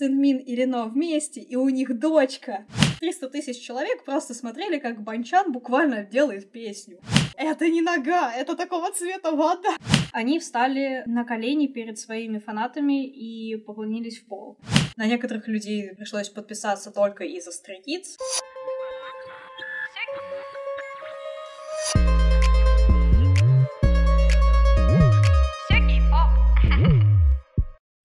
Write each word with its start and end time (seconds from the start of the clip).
Сынмин 0.00 0.38
и 0.38 0.56
Лино 0.56 0.88
вместе, 0.88 1.42
и 1.42 1.56
у 1.56 1.68
них 1.68 1.98
дочка. 1.98 2.64
300 3.00 3.28
тысяч 3.28 3.60
человек 3.60 4.02
просто 4.06 4.32
смотрели, 4.32 4.78
как 4.78 5.02
Банчан 5.02 5.52
буквально 5.52 6.04
делает 6.04 6.50
песню. 6.50 7.00
Это 7.36 7.68
не 7.68 7.82
нога, 7.82 8.32
это 8.32 8.56
такого 8.56 8.90
цвета 8.92 9.32
вода. 9.32 9.76
Они 10.12 10.38
встали 10.38 11.02
на 11.04 11.24
колени 11.24 11.66
перед 11.66 11.98
своими 11.98 12.38
фанатами 12.38 13.06
и 13.06 13.56
поклонились 13.56 14.20
в 14.20 14.24
пол. 14.24 14.56
На 14.96 15.06
некоторых 15.06 15.46
людей 15.48 15.94
пришлось 15.94 16.30
подписаться 16.30 16.90
только 16.90 17.24
из-за 17.24 17.50
Stray 17.50 17.82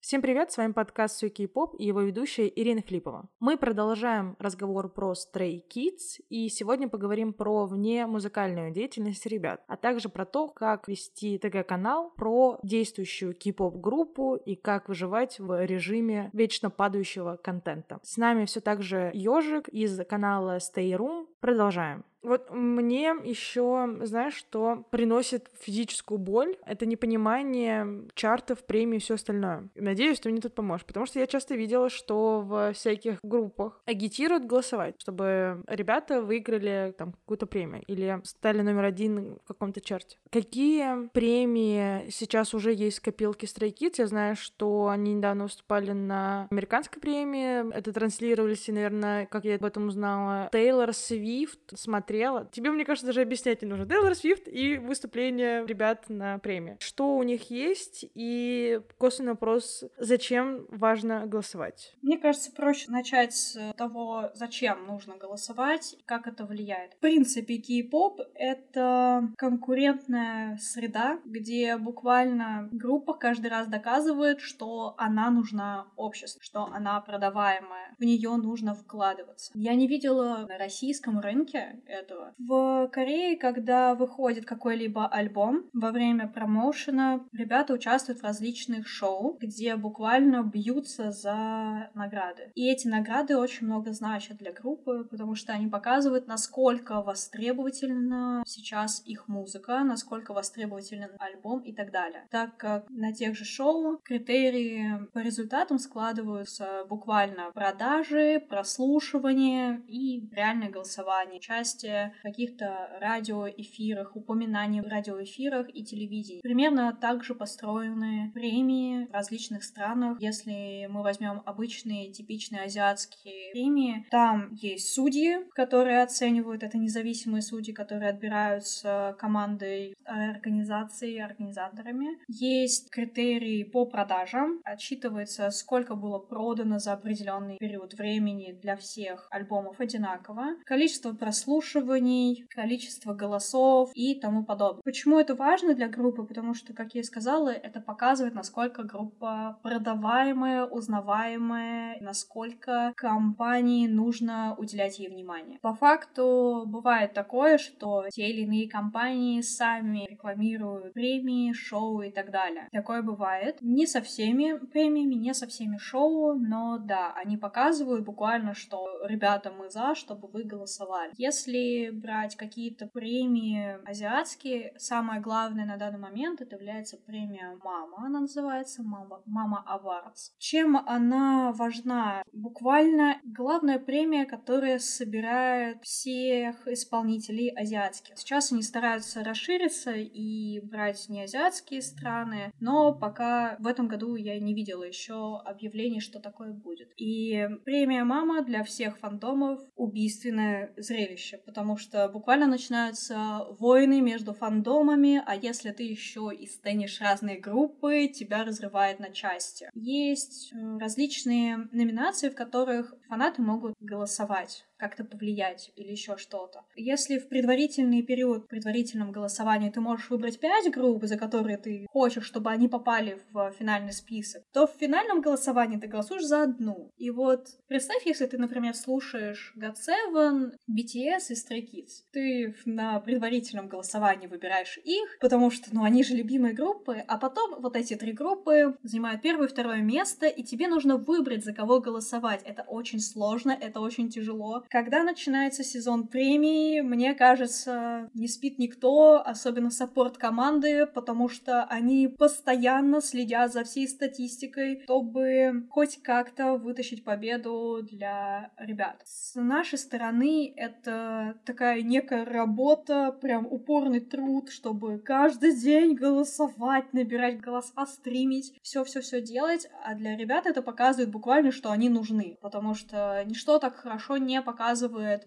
Всем 0.06 0.22
привет, 0.22 0.52
с 0.52 0.56
вами 0.56 0.70
подкаст 0.70 1.18
Суки 1.18 1.48
Поп 1.48 1.74
и 1.80 1.84
его 1.84 2.00
ведущая 2.00 2.46
Ирина 2.46 2.80
Флипова. 2.80 3.28
Мы 3.40 3.56
продолжаем 3.56 4.36
разговор 4.38 4.88
про 4.88 5.14
Stray 5.14 5.60
Kids 5.68 6.22
и 6.28 6.48
сегодня 6.48 6.88
поговорим 6.88 7.32
про 7.32 7.66
вне 7.66 8.06
музыкальную 8.06 8.70
деятельность 8.70 9.26
ребят, 9.26 9.64
а 9.66 9.76
также 9.76 10.08
про 10.08 10.24
то, 10.24 10.46
как 10.46 10.86
вести 10.86 11.38
ТГ-канал, 11.38 12.12
про 12.16 12.60
действующую 12.62 13.34
кей-поп 13.34 13.80
группу 13.80 14.36
и 14.36 14.54
как 14.54 14.88
выживать 14.88 15.40
в 15.40 15.64
режиме 15.64 16.30
вечно 16.32 16.70
падающего 16.70 17.36
контента. 17.42 17.98
С 18.04 18.16
нами 18.16 18.44
все 18.44 18.60
так 18.60 18.84
же 18.84 19.10
Ежик 19.12 19.68
из 19.70 19.98
канала 20.06 20.58
Stay 20.58 20.92
Room. 20.92 21.26
Продолжаем. 21.40 22.04
Вот 22.26 22.50
мне 22.50 23.14
еще, 23.22 23.88
знаешь, 24.02 24.34
что 24.34 24.84
приносит 24.90 25.48
физическую 25.60 26.18
боль? 26.18 26.56
Это 26.66 26.84
непонимание 26.84 28.08
чартов, 28.14 28.66
премий 28.66 28.96
и 28.96 29.00
все 29.00 29.14
остальное. 29.14 29.68
Надеюсь, 29.76 30.18
ты 30.18 30.28
мне 30.30 30.40
тут 30.40 30.52
поможешь, 30.52 30.84
потому 30.84 31.06
что 31.06 31.20
я 31.20 31.28
часто 31.28 31.54
видела, 31.54 31.88
что 31.88 32.40
в 32.40 32.72
всяких 32.72 33.20
группах 33.22 33.80
агитируют 33.86 34.44
голосовать, 34.44 34.96
чтобы 34.98 35.62
ребята 35.68 36.20
выиграли 36.20 36.92
там 36.98 37.12
какую-то 37.12 37.46
премию 37.46 37.84
или 37.86 38.20
стали 38.24 38.60
номер 38.60 38.86
один 38.86 39.38
в 39.44 39.46
каком-то 39.46 39.80
чарте. 39.80 40.18
Какие 40.32 41.06
премии 41.10 42.10
сейчас 42.10 42.54
уже 42.54 42.74
есть 42.74 42.98
в 42.98 43.02
копилке 43.02 43.46
Stray 43.46 43.72
Kids? 43.72 43.94
Я 43.98 44.08
знаю, 44.08 44.34
что 44.34 44.88
они 44.88 45.14
недавно 45.14 45.44
выступали 45.44 45.92
на 45.92 46.48
американской 46.50 47.00
премии. 47.00 47.72
Это 47.72 47.92
транслировались, 47.92 48.68
и, 48.68 48.72
наверное, 48.72 49.26
как 49.26 49.44
я 49.44 49.54
об 49.54 49.64
этом 49.64 49.86
узнала, 49.86 50.48
Тейлор 50.50 50.92
Свифт 50.92 51.78
смотрел 51.78 52.15
смотрела. 52.16 52.48
Тебе, 52.52 52.70
мне 52.70 52.84
кажется, 52.84 53.06
даже 53.06 53.20
объяснять 53.20 53.62
не 53.62 53.68
нужно. 53.68 53.86
Тейлор 53.86 54.14
Свифт 54.14 54.48
и 54.48 54.78
выступление 54.78 55.66
ребят 55.66 56.08
на 56.08 56.38
премии. 56.38 56.76
Что 56.80 57.16
у 57.16 57.22
них 57.22 57.50
есть? 57.50 58.06
И 58.14 58.80
косвенный 58.98 59.32
вопрос, 59.32 59.84
зачем 59.98 60.66
важно 60.68 61.26
голосовать? 61.26 61.94
Мне 62.02 62.18
кажется, 62.18 62.52
проще 62.52 62.90
начать 62.90 63.34
с 63.34 63.72
того, 63.76 64.30
зачем 64.34 64.86
нужно 64.86 65.16
голосовать 65.16 65.96
как 66.06 66.26
это 66.26 66.44
влияет. 66.44 66.94
В 66.94 66.98
принципе, 66.98 67.56
кей-поп— 67.56 68.20
это 68.34 69.28
конкурентная 69.36 70.58
среда, 70.58 71.18
где 71.24 71.76
буквально 71.76 72.68
группа 72.72 73.14
каждый 73.14 73.50
раз 73.50 73.66
доказывает, 73.68 74.40
что 74.40 74.94
она 74.98 75.30
нужна 75.30 75.86
обществу, 75.96 76.40
что 76.42 76.64
она 76.64 77.00
продаваемая, 77.00 77.94
в 77.98 78.04
нее 78.04 78.36
нужно 78.36 78.74
вкладываться. 78.74 79.52
Я 79.54 79.74
не 79.74 79.88
видела 79.88 80.46
на 80.48 80.58
российском 80.58 81.20
рынке 81.20 81.80
этого. 82.06 82.34
В 82.38 82.88
Корее, 82.88 83.36
когда 83.36 83.94
выходит 83.94 84.46
какой-либо 84.46 85.06
альбом, 85.06 85.68
во 85.72 85.90
время 85.90 86.28
промоушена 86.28 87.26
ребята 87.32 87.74
участвуют 87.74 88.20
в 88.20 88.24
различных 88.24 88.86
шоу, 88.88 89.36
где 89.40 89.76
буквально 89.76 90.42
бьются 90.42 91.10
за 91.10 91.90
награды. 91.94 92.52
И 92.54 92.70
эти 92.70 92.88
награды 92.88 93.36
очень 93.36 93.66
много 93.66 93.92
значат 93.92 94.38
для 94.38 94.52
группы, 94.52 95.06
потому 95.10 95.34
что 95.34 95.52
они 95.52 95.68
показывают, 95.68 96.26
насколько 96.26 97.02
востребовательна 97.02 98.42
сейчас 98.46 99.02
их 99.04 99.28
музыка, 99.28 99.82
насколько 99.84 100.32
востребователен 100.32 101.10
альбом 101.18 101.60
и 101.60 101.72
так 101.72 101.90
далее. 101.90 102.26
Так 102.30 102.56
как 102.56 102.88
на 102.90 103.12
тех 103.12 103.36
же 103.36 103.44
шоу 103.44 103.98
критерии 104.02 105.06
по 105.12 105.18
результатам 105.18 105.78
складываются 105.78 106.84
буквально 106.88 107.50
продажи, 107.52 108.44
прослушивание 108.48 109.82
и 109.86 110.28
реальное 110.32 110.70
голосование. 110.70 111.40
Часть 111.40 111.85
в 111.86 112.22
каких-то 112.22 112.90
радиоэфирах, 113.00 114.16
упоминаний 114.16 114.80
в 114.80 114.86
радиоэфирах 114.86 115.68
и 115.74 115.84
телевидении. 115.84 116.40
Примерно 116.40 116.92
также 116.92 117.34
построены 117.34 118.30
премии 118.34 119.06
в 119.06 119.12
различных 119.12 119.64
странах. 119.64 120.20
Если 120.20 120.86
мы 120.90 121.02
возьмем 121.02 121.42
обычные, 121.44 122.12
типичные 122.12 122.62
азиатские 122.62 123.52
премии, 123.52 124.06
там 124.10 124.52
есть 124.54 124.92
судьи, 124.92 125.38
которые 125.54 126.02
оценивают, 126.02 126.62
это 126.62 126.78
независимые 126.78 127.42
судьи, 127.42 127.72
которые 127.72 128.10
отбираются 128.10 129.16
командой 129.18 129.94
организации, 130.04 131.18
организаторами. 131.18 132.18
Есть 132.28 132.90
критерии 132.90 133.64
по 133.64 133.86
продажам, 133.86 134.60
отсчитывается, 134.64 135.50
сколько 135.50 135.94
было 135.94 136.18
продано 136.18 136.78
за 136.78 136.92
определенный 136.92 137.56
период 137.58 137.94
времени 137.94 138.52
для 138.62 138.76
всех 138.76 139.28
альбомов 139.30 139.80
одинаково. 139.80 140.56
Количество 140.64 141.12
прослушиваний 141.12 141.75
прослушиваний, 141.76 142.46
количество 142.48 143.14
голосов 143.14 143.90
и 143.94 144.18
тому 144.18 144.44
подобное. 144.44 144.82
Почему 144.82 145.18
это 145.18 145.34
важно 145.34 145.74
для 145.74 145.88
группы? 145.88 146.24
Потому 146.24 146.54
что, 146.54 146.72
как 146.72 146.94
я 146.94 147.00
и 147.00 147.04
сказала, 147.04 147.50
это 147.50 147.80
показывает, 147.80 148.34
насколько 148.34 148.82
группа 148.82 149.58
продаваемая, 149.62 150.64
узнаваемая, 150.64 151.98
насколько 152.00 152.92
компании 152.96 153.86
нужно 153.86 154.54
уделять 154.58 154.98
ей 154.98 155.08
внимание. 155.08 155.58
По 155.62 155.74
факту 155.74 156.64
бывает 156.66 157.12
такое, 157.12 157.58
что 157.58 158.04
те 158.10 158.28
или 158.28 158.42
иные 158.42 158.68
компании 158.68 159.40
сами 159.40 160.06
рекламируют 160.08 160.94
премии, 160.94 161.52
шоу 161.52 162.02
и 162.02 162.10
так 162.10 162.30
далее. 162.30 162.68
Такое 162.72 163.02
бывает. 163.02 163.58
Не 163.60 163.86
со 163.86 164.00
всеми 164.00 164.58
премиями, 164.66 165.14
не 165.14 165.34
со 165.34 165.46
всеми 165.46 165.76
шоу, 165.78 166.34
но 166.34 166.78
да, 166.78 167.12
они 167.14 167.36
показывают 167.36 168.04
буквально, 168.04 168.54
что 168.54 168.86
ребята, 169.06 169.50
мы 169.50 169.70
за, 169.70 169.94
чтобы 169.94 170.28
вы 170.28 170.44
голосовали. 170.44 171.12
Если 171.16 171.65
брать 171.92 172.36
какие-то 172.36 172.86
премии 172.86 173.78
азиатские, 173.88 174.74
самое 174.78 175.20
главное 175.20 175.66
на 175.66 175.76
данный 175.76 175.98
момент 175.98 176.40
это 176.40 176.56
является 176.56 176.96
премия 176.96 177.58
Мама. 177.62 178.06
Она 178.06 178.20
называется 178.20 178.82
Мама, 178.82 179.22
Мама 179.26 179.64
Awards. 179.68 180.32
Чем 180.38 180.76
она 180.76 181.52
важна? 181.52 182.22
Буквально 182.32 183.20
главная 183.24 183.78
премия, 183.78 184.26
которая 184.26 184.78
собирает 184.78 185.82
всех 185.82 186.66
исполнителей 186.68 187.50
азиатских. 187.50 188.16
Сейчас 188.16 188.52
они 188.52 188.62
стараются 188.62 189.22
расшириться 189.24 189.92
и 189.92 190.60
брать 190.60 191.08
не 191.08 191.22
азиатские 191.22 191.82
страны, 191.82 192.52
но 192.60 192.94
пока 192.94 193.56
в 193.58 193.66
этом 193.66 193.88
году 193.88 194.14
я 194.16 194.38
не 194.38 194.54
видела 194.54 194.84
еще 194.84 195.38
объявлений, 195.38 196.00
что 196.00 196.20
такое 196.20 196.52
будет. 196.52 196.90
И 196.96 197.48
премия 197.64 198.04
Мама 198.04 198.42
для 198.42 198.64
всех 198.64 198.98
фантомов 198.98 199.60
убийственное 199.74 200.72
зрелище, 200.76 201.38
потому 201.56 201.78
что 201.78 202.06
буквально 202.10 202.46
начинаются 202.46 203.46
войны 203.58 204.02
между 204.02 204.34
фандомами, 204.34 205.22
а 205.24 205.34
если 205.34 205.70
ты 205.70 205.84
еще 205.84 206.30
и 206.38 206.46
стенишь 206.46 207.00
разные 207.00 207.40
группы, 207.40 208.08
тебя 208.08 208.44
разрывает 208.44 209.00
на 209.00 209.08
части. 209.08 209.70
Есть 209.72 210.52
различные 210.78 211.66
номинации, 211.72 212.28
в 212.28 212.34
которых 212.34 212.94
фанаты 213.08 213.40
могут 213.40 213.72
голосовать 213.80 214.66
как-то 214.78 215.04
повлиять 215.04 215.72
или 215.76 215.90
еще 215.90 216.16
что-то. 216.16 216.64
Если 216.74 217.18
в 217.18 217.28
предварительный 217.28 218.02
период, 218.02 218.44
в 218.44 218.48
предварительном 218.48 219.12
голосовании 219.12 219.70
ты 219.70 219.80
можешь 219.80 220.10
выбрать 220.10 220.40
пять 220.40 220.70
групп, 220.70 221.04
за 221.04 221.16
которые 221.16 221.58
ты 221.58 221.86
хочешь, 221.90 222.24
чтобы 222.24 222.50
они 222.50 222.68
попали 222.68 223.20
в 223.32 223.52
финальный 223.58 223.92
список, 223.92 224.42
то 224.52 224.66
в 224.66 224.74
финальном 224.78 225.20
голосовании 225.20 225.78
ты 225.78 225.86
голосуешь 225.86 226.24
за 226.24 226.42
одну. 226.42 226.90
И 226.96 227.10
вот 227.10 227.48
представь, 227.68 228.06
если 228.06 228.26
ты, 228.26 228.38
например, 228.38 228.74
слушаешь 228.74 229.54
GOT7, 229.56 230.52
BTS 230.70 231.30
и 231.30 231.34
Stray 231.34 231.62
Kids. 231.62 232.02
Ты 232.12 232.54
на 232.64 233.00
предварительном 233.00 233.68
голосовании 233.68 234.26
выбираешь 234.26 234.78
их, 234.84 235.18
потому 235.20 235.50
что, 235.50 235.74
ну, 235.74 235.84
они 235.84 236.04
же 236.04 236.14
любимые 236.14 236.54
группы, 236.54 237.02
а 237.06 237.18
потом 237.18 237.60
вот 237.60 237.76
эти 237.76 237.94
три 237.94 238.12
группы 238.12 238.76
занимают 238.82 239.22
первое 239.22 239.46
и 239.46 239.50
второе 239.50 239.80
место, 239.80 240.26
и 240.26 240.42
тебе 240.42 240.68
нужно 240.68 240.96
выбрать, 240.96 241.44
за 241.44 241.52
кого 241.52 241.80
голосовать. 241.80 242.42
Это 242.44 242.62
очень 242.62 243.00
сложно, 243.00 243.56
это 243.58 243.80
очень 243.80 244.08
тяжело, 244.08 244.64
когда 244.68 245.02
начинается 245.02 245.62
сезон 245.62 246.08
премии, 246.08 246.80
мне 246.80 247.14
кажется, 247.14 248.10
не 248.14 248.28
спит 248.28 248.58
никто, 248.58 249.22
особенно 249.24 249.70
саппорт 249.70 250.18
команды, 250.18 250.86
потому 250.86 251.28
что 251.28 251.64
они 251.64 252.08
постоянно 252.08 253.00
следят 253.00 253.52
за 253.52 253.64
всей 253.64 253.88
статистикой, 253.88 254.82
чтобы 254.84 255.66
хоть 255.70 256.02
как-то 256.02 256.56
вытащить 256.56 257.04
победу 257.04 257.80
для 257.82 258.50
ребят. 258.56 259.02
С 259.04 259.34
нашей 259.36 259.78
стороны 259.78 260.52
это 260.56 261.38
такая 261.44 261.82
некая 261.82 262.24
работа, 262.24 263.16
прям 263.20 263.46
упорный 263.46 264.00
труд, 264.00 264.50
чтобы 264.50 264.98
каждый 264.98 265.56
день 265.56 265.94
голосовать, 265.94 266.92
набирать 266.92 267.40
голоса, 267.40 267.86
стримить, 267.86 268.58
все-все-все 268.62 269.20
делать, 269.20 269.68
а 269.84 269.94
для 269.94 270.16
ребят 270.16 270.46
это 270.46 270.62
показывает 270.62 271.10
буквально, 271.10 271.52
что 271.52 271.70
они 271.70 271.88
нужны, 271.88 272.36
потому 272.40 272.74
что 272.74 273.22
ничто 273.26 273.58
так 273.58 273.76
хорошо 273.76 274.16
не 274.16 274.42
показывает 274.42 274.55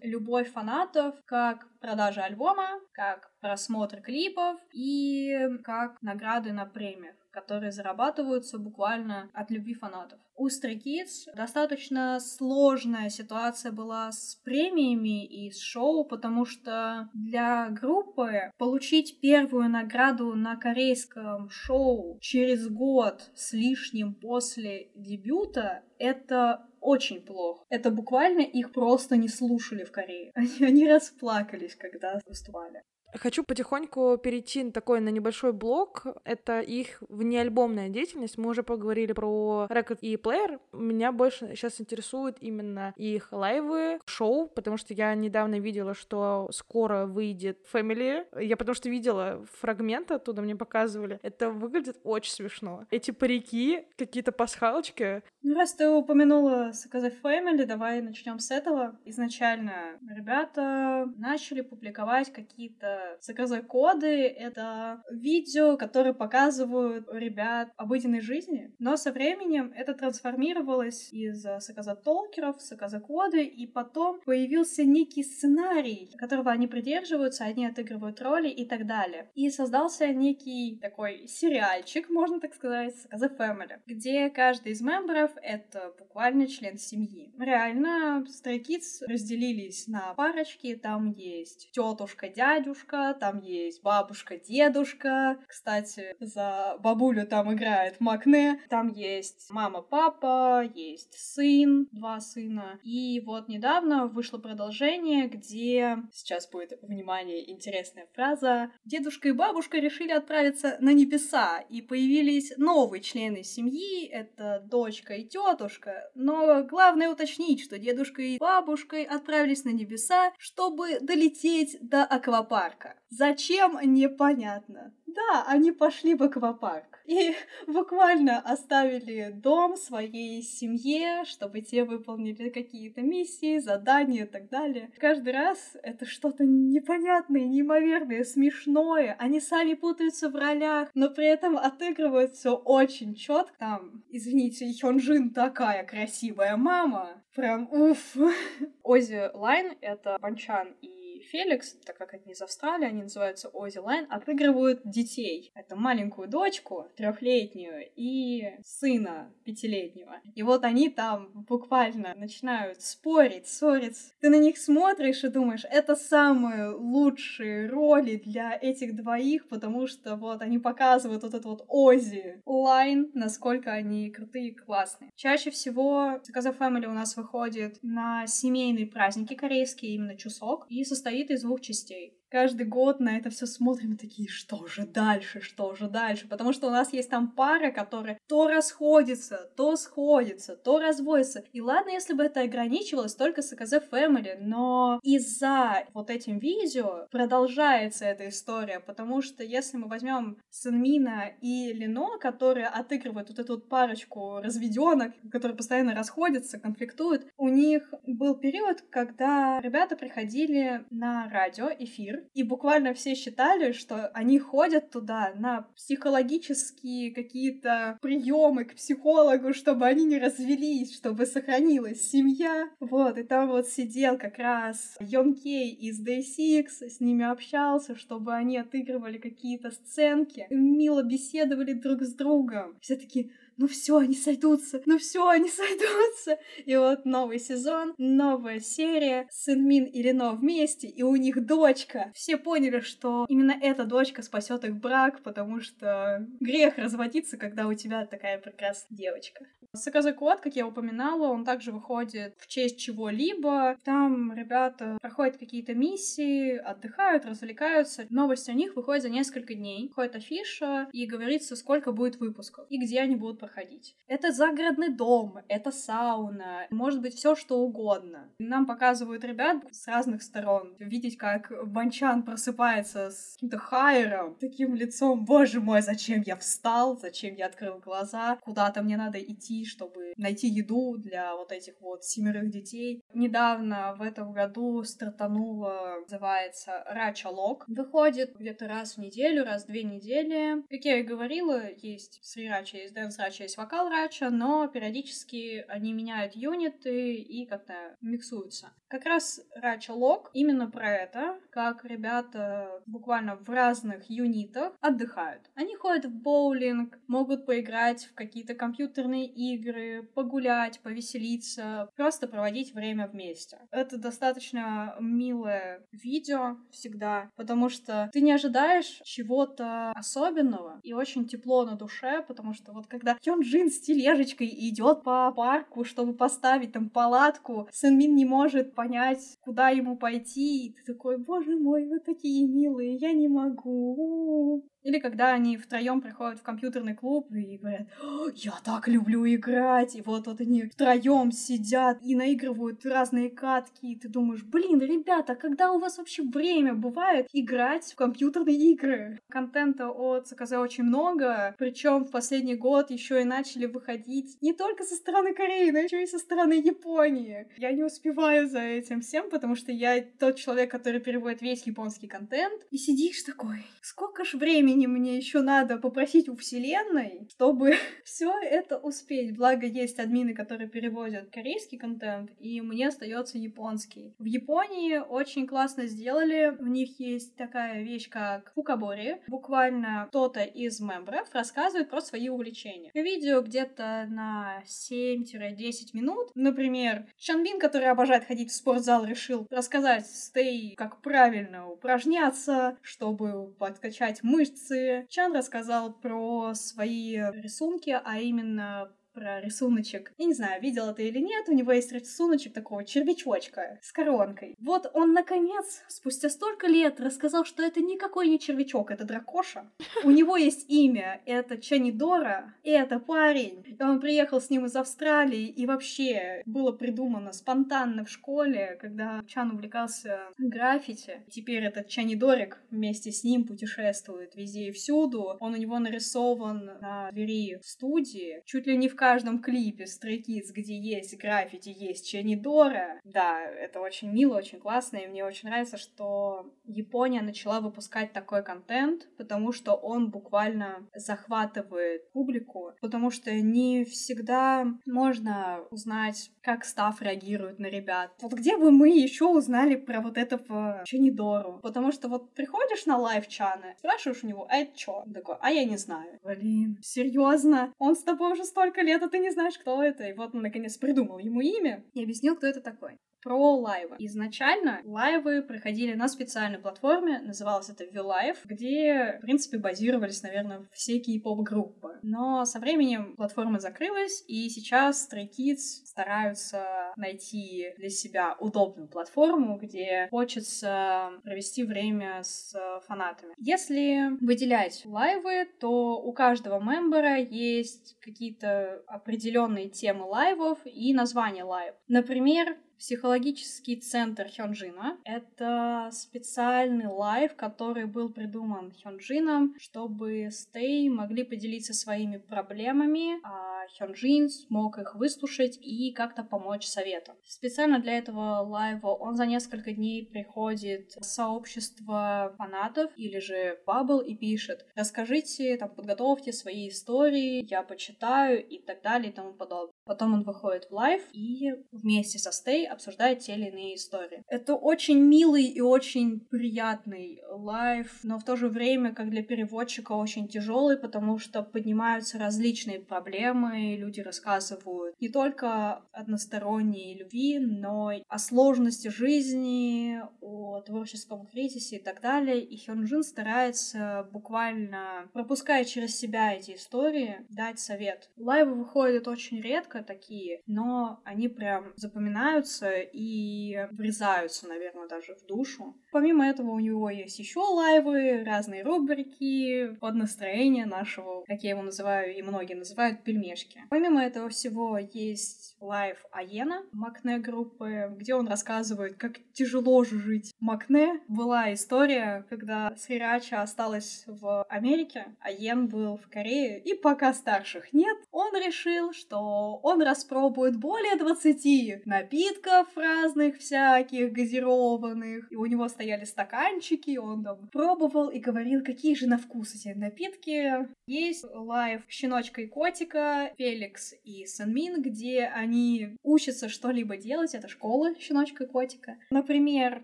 любовь 0.02 0.52
фанатов, 0.52 1.14
как 1.24 1.66
продажа 1.80 2.24
альбома, 2.24 2.68
как 2.92 3.32
просмотр 3.40 4.00
клипов 4.00 4.60
и 4.72 5.48
как 5.64 6.00
награды 6.02 6.52
на 6.52 6.66
премиях 6.66 7.16
которые 7.30 7.72
зарабатываются 7.72 8.58
буквально 8.58 9.30
от 9.32 9.50
любви 9.50 9.74
фанатов. 9.74 10.18
У 10.36 10.48
Stray 10.48 10.78
Kids 10.78 11.34
достаточно 11.36 12.18
сложная 12.18 13.08
ситуация 13.08 13.72
была 13.72 14.10
с 14.10 14.36
премиями 14.42 15.26
и 15.26 15.50
с 15.50 15.60
шоу, 15.60 16.04
потому 16.04 16.44
что 16.44 17.08
для 17.12 17.68
группы 17.68 18.50
получить 18.58 19.20
первую 19.20 19.68
награду 19.68 20.34
на 20.34 20.56
корейском 20.56 21.50
шоу 21.50 22.18
через 22.20 22.68
год 22.68 23.30
с 23.34 23.52
лишним 23.52 24.14
после 24.14 24.90
дебюта 24.94 25.82
это 25.98 26.66
очень 26.80 27.20
плохо. 27.20 27.62
Это 27.68 27.90
буквально 27.90 28.40
их 28.40 28.72
просто 28.72 29.16
не 29.16 29.28
слушали 29.28 29.84
в 29.84 29.92
Корее. 29.92 30.32
Они, 30.34 30.64
они 30.64 30.88
расплакались, 30.88 31.69
когда 31.78 32.20
выступали. 32.26 32.82
Хочу 33.14 33.44
потихоньку 33.44 34.18
перейти 34.18 34.64
на 34.64 34.72
такой 34.72 35.00
на 35.00 35.08
небольшой 35.08 35.52
блок. 35.52 36.04
Это 36.24 36.60
их 36.60 37.02
внеальбомная 37.08 37.88
деятельность. 37.88 38.38
Мы 38.38 38.50
уже 38.50 38.62
поговорили 38.62 39.12
про 39.12 39.66
рекорд 39.68 40.00
и 40.02 40.16
плеер. 40.16 40.60
Меня 40.72 41.12
больше 41.12 41.54
сейчас 41.54 41.80
интересует 41.80 42.36
именно 42.40 42.92
их 42.96 43.32
лайвы, 43.32 44.00
шоу, 44.06 44.48
потому 44.48 44.76
что 44.76 44.94
я 44.94 45.14
недавно 45.14 45.58
видела, 45.58 45.94
что 45.94 46.48
скоро 46.52 47.06
выйдет 47.06 47.58
Family. 47.72 48.26
Я 48.40 48.56
потому 48.56 48.74
что 48.74 48.88
видела 48.88 49.44
фрагменты 49.60 50.14
оттуда, 50.14 50.42
мне 50.42 50.56
показывали. 50.56 51.18
Это 51.22 51.50
выглядит 51.50 51.98
очень 52.04 52.32
смешно. 52.32 52.86
Эти 52.90 53.10
парики, 53.10 53.84
какие-то 53.96 54.32
пасхалочки. 54.32 55.22
Ну, 55.42 55.54
раз 55.54 55.74
ты 55.74 55.88
упомянула 55.88 56.72
сказать 56.72 57.14
Family, 57.22 57.64
давай 57.66 58.00
начнем 58.02 58.38
с 58.38 58.50
этого. 58.50 58.98
Изначально 59.04 59.98
ребята 60.08 61.06
начали 61.16 61.62
публиковать 61.62 62.32
какие-то 62.32 62.99
заказать 63.20 63.66
коды— 63.66 64.26
это 64.46 65.02
видео, 65.10 65.76
которые 65.76 66.14
показывают 66.14 67.08
ребят 67.12 67.70
обыденной 67.76 68.20
жизни, 68.20 68.74
но 68.78 68.96
со 68.96 69.12
временем 69.12 69.72
это 69.74 69.94
трансформировалось 69.94 71.12
из 71.12 71.42
заказа 71.42 71.94
толкеров 71.94 72.60
заказа 72.60 73.00
коды, 73.00 73.44
и 73.44 73.66
потом 73.66 74.20
появился 74.20 74.84
некий 74.84 75.22
сценарий, 75.22 76.10
которого 76.18 76.50
они 76.50 76.66
придерживаются, 76.66 77.44
они 77.44 77.66
отыгрывают 77.66 78.20
роли 78.20 78.48
и 78.48 78.66
так 78.66 78.86
далее. 78.86 79.30
И 79.34 79.50
создался 79.50 80.08
некий 80.08 80.78
такой 80.80 81.26
сериальчик, 81.26 82.08
можно 82.10 82.40
так 82.40 82.54
сказать, 82.54 82.94
заказа 82.96 83.26
Family, 83.26 83.78
где 83.86 84.30
каждый 84.30 84.72
из 84.72 84.80
мемберов— 84.80 85.32
это 85.42 85.94
буквально 85.98 86.46
член 86.46 86.78
семьи. 86.78 87.32
Реально, 87.38 88.24
Stray 88.28 88.60
разделились 89.06 89.86
на 89.86 90.14
парочки, 90.14 90.76
там 90.76 91.10
есть 91.10 91.70
тетушка, 91.72 92.28
дядюшка, 92.28 92.89
бабушка, 92.90 93.18
там 93.18 93.40
есть 93.40 93.82
бабушка, 93.82 94.38
дедушка. 94.38 95.38
Кстати, 95.48 96.16
за 96.20 96.76
бабулю 96.80 97.26
там 97.26 97.52
играет 97.52 98.00
Макне. 98.00 98.60
Там 98.68 98.88
есть 98.88 99.48
мама, 99.50 99.82
папа, 99.82 100.62
есть 100.74 101.14
сын, 101.14 101.88
два 101.92 102.20
сына. 102.20 102.78
И 102.82 103.20
вот 103.20 103.48
недавно 103.48 104.06
вышло 104.06 104.38
продолжение, 104.38 105.28
где... 105.28 105.98
Сейчас 106.12 106.48
будет, 106.50 106.78
внимание, 106.82 107.50
интересная 107.50 108.08
фраза. 108.14 108.70
Дедушка 108.84 109.28
и 109.28 109.32
бабушка 109.32 109.78
решили 109.78 110.12
отправиться 110.12 110.76
на 110.80 110.92
небеса, 110.92 111.60
и 111.68 111.82
появились 111.82 112.52
новые 112.56 113.02
члены 113.02 113.42
семьи, 113.42 114.06
это 114.06 114.62
дочка 114.64 115.14
и 115.14 115.24
тетушка. 115.24 116.10
Но 116.14 116.64
главное 116.64 117.10
уточнить, 117.10 117.62
что 117.62 117.78
дедушка 117.78 118.22
и 118.22 118.38
бабушкой 118.38 119.04
отправились 119.04 119.64
на 119.64 119.70
небеса, 119.70 120.32
чтобы 120.38 121.00
долететь 121.00 121.78
до 121.80 122.04
аквапарка 122.04 122.79
аквапарка. 122.80 122.96
Зачем, 123.10 123.78
непонятно. 123.82 124.94
Да, 125.06 125.44
они 125.46 125.72
пошли 125.72 126.14
в 126.14 126.22
аквапарк. 126.22 127.00
И 127.06 127.34
буквально 127.66 128.38
оставили 128.38 129.32
дом 129.32 129.76
своей 129.76 130.42
семье, 130.42 131.24
чтобы 131.24 131.60
те 131.60 131.84
выполнили 131.84 132.48
какие-то 132.50 133.02
миссии, 133.02 133.58
задания 133.58 134.24
и 134.24 134.28
так 134.28 134.48
далее. 134.48 134.90
Каждый 134.98 135.32
раз 135.32 135.76
это 135.82 136.06
что-то 136.06 136.44
непонятное, 136.44 137.42
неимоверное, 137.42 138.24
смешное. 138.24 139.16
Они 139.18 139.40
сами 139.40 139.74
путаются 139.74 140.28
в 140.28 140.36
ролях, 140.36 140.88
но 140.94 141.10
при 141.10 141.26
этом 141.26 141.56
отыгрывают 141.56 142.34
все 142.34 142.54
очень 142.54 143.14
четко. 143.14 143.56
Там, 143.58 144.04
извините, 144.10 144.72
Хёнджин 144.80 145.30
такая 145.30 145.84
красивая 145.84 146.56
мама. 146.56 147.22
Прям 147.34 147.68
уф. 147.72 148.16
Aussie 148.82 149.30
Line— 149.34 149.72
это 149.80 150.18
Бан 150.20 150.43
Чан 150.43 150.74
и 150.82 150.99
Феликс, 151.30 151.74
так 151.84 151.96
как 151.96 152.14
они 152.14 152.32
из 152.32 152.42
Австралии, 152.42 152.86
они 152.86 153.02
называются 153.02 153.48
Aussie 153.48 153.78
Line, 153.78 154.06
отыгрывают 154.10 154.80
детей. 154.84 155.52
Это 155.54 155.76
маленькую 155.76 156.28
дочку, 156.28 156.88
трехлетнюю, 156.96 157.88
и 157.94 158.56
сына 158.64 159.32
пятилетнего. 159.44 160.16
И 160.34 160.42
вот 160.42 160.64
они 160.64 160.88
там 160.88 161.30
буквально 161.48 162.14
начинают 162.14 162.82
спорить, 162.82 163.46
ссориться. 163.46 164.12
Ты 164.20 164.30
на 164.30 164.38
них 164.38 164.58
смотришь 164.58 165.22
и 165.24 165.28
думаешь, 165.28 165.64
это 165.70 165.94
самые 165.94 166.70
лучшие 166.70 167.68
роли 167.68 168.16
для 168.16 168.58
этих 168.60 168.96
двоих, 168.96 169.48
потому 169.48 169.86
что 169.86 170.16
вот 170.16 170.42
они 170.42 170.58
показывают 170.58 171.22
вот 171.22 171.34
этот 171.34 171.44
вот 171.44 171.64
Aussie 171.68 172.42
Line, 172.44 173.10
насколько 173.14 173.70
они 173.70 174.10
крутые 174.10 174.48
и 174.48 174.54
классные. 174.54 175.10
Чаще 175.14 175.50
всего 175.50 176.20
SKZ 176.24 176.50
Family 176.50 176.86
у 176.86 176.92
нас 176.92 177.16
выходит 177.16 177.78
на 177.82 178.26
семейные 178.26 178.86
праздники 178.86 179.34
корейские, 179.34 179.94
именно 179.94 180.16
Чусок, 180.16 180.66
и 180.68 180.84
состоит 180.84 181.19
состоит 181.20 181.30
из 181.30 181.42
двух 181.42 181.60
частей 181.60 182.19
каждый 182.30 182.66
год 182.66 183.00
на 183.00 183.16
это 183.16 183.30
все 183.30 183.46
смотрим 183.46 183.94
и 183.94 183.96
такие, 183.96 184.28
что 184.28 184.66
же 184.66 184.86
дальше, 184.86 185.40
что 185.40 185.74
же 185.74 185.88
дальше, 185.88 186.28
потому 186.28 186.52
что 186.52 186.68
у 186.68 186.70
нас 186.70 186.92
есть 186.92 187.10
там 187.10 187.32
пара, 187.32 187.70
которые 187.70 188.18
то 188.28 188.48
расходятся, 188.48 189.50
то 189.56 189.76
сходятся, 189.76 190.56
то 190.56 190.78
разводятся. 190.78 191.44
И 191.52 191.60
ладно, 191.60 191.90
если 191.90 192.14
бы 192.14 192.24
это 192.24 192.42
ограничивалось 192.42 193.14
только 193.14 193.42
с 193.42 193.52
АКЗ 193.52 193.74
Family, 193.90 194.36
но 194.40 195.00
из-за 195.02 195.84
вот 195.92 196.10
этим 196.10 196.38
видео 196.38 197.06
продолжается 197.10 198.04
эта 198.04 198.28
история, 198.28 198.80
потому 198.80 199.22
что 199.22 199.42
если 199.42 199.76
мы 199.76 199.88
возьмем 199.88 200.38
Сенмина 200.50 201.32
и 201.40 201.72
Лино, 201.72 202.18
которые 202.18 202.66
отыгрывают 202.66 203.28
вот 203.28 203.38
эту 203.38 203.54
вот 203.54 203.68
парочку 203.68 204.40
разведенок, 204.40 205.12
которые 205.30 205.56
постоянно 205.56 205.94
расходятся, 205.94 206.58
конфликтуют, 206.58 207.26
у 207.36 207.48
них 207.48 207.92
был 208.06 208.36
период, 208.36 208.82
когда 208.90 209.60
ребята 209.60 209.96
приходили 209.96 210.84
на 210.90 211.28
радио, 211.30 211.68
эфир, 211.78 212.19
и 212.34 212.42
буквально 212.42 212.94
все 212.94 213.14
считали, 213.14 213.72
что 213.72 214.08
они 214.08 214.38
ходят 214.38 214.90
туда 214.90 215.32
на 215.34 215.62
психологические 215.76 217.12
какие-то 217.12 217.98
приемы 218.00 218.64
к 218.64 218.74
психологу, 218.74 219.52
чтобы 219.52 219.86
они 219.86 220.04
не 220.04 220.18
развелись, 220.18 220.96
чтобы 220.96 221.26
сохранилась 221.26 222.10
семья. 222.10 222.68
Вот, 222.80 223.18
и 223.18 223.22
там 223.22 223.48
вот 223.48 223.68
сидел 223.68 224.18
как 224.18 224.38
раз 224.38 224.96
Йон 225.00 225.34
Кей 225.34 225.72
из 225.72 226.00
Day6, 226.06 226.88
с 226.88 227.00
ними 227.00 227.24
общался, 227.24 227.96
чтобы 227.96 228.34
они 228.34 228.58
отыгрывали 228.58 229.18
какие-то 229.18 229.70
сценки, 229.70 230.46
мило 230.50 231.02
беседовали 231.02 231.72
друг 231.72 232.02
с 232.02 232.14
другом. 232.14 232.76
Все 232.80 232.96
таки 232.96 233.32
ну 233.60 233.68
все, 233.68 233.98
они 233.98 234.14
сойдутся, 234.14 234.80
ну 234.86 234.98
все, 234.98 235.28
они 235.28 235.48
сойдутся. 235.50 236.38
И 236.64 236.74
вот 236.76 237.04
новый 237.04 237.38
сезон, 237.38 237.94
новая 237.98 238.58
серия, 238.58 239.26
Сын 239.30 239.62
Мин 239.62 239.84
и 239.84 240.02
Лино 240.02 240.32
вместе, 240.32 240.88
и 240.88 241.02
у 241.02 241.14
них 241.16 241.44
дочка. 241.44 242.10
Все 242.14 242.38
поняли, 242.38 242.80
что 242.80 243.26
именно 243.28 243.54
эта 243.60 243.84
дочка 243.84 244.22
спасет 244.22 244.64
их 244.64 244.76
брак, 244.76 245.22
потому 245.22 245.60
что 245.60 246.26
грех 246.40 246.78
разводиться, 246.78 247.36
когда 247.36 247.66
у 247.66 247.74
тебя 247.74 248.06
такая 248.06 248.38
прекрасная 248.38 248.96
девочка. 248.96 249.44
Заказы 249.72 250.12
код, 250.12 250.40
как 250.40 250.56
я 250.56 250.66
упоминала, 250.66 251.28
он 251.28 251.44
также 251.44 251.70
выходит 251.70 252.34
в 252.38 252.48
честь 252.48 252.80
чего-либо. 252.80 253.76
Там 253.84 254.32
ребята 254.32 254.98
проходят 255.00 255.36
какие-то 255.36 255.74
миссии, 255.74 256.56
отдыхают, 256.56 257.24
развлекаются. 257.24 258.04
Новость 258.10 258.48
о 258.48 258.52
них 258.52 258.74
выходит 258.74 259.02
за 259.02 259.10
несколько 259.10 259.54
дней. 259.54 259.86
Выходит 259.88 260.16
афиша 260.16 260.88
и 260.92 261.06
говорится, 261.06 261.54
сколько 261.54 261.92
будет 261.92 262.18
выпусков 262.18 262.66
и 262.68 262.78
где 262.78 263.00
они 263.00 263.14
будут 263.14 263.38
проходить. 263.50 263.96
Это 264.06 264.32
загородный 264.32 264.90
дом, 264.90 265.38
это 265.48 265.70
сауна, 265.70 266.66
может 266.70 267.00
быть 267.00 267.14
все 267.14 267.34
что 267.34 267.58
угодно. 267.58 268.28
Нам 268.38 268.66
показывают 268.66 269.24
ребят 269.24 269.62
с 269.72 269.86
разных 269.86 270.22
сторон. 270.22 270.74
Видеть, 270.78 271.16
как 271.16 271.52
Банчан 271.66 272.22
просыпается 272.22 273.10
с 273.10 273.34
каким-то 273.34 273.58
хайером, 273.58 274.36
таким 274.40 274.74
лицом, 274.74 275.24
боже 275.24 275.60
мой, 275.60 275.82
зачем 275.82 276.22
я 276.22 276.36
встал, 276.36 276.98
зачем 276.98 277.34
я 277.34 277.46
открыл 277.46 277.78
глаза, 277.78 278.38
куда-то 278.42 278.82
мне 278.82 278.96
надо 278.96 279.18
идти, 279.18 279.64
чтобы 279.64 280.12
найти 280.16 280.48
еду 280.48 280.96
для 280.98 281.34
вот 281.36 281.52
этих 281.52 281.74
вот 281.80 282.04
семерых 282.04 282.50
детей. 282.50 283.02
Недавно 283.14 283.94
в 283.98 284.02
этом 284.02 284.32
году 284.32 284.82
стартанула, 284.84 286.00
называется 286.02 286.84
Рача 286.86 287.28
Лок. 287.28 287.64
Выходит 287.68 288.36
где-то 288.36 288.68
раз 288.68 288.96
в 288.96 288.98
неделю, 288.98 289.44
раз 289.44 289.64
в 289.64 289.66
две 289.66 289.82
недели. 289.82 290.62
Как 290.68 290.84
я 290.84 290.98
и 290.98 291.02
говорила, 291.02 291.62
есть 291.76 292.20
срирача, 292.22 292.76
есть 292.76 292.94
дэнс-рача, 293.30 293.44
есть 293.44 293.56
вокал-рача, 293.56 294.30
но 294.30 294.66
периодически 294.68 295.64
они 295.68 295.92
меняют 295.92 296.34
юниты 296.34 297.14
и 297.14 297.46
как-то 297.46 297.96
миксуются. 298.00 298.72
Как 298.90 299.04
раз 299.04 299.40
Рача 299.54 299.92
Лок 299.92 300.30
именно 300.34 300.68
про 300.68 300.90
это, 300.90 301.38
как 301.50 301.84
ребята 301.84 302.82
буквально 302.86 303.36
в 303.36 303.48
разных 303.48 304.10
юнитах 304.10 304.72
отдыхают. 304.80 305.48
Они 305.54 305.76
ходят 305.76 306.06
в 306.06 306.10
боулинг, 306.10 306.98
могут 307.06 307.46
поиграть 307.46 308.06
в 308.06 308.14
какие-то 308.14 308.56
компьютерные 308.56 309.26
игры, 309.26 310.02
погулять, 310.14 310.80
повеселиться, 310.80 311.88
просто 311.94 312.26
проводить 312.26 312.74
время 312.74 313.06
вместе. 313.06 313.60
Это 313.70 313.96
достаточно 313.96 314.96
милое 314.98 315.86
видео 315.92 316.56
всегда, 316.72 317.30
потому 317.36 317.68
что 317.68 318.10
ты 318.12 318.20
не 318.20 318.32
ожидаешь 318.32 319.00
чего-то 319.04 319.92
особенного 319.92 320.80
и 320.82 320.94
очень 320.94 321.28
тепло 321.28 321.64
на 321.64 321.76
душе, 321.76 322.24
потому 322.26 322.54
что 322.54 322.72
вот 322.72 322.88
когда 322.88 323.16
Йон 323.22 323.44
с 323.70 323.80
тележечкой 323.80 324.48
идет 324.48 325.04
по 325.04 325.30
парку, 325.30 325.84
чтобы 325.84 326.12
поставить 326.12 326.72
там 326.72 326.90
палатку, 326.90 327.68
Сэн 327.70 327.96
Мин 327.96 328.16
не 328.16 328.24
может 328.24 328.74
понять, 328.80 329.36
куда 329.42 329.68
ему 329.68 329.98
пойти, 329.98 330.68
и 330.68 330.72
ты 330.72 330.94
такой, 330.94 331.18
боже 331.18 331.54
мой, 331.58 331.86
вы 331.86 332.00
такие 332.00 332.48
милые, 332.48 332.96
я 332.96 333.12
не 333.12 333.28
могу. 333.28 334.64
Или 334.82 334.98
когда 334.98 335.32
они 335.32 335.56
втроем 335.56 336.00
приходят 336.00 336.40
в 336.40 336.42
компьютерный 336.42 336.94
клуб 336.94 337.30
и 337.32 337.58
говорят, 337.58 337.88
я 338.34 338.54
так 338.64 338.88
люблю 338.88 339.26
играть, 339.26 339.94
и 339.94 340.02
вот, 340.02 340.26
вот 340.26 340.40
они 340.40 340.64
втроем 340.64 341.32
сидят 341.32 341.98
и 342.02 342.14
наигрывают 342.14 342.84
разные 342.86 343.30
катки, 343.30 343.92
и 343.92 343.98
ты 343.98 344.08
думаешь, 344.08 344.42
блин, 344.42 344.80
ребята, 344.80 345.34
когда 345.34 345.72
у 345.72 345.78
вас 345.78 345.98
вообще 345.98 346.22
время 346.22 346.74
бывает 346.74 347.26
играть 347.32 347.92
в 347.92 347.96
компьютерные 347.96 348.56
игры? 348.72 349.20
Контента 349.28 349.90
от 349.90 350.28
ЦКЗ 350.28 350.52
очень 350.52 350.84
много, 350.84 351.54
причем 351.58 352.04
в 352.04 352.10
последний 352.10 352.56
год 352.56 352.90
еще 352.90 353.20
и 353.20 353.24
начали 353.24 353.66
выходить 353.66 354.38
не 354.40 354.52
только 354.52 354.84
со 354.84 354.94
стороны 354.94 355.34
Кореи, 355.34 355.70
но 355.70 355.78
еще 355.78 356.02
и 356.02 356.06
со 356.06 356.18
стороны 356.18 356.54
Японии. 356.54 357.48
Я 357.58 357.72
не 357.72 357.84
успеваю 357.84 358.48
за 358.48 358.60
этим 358.60 359.02
всем, 359.02 359.30
потому 359.30 359.56
что 359.56 359.72
я 359.72 360.02
тот 360.18 360.36
человек, 360.36 360.70
который 360.70 361.00
переводит 361.00 361.42
весь 361.42 361.64
японский 361.64 362.08
контент, 362.08 362.62
и 362.70 362.78
сидишь 362.78 363.22
такой, 363.22 363.64
сколько 363.82 364.24
ж 364.24 364.34
времени 364.34 364.69
времени 364.70 364.86
мне 364.86 365.16
еще 365.16 365.40
надо 365.40 365.78
попросить 365.78 366.28
у 366.28 366.36
Вселенной, 366.36 367.28
чтобы 367.30 367.74
все 368.04 368.32
это 368.40 368.78
успеть. 368.78 369.36
Благо 369.36 369.66
есть 369.66 369.98
админы, 369.98 370.34
которые 370.34 370.68
переводят 370.68 371.30
корейский 371.30 371.78
контент, 371.78 372.30
и 372.38 372.60
мне 372.60 372.88
остается 372.88 373.38
японский. 373.38 374.14
В 374.18 374.24
Японии 374.24 374.98
очень 374.98 375.46
классно 375.46 375.86
сделали. 375.86 376.56
У 376.58 376.66
них 376.66 377.00
есть 377.00 377.34
такая 377.36 377.82
вещь, 377.82 378.08
как 378.08 378.52
фукабори. 378.54 379.20
Буквально 379.26 380.06
кто-то 380.08 380.40
из 380.40 380.80
мембров 380.80 381.28
рассказывает 381.32 381.90
про 381.90 382.00
свои 382.00 382.28
увлечения. 382.28 382.90
Видео 382.94 383.40
где-то 383.40 384.06
на 384.08 384.62
7-10 384.66 385.94
минут. 385.94 386.30
Например, 386.34 387.06
Чанбин, 387.18 387.58
который 387.58 387.88
обожает 387.90 388.24
ходить 388.24 388.50
в 388.50 388.54
спортзал, 388.54 389.04
решил 389.04 389.46
рассказать 389.50 390.06
Стей, 390.06 390.74
как 390.76 391.00
правильно 391.00 391.68
упражняться, 391.68 392.76
чтобы 392.82 393.52
подкачать 393.58 394.22
мышцы, 394.22 394.59
лекции 394.60 395.06
Чан 395.08 395.34
рассказал 395.34 395.92
про 395.92 396.54
свои 396.54 397.16
рисунки, 397.32 397.98
а 398.04 398.18
именно 398.18 398.92
про 399.20 399.38
рисуночек. 399.42 400.12
Я 400.16 400.24
не 400.24 400.32
знаю, 400.32 400.62
видел 400.62 400.88
это 400.88 401.02
или 401.02 401.18
нет, 401.18 401.46
у 401.48 401.52
него 401.52 401.72
есть 401.72 401.92
рисуночек 401.92 402.54
такого 402.54 402.84
червячочка 402.84 403.78
с 403.82 403.92
коронкой. 403.92 404.56
Вот 404.58 404.90
он, 404.94 405.12
наконец, 405.12 405.82
спустя 405.88 406.30
столько 406.30 406.66
лет 406.66 406.98
рассказал, 407.00 407.44
что 407.44 407.62
это 407.62 407.82
никакой 407.82 408.28
не 408.28 408.38
червячок, 408.38 408.90
это 408.90 409.04
дракоша. 409.04 409.70
У 410.04 410.10
него 410.10 410.38
есть 410.38 410.70
имя, 410.70 411.20
это 411.26 411.58
Чанидора, 411.58 412.54
и 412.62 412.70
это 412.70 412.98
парень. 412.98 413.62
И 413.66 413.82
он 413.82 414.00
приехал 414.00 414.40
с 414.40 414.48
ним 414.48 414.64
из 414.64 414.74
Австралии, 414.74 415.48
и 415.48 415.66
вообще 415.66 416.42
было 416.46 416.72
придумано 416.72 417.32
спонтанно 417.32 418.06
в 418.06 418.10
школе, 418.10 418.78
когда 418.80 419.22
Чан 419.26 419.50
увлекался 419.50 420.20
граффити. 420.38 421.20
Теперь 421.28 421.64
этот 421.64 421.88
Чанидорик 421.88 422.58
вместе 422.70 423.12
с 423.12 423.22
ним 423.22 423.44
путешествует 423.44 424.34
везде 424.34 424.68
и 424.68 424.72
всюду. 424.72 425.36
Он 425.40 425.52
у 425.52 425.56
него 425.58 425.78
нарисован 425.78 426.70
на 426.80 427.10
двери 427.12 427.60
студии, 427.62 428.42
чуть 428.46 428.66
ли 428.66 428.78
не 428.78 428.88
в 428.88 428.96
каждом 428.96 429.09
клипе 429.42 429.84
Stray 429.84 430.20
где 430.20 430.78
есть 430.78 431.16
граффити, 431.18 431.74
есть 431.76 432.08
Ченидора. 432.08 433.00
Да, 433.04 433.40
это 433.42 433.80
очень 433.80 434.10
мило, 434.10 434.36
очень 434.36 434.60
классно, 434.60 434.98
и 434.98 435.06
мне 435.06 435.24
очень 435.24 435.48
нравится, 435.48 435.78
что 435.78 436.52
Япония 436.64 437.22
начала 437.22 437.60
выпускать 437.60 438.12
такой 438.12 438.42
контент, 438.42 439.08
потому 439.16 439.52
что 439.52 439.74
он 439.74 440.10
буквально 440.10 440.88
захватывает 440.94 442.10
публику, 442.12 442.72
потому 442.80 443.10
что 443.10 443.32
не 443.32 443.84
всегда 443.84 444.66
можно 444.86 445.60
узнать, 445.70 446.30
как 446.42 446.64
Став 446.64 447.00
реагирует 447.02 447.58
на 447.58 447.66
ребят. 447.66 448.10
Вот 448.20 448.32
где 448.32 448.56
бы 448.56 448.70
мы 448.70 448.90
еще 448.90 449.26
узнали 449.26 449.76
про 449.76 450.00
вот 450.00 450.16
этого 450.16 450.82
Ченидору? 450.84 451.60
Потому 451.62 451.92
что 451.92 452.08
вот 452.08 452.34
приходишь 452.34 452.86
на 452.86 452.98
лайв 452.98 453.28
Чана, 453.28 453.74
спрашиваешь 453.78 454.22
у 454.22 454.26
него, 454.26 454.46
а 454.48 454.56
это 454.56 454.76
чё? 454.76 455.02
Он 455.06 455.12
такой, 455.12 455.36
а 455.40 455.50
я 455.50 455.64
не 455.64 455.76
знаю. 455.76 456.18
Блин, 456.22 456.78
серьезно? 456.82 457.72
Он 457.78 457.96
с 457.96 458.02
тобой 458.02 458.32
уже 458.32 458.44
столько 458.44 458.82
лет 458.82 458.89
а 458.92 459.08
ты 459.08 459.18
не 459.18 459.30
знаешь, 459.30 459.58
кто 459.58 459.82
это. 459.82 460.04
И 460.04 460.12
вот 460.12 460.34
он, 460.34 460.42
наконец, 460.42 460.76
придумал 460.76 461.18
ему 461.18 461.40
имя 461.40 461.84
и 461.94 462.02
объяснил, 462.02 462.36
кто 462.36 462.46
это 462.46 462.60
такой 462.60 462.98
про 463.22 463.56
лайвы. 463.56 463.96
Изначально 463.98 464.80
лайвы 464.84 465.42
проходили 465.42 465.94
на 465.94 466.08
специальной 466.08 466.58
платформе, 466.58 467.20
называлась 467.20 467.68
это 467.68 467.84
VLive, 467.84 468.38
где, 468.44 469.16
в 469.18 469.20
принципе, 469.20 469.58
базировались, 469.58 470.22
наверное, 470.22 470.66
все 470.72 470.98
кей-поп 470.98 471.40
группы. 471.40 471.98
Но 472.02 472.44
со 472.44 472.58
временем 472.58 473.14
платформа 473.16 473.58
закрылась, 473.58 474.24
и 474.26 474.48
сейчас 474.48 475.08
Stray 475.08 475.28
Kids 475.28 475.84
стараются 475.84 476.92
найти 476.96 477.72
для 477.76 477.88
себя 477.88 478.36
удобную 478.40 478.88
платформу, 478.88 479.58
где 479.58 480.08
хочется 480.10 481.10
провести 481.22 481.64
время 481.64 482.22
с 482.22 482.54
фанатами. 482.86 483.34
Если 483.38 484.16
выделять 484.24 484.82
лайвы, 484.84 485.46
то 485.60 486.00
у 486.00 486.12
каждого 486.12 486.60
member 486.60 487.10
а 487.10 487.18
есть 487.18 487.96
какие-то 488.00 488.82
определенные 488.86 489.68
темы 489.68 490.04
лайвов 490.04 490.58
и 490.64 490.92
название 490.94 491.44
лайв. 491.44 491.74
Например, 491.88 492.56
Психологический 492.80 493.76
центр 493.76 494.26
Хёнджина— 494.34 494.96
это 495.04 495.90
специальный 495.92 496.86
лайв, 496.86 497.36
который 497.36 497.84
был 497.84 498.08
придуман 498.08 498.72
Хёнджином, 498.82 499.54
чтобы 499.60 500.30
Stay 500.32 500.88
могли 500.88 501.24
поделиться 501.24 501.74
своими 501.74 502.16
проблемами, 502.16 503.20
а 503.22 503.66
Хёнджин 503.78 504.30
смог 504.30 504.78
их 504.78 504.94
выслушать 504.94 505.58
и 505.60 505.92
как-то 505.92 506.24
помочь 506.24 506.64
советом. 506.64 507.16
Специально 507.26 507.80
для 507.80 507.98
этого 507.98 508.40
лайва 508.40 508.88
он 508.88 509.14
за 509.14 509.26
несколько 509.26 509.72
дней 509.72 510.06
приходит 510.06 510.94
в 510.96 511.04
сообщество 511.04 512.34
фанатов 512.38 512.90
или 512.96 513.18
же 513.18 513.58
Bubble 513.66 514.00
и 514.00 514.14
пишет 514.14 514.64
«Расскажите, 514.74 515.58
там, 515.58 515.68
подготовьте 515.68 516.32
свои 516.32 516.70
истории, 516.70 517.46
я 517.50 517.62
почитаю» 517.62 518.42
и 518.42 518.58
так 518.58 518.80
далее 518.80 519.12
и 519.12 519.14
тому 519.14 519.34
подобное. 519.34 519.74
Потом 519.84 520.14
он 520.14 520.22
выходит 520.22 520.70
в 520.70 520.72
лайв 520.72 521.02
и 521.12 521.52
вместе 521.72 522.18
со 522.18 522.32
Stay 522.32 522.69
обсуждает 522.70 523.20
те 523.20 523.34
или 523.34 523.46
иные 523.46 523.74
истории. 523.74 524.22
Это 524.28 524.54
очень 524.54 524.98
милый 524.98 525.44
и 525.44 525.60
очень 525.60 526.20
приятный 526.20 527.20
лайв, 527.28 528.00
но 528.02 528.18
в 528.18 528.24
то 528.24 528.36
же 528.36 528.48
время, 528.48 528.94
как 528.94 529.10
для 529.10 529.22
переводчика, 529.22 529.92
очень 529.92 530.28
тяжелый, 530.28 530.76
потому 530.76 531.18
что 531.18 531.42
поднимаются 531.42 532.18
различные 532.18 532.80
проблемы, 532.80 533.76
люди 533.76 534.00
рассказывают 534.00 534.94
не 535.00 535.08
только 535.08 535.82
односторонней 535.92 536.98
любви, 536.98 537.38
но 537.38 537.92
и 537.92 538.02
о 538.08 538.18
сложности 538.18 538.88
жизни, 538.88 540.00
о 540.20 540.60
творческом 540.60 541.26
кризисе 541.26 541.76
и 541.76 541.82
так 541.82 542.00
далее. 542.00 542.40
И 542.42 542.56
Хёнджин 542.56 543.02
старается 543.02 544.08
буквально, 544.12 545.08
пропуская 545.12 545.64
через 545.64 545.96
себя 545.96 546.34
эти 546.34 546.54
истории, 546.54 547.26
дать 547.28 547.58
совет. 547.58 548.10
Лайвы 548.16 548.54
выходят 548.54 549.08
очень 549.08 549.40
редко, 549.40 549.82
такие, 549.82 550.42
но 550.46 551.00
они 551.04 551.28
прям 551.28 551.72
запоминаются, 551.76 552.59
и 552.68 553.66
врезаются, 553.72 554.46
наверное, 554.46 554.88
даже 554.88 555.14
в 555.14 555.26
душу. 555.26 555.74
Помимо 555.92 556.26
этого, 556.26 556.50
у 556.50 556.60
него 556.60 556.88
есть 556.90 557.18
еще 557.18 557.40
лайвы, 557.40 558.24
разные 558.24 558.62
рубрики 558.62 559.74
под 559.80 559.94
настроение 559.94 560.66
нашего, 560.66 561.24
как 561.26 561.42
я 561.42 561.50
его 561.50 561.62
называю, 561.62 562.16
и 562.16 562.22
многие 562.22 562.54
называют, 562.54 563.02
пельмешки. 563.02 563.62
Помимо 563.70 564.02
этого 564.02 564.28
всего 564.28 564.78
есть 564.78 565.56
лайв 565.60 566.04
Айена, 566.12 566.62
Макне 566.72 567.18
группы, 567.18 567.92
где 567.96 568.14
он 568.14 568.28
рассказывает, 568.28 568.96
как 568.96 569.18
тяжело 569.32 569.84
жить 569.84 570.32
Макне. 570.40 571.00
Была 571.08 571.52
история, 571.52 572.24
когда 572.30 572.74
3RACHA 572.76 573.42
осталась 573.42 574.04
в 574.06 574.44
Америке, 574.44 575.06
а 575.20 575.30
Айен 575.30 575.68
был 575.68 575.96
в 575.96 576.08
Корее, 576.08 576.60
и 576.60 576.74
пока 576.74 577.12
старших 577.12 577.72
нет, 577.72 577.96
он 578.10 578.34
решил, 578.34 578.92
что 578.92 579.60
он 579.62 579.82
распробует 579.82 580.56
более 580.56 580.96
20 580.96 581.86
напитков 581.86 582.68
разных 582.76 583.38
всяких, 583.38 584.12
газированных, 584.12 585.30
и 585.30 585.36
у 585.36 585.46
него 585.46 585.68
стояли 585.80 586.04
стаканчики, 586.04 586.98
он 586.98 587.24
там 587.24 587.48
пробовал 587.48 588.10
и 588.10 588.18
говорил, 588.18 588.62
какие 588.62 588.94
же 588.94 589.06
на 589.06 589.16
вкус 589.16 589.54
эти 589.54 589.68
напитки. 589.68 590.68
Есть 590.86 591.24
лайв 591.32 591.80
щеночка 591.88 592.42
и 592.42 592.46
котика, 592.46 593.32
Феликс 593.38 593.94
и 594.04 594.26
Сынмин, 594.26 594.82
где 594.82 595.24
они 595.24 595.96
учатся 596.02 596.50
что-либо 596.50 596.98
делать, 596.98 597.34
это 597.34 597.48
школа 597.48 597.94
щеночка 597.98 598.44
и 598.44 598.46
котика. 598.46 598.98
Например, 599.10 599.82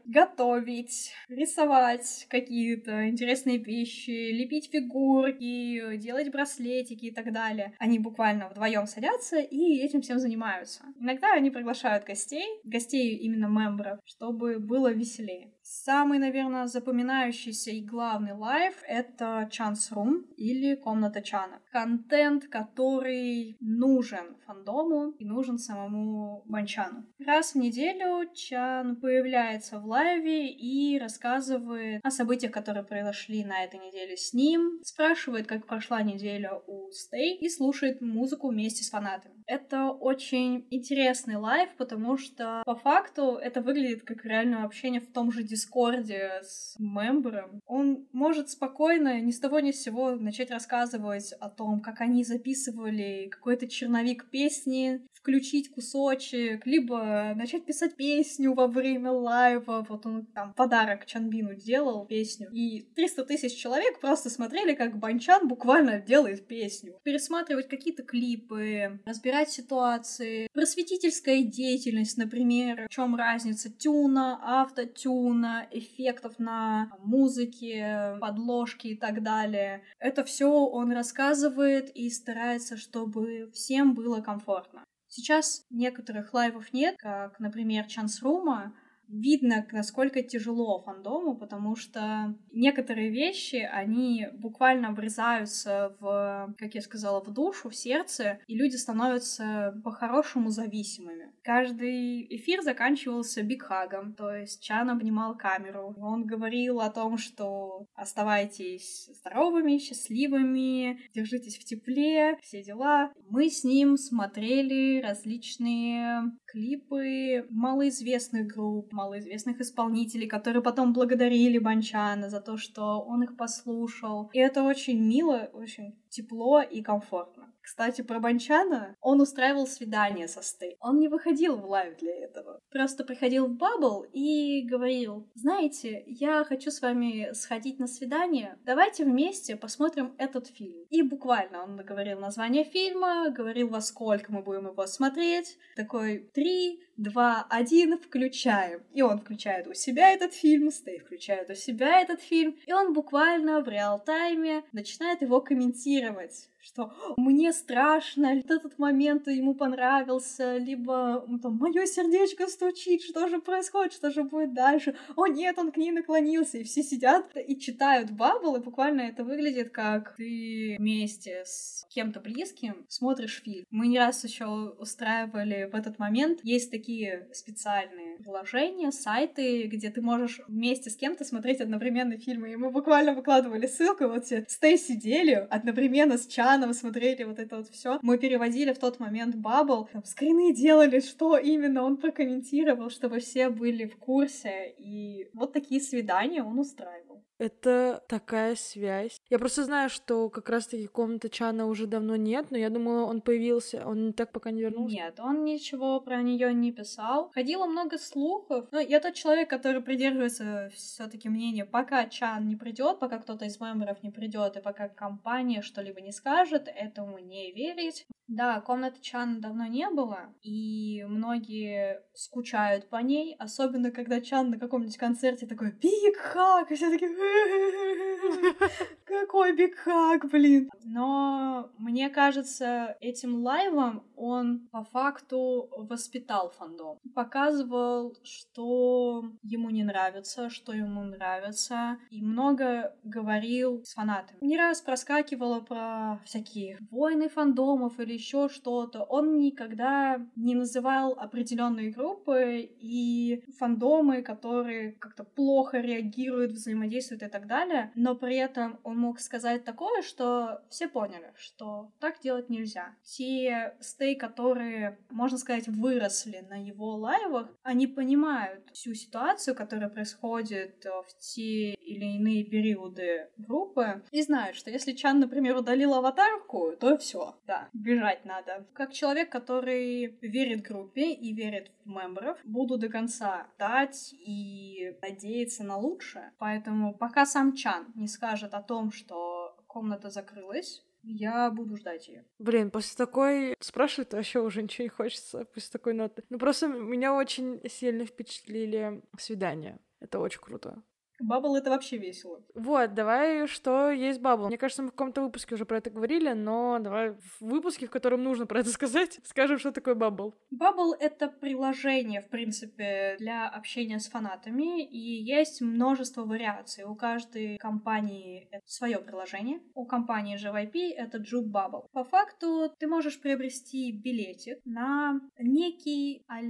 готовить, 0.05 1.13
рисовать 1.29 2.27
какие-то 2.29 3.09
интересные 3.09 3.57
вещи, 3.57 4.33
лепить 4.33 4.69
фигурки, 4.71 5.97
делать 5.97 6.31
браслетики 6.31 7.07
и 7.07 7.11
так 7.11 7.33
далее. 7.33 7.73
Они 7.79 7.99
буквально 7.99 8.51
вдвоем 8.51 8.87
садятся 8.87 9.39
и 9.39 9.79
этим 9.79 10.03
всем 10.03 10.19
занимаются. 10.19 10.83
Иногда 11.01 11.33
они 11.33 11.51
приглашают 11.51 12.05
гостей, 12.05 12.45
гостей 12.65 13.17
именно 13.17 13.47
member 13.47 13.81
ов, 13.81 13.99
чтобы 14.05 14.59
было 14.59 14.93
веселее. 14.93 15.56
Самый, 15.69 16.21
наверное, 16.21 16.69
запоминающийся 16.69 17.73
и 17.73 17.85
главный 17.85 18.35
лайв— 18.35 18.77
это 18.87 19.51
Chan's 19.51 19.93
Room 19.93 20.23
или 20.37 20.77
Комната 20.77 21.21
Чана. 21.23 21.61
Контент, 21.73 22.47
который 22.47 23.57
нужен 23.59 24.37
фандому 24.47 25.11
и 25.19 25.25
нужен 25.25 25.59
самому 25.59 26.45
Банчану. 26.47 27.05
Раз 27.19 27.55
в 27.55 27.59
неделю 27.59 28.33
Чан 28.33 28.95
появляется 29.01 29.81
в 29.81 29.87
лайве 29.87 30.53
и 30.53 31.01
рассказывает 31.01 32.01
о 32.05 32.13
событиях, 32.13 32.53
которые 32.53 32.85
произошли 32.85 33.45
на 33.45 33.65
этой 33.65 33.81
неделе 33.81 34.17
с 34.17 34.33
ним, 34.33 34.79
спрашивает, 34.85 35.49
как 35.49 35.67
прошла 35.67 36.01
неделя 36.01 36.63
у 36.69 36.93
Stay 36.93 37.39
и 37.39 37.49
слушает 37.49 38.01
музыку 38.01 38.51
вместе 38.51 38.85
с 38.85 38.91
фанатами. 38.91 39.36
Это 39.47 39.91
очень 39.91 40.67
интересный 40.71 41.37
лайв, 41.37 41.71
потому 41.77 42.19
что 42.19 42.63
по 42.67 42.75
факту 42.75 43.37
это 43.37 43.61
выглядит 43.61 44.03
как 44.03 44.25
реальное 44.25 44.65
общение 44.65 45.01
в 45.01 45.13
том 45.13 45.31
же 45.31 45.45
Дискорде 45.45 46.41
с 46.43 46.75
member 46.79 47.33
ом. 47.33 47.61
Он 47.67 48.07
может 48.13 48.51
спокойно, 48.51 49.21
ни 49.21 49.31
с 49.31 49.39
того 49.39 49.61
ни 49.61 49.71
с 49.71 49.83
сего, 49.83 50.17
начать 50.17 50.51
рассказывать 50.51 51.33
о 51.39 51.49
том, 51.49 51.81
как 51.81 52.01
они 52.01 52.25
записывали 52.25 53.29
какой-то 53.31 53.69
черновик 53.69 54.31
песни, 54.31 55.07
включить 55.13 55.71
кусочек, 55.71 56.67
либо 56.67 57.33
начать 57.37 57.65
писать 57.65 57.97
песню 57.97 58.53
во 58.53 58.67
время 58.67 59.13
лайва. 59.13 59.87
Вот 59.89 60.07
он 60.07 60.27
там 60.27 60.55
подарок 60.55 61.07
Чанбину 61.07 61.55
делал 61.55 62.07
песню. 62.07 62.49
И 62.53 62.83
300 62.95 63.25
тысяч 63.25 63.57
человек 63.57 64.01
просто 64.01 64.29
смотрели, 64.31 64.75
как 64.75 64.99
Банчан 64.99 65.47
буквально 65.47 66.01
делает 66.01 66.47
песню. 66.47 66.99
Пересматривать 67.05 67.69
какие-то 67.69 68.03
клипы, 68.03 69.01
разбирать 69.05 69.36
разбирать 69.37 69.51
ситуации, 69.51 70.49
просветительская 70.53 71.43
деятельность, 71.43 72.17
например, 72.17 72.87
в 72.87 72.89
чем 72.89 73.17
разница 73.17 73.71
тюна, 73.71 74.39
автотюна, 74.43 75.67
эффектов 75.71 76.39
на 76.39 76.91
музыке, 77.01 78.17
подложки 78.21 78.89
и 78.89 78.97
так 78.97 79.23
далее. 79.23 79.83
Это 79.99 80.25
все 80.25 80.49
он 80.49 80.93
рассказывает 80.93 81.91
и 81.95 82.09
старается, 82.11 82.77
чтобы 82.77 83.51
всем 83.53 83.95
было 83.95 84.21
комфортно. 84.21 84.85
Сейчас 85.09 85.63
некоторых 85.71 86.35
лайвов 86.35 86.73
нет, 86.73 86.97
как, 86.99 87.39
например, 87.39 87.87
Чанс 87.87 88.23
Рума, 88.23 88.75
видно, 89.09 89.67
насколько 89.73 90.23
тяжело 90.23 90.83
фандому, 90.83 91.37
потому 91.37 91.77
что 91.77 92.35
некоторые 92.53 93.11
вещи, 93.11 93.57
они 93.57 94.29
буквально 94.35 94.93
врезаются 94.93 95.97
в, 96.01 96.55
как 96.59 96.75
я 96.75 96.81
сказала, 96.81 97.23
в 97.23 97.33
душу, 97.33 97.71
в 97.71 97.77
сердце, 97.77 98.39
и 98.47 98.57
люди 98.57 98.77
становятся 98.77 99.81
по-хорошему 99.85 100.51
зависимыми. 100.51 101.33
Каждый 101.43 102.27
эфир 102.37 102.63
заканчивался 102.63 103.43
бигхагом, 103.43 104.15
то 104.15 104.35
есть 104.35 104.63
Чан 104.63 104.91
обнимал 104.91 105.37
камеру. 105.37 105.95
Он 105.99 106.25
говорил 106.25 106.81
о 106.81 106.91
том, 106.91 107.19
что 107.19 107.87
оставайтесь 107.95 109.09
здоровыми, 109.21 109.79
счастливыми, 109.79 110.99
держитесь 111.15 111.59
в 111.59 111.65
тепле, 111.65 112.37
все 112.43 112.63
дела. 112.63 113.13
Мы 113.31 113.49
с 113.49 113.63
ним 113.63 113.97
смотрели 113.97 115.01
различные 115.01 116.33
клипы 116.47 117.47
малоизвестных 117.51 118.47
групп, 118.47 118.93
малоизвестных 118.97 119.61
исполнителей, 119.61 120.27
которые 120.27 120.63
потом 120.63 120.93
благодарили 120.93 121.59
Банчана 121.59 122.29
за 122.31 122.41
то, 122.41 122.57
что 122.57 123.01
он 123.01 123.23
их 123.23 123.37
послушал. 123.37 124.31
И 124.33 124.39
это 124.39 124.63
очень 124.63 124.99
мило, 124.99 125.51
очень 125.53 125.95
тепло 126.09 126.63
и 126.63 126.83
комфортно. 126.83 127.53
Кстати, 127.67 128.03
про 128.03 128.21
Банчана, 128.21 128.95
он 129.01 129.21
устраивал 129.21 129.67
свидание 129.67 130.29
со 130.29 130.41
Stay. 130.41 130.77
Он 130.79 131.01
не 131.01 131.09
выходил 131.09 131.57
в 131.57 131.67
лайв 131.67 131.99
для 131.99 132.15
этого. 132.15 132.61
Просто 132.71 133.03
приходил 133.03 133.49
в 133.49 133.57
Bubble 133.57 134.07
и 134.13 134.63
говорил, 134.63 135.29
знаете, 135.35 136.05
я 136.07 136.45
хочу 136.45 136.71
с 136.71 136.81
вами 136.81 137.33
сходить 137.33 137.81
на 137.81 137.89
свидание, 137.89 138.57
давайте 138.65 139.05
вместе 139.05 139.57
посмотрим 139.57 140.15
этот 140.17 140.47
фильм. 140.47 140.85
И 140.91 141.03
буквально 141.03 141.65
он 141.65 141.77
говорил 141.79 142.21
название 142.21 142.63
фильма, 142.63 143.31
говорил, 143.31 143.69
во 143.69 143.81
сколько 143.81 144.33
мы 144.33 144.43
будем 144.43 144.69
его 144.69 144.87
смотреть. 144.87 145.59
Такой, 145.75 146.31
три, 146.33 146.81
два, 146.97 147.47
один, 147.49 147.99
включаем. 147.99 148.83
И 148.93 149.03
он 149.03 149.19
включает 149.19 149.67
у 149.67 149.75
себя 149.75 150.13
этот 150.13 150.33
фильм, 150.33 150.71
Stay 150.71 150.99
включает 150.99 151.51
у 151.51 151.55
себя 151.55 152.01
этот 152.01 152.21
фильм, 152.21 152.57
и 152.67 152.73
он 152.73 152.93
буквально 152.93 153.61
в 153.61 153.69
real-time 153.69 154.55
е 154.55 154.65
начинает 154.73 155.23
его 155.23 155.41
комментировать 155.41 156.49
что 156.67 156.93
мне 157.17 157.53
страшно, 157.53 158.39
этот 158.39 158.79
момент 158.79 159.29
ему 159.29 159.55
понравился, 159.55 160.57
либо 160.57 161.25
там, 161.41 161.57
мое 161.57 161.87
сердечко 161.87 162.49
стучит, 162.49 163.03
что 163.03 163.29
же 163.29 163.41
происходит, 163.41 163.93
что 163.93 164.11
же 164.11 164.25
будет 164.25 164.53
дальше, 164.53 164.97
о 165.15 165.27
нет, 165.27 165.59
он 165.59 165.71
к 165.71 165.77
ней 165.77 165.93
наклонился, 165.93 166.59
и 166.59 166.65
все 166.65 166.83
сидят 166.83 167.31
и 167.37 167.59
читают 167.59 168.11
Bubble, 168.11 168.57
и 168.57 168.61
буквально 168.61 169.03
это 169.03 169.23
выглядит 169.23 169.71
как 169.71 170.17
ты 170.17 170.77
вместе 170.79 171.45
с 171.47 171.87
кем-то 171.91 172.21
близким 172.21 172.85
смотришь 172.89 173.43
фильм. 173.45 173.65
Мы 173.71 173.87
не 173.87 173.99
раз 173.99 174.25
еще 174.25 174.47
устраивали 174.47 175.71
в 175.73 175.75
этот 175.77 175.99
момент, 175.99 176.41
есть 176.43 176.71
такие 176.71 176.86
специальные 177.33 178.19
приложения, 178.19 178.91
сайты, 178.91 179.67
где 179.69 179.91
ты 179.91 180.03
можешь 180.03 180.41
вместе 180.49 180.91
с 180.91 180.97
кем-то 180.97 181.25
смотреть 181.25 181.61
одновременно 181.61 182.19
фильмы, 182.19 182.53
и 182.53 182.57
мы 182.57 182.71
буквально 182.71 183.15
выкладывали 183.15 183.67
ссылку, 183.67 184.09
вот 184.09 184.25
все 184.25 184.45
Stay 184.49 184.79
сидели 184.79 185.47
одновременно 185.51 186.19
с 186.19 186.27
Чан 186.27 186.57
заново 186.57 186.73
смотрели 186.73 187.25
вот 187.25 187.39
это 187.39 187.57
вот 187.57 187.69
все. 187.69 187.99
Мы 188.03 188.19
переводили 188.19 188.73
в 188.73 188.79
тот 188.79 188.99
момент 188.99 189.35
Bubble, 189.35 189.89
там 189.93 190.05
скрины 190.05 190.55
делали, 190.55 191.01
что 191.01 191.37
именно 191.37 191.83
он 191.83 191.97
прокомментировал, 191.97 192.91
чтобы 192.91 193.19
все 193.21 193.51
были 193.51 193.85
в 193.87 193.97
курсе. 193.97 194.75
И 194.79 195.29
вот 195.35 195.53
такие 195.53 195.81
свидания 195.81 196.43
он 196.43 196.59
устраивал. 196.59 197.06
Это 197.39 198.03
такая 198.09 198.55
связь. 198.55 199.21
Я 199.29 199.39
просто 199.39 199.65
знаю, 199.65 199.91
что 199.91 200.31
как 200.31 200.49
раз-таки 200.49 200.87
комната 200.87 201.29
Чана 201.29 201.67
уже 201.67 201.87
давно 201.87 202.17
нет, 202.17 202.51
но 202.51 202.57
я 202.57 202.71
думала, 202.71 203.05
он 203.05 203.21
появился, 203.21 203.87
он 203.87 204.15
так 204.15 204.33
пока 204.33 204.51
не 204.51 204.63
вернулся. 204.63 204.95
Нет, 204.95 205.21
он 205.21 205.45
ничего 205.45 206.01
про 206.01 206.23
нее 206.23 206.55
не 206.55 206.73
писал. 206.73 207.31
Ходило 207.35 207.67
много 207.67 207.99
слухов. 207.99 208.69
Но 208.73 208.81
я 208.81 209.01
тот 209.01 209.15
человек, 209.15 209.51
который 209.51 209.83
придерживается 209.83 210.71
все-таки 210.75 211.29
мнения, 211.29 211.67
пока 211.67 212.07
Чан 212.07 212.49
не 212.49 212.57
придет, 212.57 212.99
пока 213.01 213.19
кто-то 213.19 213.45
из 213.45 213.61
мемберов 213.61 214.03
не 214.03 214.11
придет, 214.11 214.57
и 214.57 214.63
пока 214.63 214.89
компания 214.89 215.61
что-либо 215.61 216.01
не 216.01 216.13
скажет, 216.13 216.69
этому 216.69 217.19
не 217.19 217.53
верить. 217.53 218.07
Да, 218.29 218.61
комнаты 218.61 219.01
Чан 219.01 219.41
давно 219.41 219.67
не 219.67 219.89
было, 219.89 220.35
и 220.43 221.05
многие 221.09 222.03
скучают 222.13 222.89
по 222.89 222.97
ней, 222.97 223.37
особенно 223.39 223.93
когда 223.93 224.21
Чан 224.21 224.51
на 224.51 224.59
каком-нибудь 224.59 224.97
концерте 224.97 225.47
такой 225.47 225.71
«Биг 225.71 226.17
хак!» 226.17 226.73
и 226.73 226.75
все 226.75 226.91
такие 226.91 227.11
Какой 229.07 229.57
бигхак, 229.57 230.29
блин. 230.31 230.71
Но 230.85 231.71
мне 231.79 232.11
кажется, 232.11 232.97
этим 233.01 233.43
лайвом 233.43 234.05
он 234.17 234.69
по 234.73 234.85
факту 234.85 235.69
воспитал 235.77 236.51
фандом. 236.51 236.99
Показывал, 237.15 238.17
что 238.25 239.25
ему 239.43 239.71
не 239.71 239.85
нравится, 239.85 240.51
что 240.51 240.73
ему 240.73 241.03
нравится. 241.03 241.99
И 242.11 242.23
много 242.23 242.95
говорил 243.05 243.83
с 243.85 243.95
фанатами. 243.95 244.39
Не 244.41 244.57
раз 244.57 244.81
проскакивало 244.81 245.61
про 245.61 246.21
всякие 246.25 246.79
войны 246.91 247.29
фандомов 247.29 248.01
или 248.01 248.15
еще 248.15 248.49
что-то. 248.49 249.05
Он 249.05 249.39
никогда 249.39 250.21
не 250.35 250.55
называл 250.55 251.13
определенные 251.13 251.91
группы 251.91 252.69
и 252.81 253.45
фандомы, 253.59 254.23
которые 254.23 254.93
как-то 254.93 255.25
плохо 255.25 255.79
реагируют, 255.79 256.53
взаимодействуют 256.53 257.16
и 257.23 257.29
так 257.29 257.47
далее. 257.47 257.93
Но 257.95 258.15
при 258.15 258.37
этом 258.37 258.79
он 258.83 258.99
мог 258.99 259.21
сказать 259.21 259.65
такое, 259.65 260.03
что 260.03 260.63
все 260.69 260.89
поняли, 260.89 261.33
что 261.37 261.93
так 262.01 262.21
делать 262.21 262.49
нельзя. 262.51 262.95
Те 263.03 263.75
стей, 263.81 264.17
которые, 264.17 264.99
можно 265.11 265.39
сказать, 265.39 265.69
выросли 265.69 266.45
на 266.49 266.63
его 266.63 266.97
лайвах, 266.97 267.49
они 267.63 267.87
понимают 267.87 268.69
всю 268.73 268.95
ситуацию, 268.95 269.55
которая 269.55 269.89
происходит 269.89 270.85
э, 270.85 270.91
в 270.91 271.19
те 271.19 271.75
или 271.75 272.17
иные 272.17 272.45
периоды 272.45 273.29
группы, 273.37 274.03
и 274.11 274.23
знают, 274.23 274.57
что 274.57 274.71
если 274.71 274.93
Чан, 274.93 275.21
например, 275.21 275.57
удалил 275.57 275.95
аватарку, 275.95 276.73
то 276.79 276.97
все, 276.99 277.37
да, 277.47 277.69
бежать 277.73 278.25
надо. 278.25 278.67
Как 278.73 278.93
человек, 278.93 279.31
который 279.31 280.19
верит 280.21 280.63
группе 280.63 281.13
и 281.13 281.33
верит 281.33 281.71
в 281.85 281.89
мемберов, 281.89 282.39
буду 282.45 282.79
до 282.79 282.89
конца 282.89 283.47
ждать 283.59 284.13
и 284.13 284.97
надеяться 285.03 285.65
на 285.65 285.77
лучшее. 285.77 286.33
Поэтому 286.39 286.95
пока 287.07 287.25
сам 287.25 287.55
Чан 287.55 287.87
не 287.95 288.09
скажет 288.09 288.53
о 288.53 288.63
том, 288.63 288.91
что 288.91 289.57
комната 289.69 290.11
закрылась, 290.11 290.85
я 291.05 291.51
буду 291.51 291.77
ждать 291.77 292.09
ее. 292.09 292.25
Блин, 292.41 292.73
после 292.73 292.97
такой 292.97 293.55
спрашивать 293.61 294.13
вообще 294.13 294.41
уже 294.41 294.61
ничего 294.61 294.85
не 294.85 294.89
хочется, 294.89 295.45
после 295.45 295.71
такой 295.71 295.95
ноты. 295.95 296.25
Ну 296.31 296.39
просто 296.39 296.67
меня 296.67 297.15
очень 297.15 297.61
сильно 297.69 298.05
впечатлили 298.07 299.03
свидания. 299.19 299.79
Это 300.01 300.19
очень 300.19 300.41
круто. 300.41 300.83
Bubble — 301.21 301.57
это 301.57 301.71
вообще 301.71 301.97
весело. 301.99 302.43
Вот, 302.55 302.95
давай, 302.95 303.47
что 303.47 303.91
есть 303.91 304.21
Bubble. 304.21 304.49
Мне 304.49 304.59
кажется, 304.59 304.83
мы 304.83 304.89
в 304.89 304.93
каком-то 304.93 305.23
выпуске 305.23 305.55
уже 305.55 305.65
про 305.65 305.79
это 305.79 305.91
говорили, 305.91 306.33
но 306.33 306.79
давай 306.81 307.11
в 307.11 307.41
выпуске, 307.41 307.87
в 307.87 307.91
котором 307.91 308.23
нужно 308.23 308.47
про 308.47 308.61
это 308.61 308.71
сказать, 308.77 309.21
скажем, 309.25 309.59
что 309.59 309.73
такое 309.73 309.95
Bubble. 309.95 310.35
Бабл— 310.51 310.93
это 311.01 311.29
приложение, 311.29 312.21
в 312.21 312.29
принципе, 312.29 313.17
для 313.19 313.49
общения 313.49 313.99
с 313.99 314.09
фанатами, 314.09 314.85
и 314.85 314.99
есть 314.99 315.61
множество 315.61 316.25
вариаций. 316.25 316.85
У 316.85 316.95
каждой 316.95 317.57
компании 317.59 318.49
это 318.51 318.65
свое 318.67 318.99
приложение. 318.99 319.61
У 319.75 319.87
компании 319.87 320.37
JYP 320.37 320.95
это 320.97 321.19
Juke 321.19 321.51
Bubble. 321.51 321.87
По 321.93 322.05
факту 322.05 322.71
ты 322.79 322.87
можешь 322.87 323.21
приобрести 323.21 323.93
билетик 323.93 324.59
на 324.65 325.21
некий 325.39 326.25
а 326.29 326.41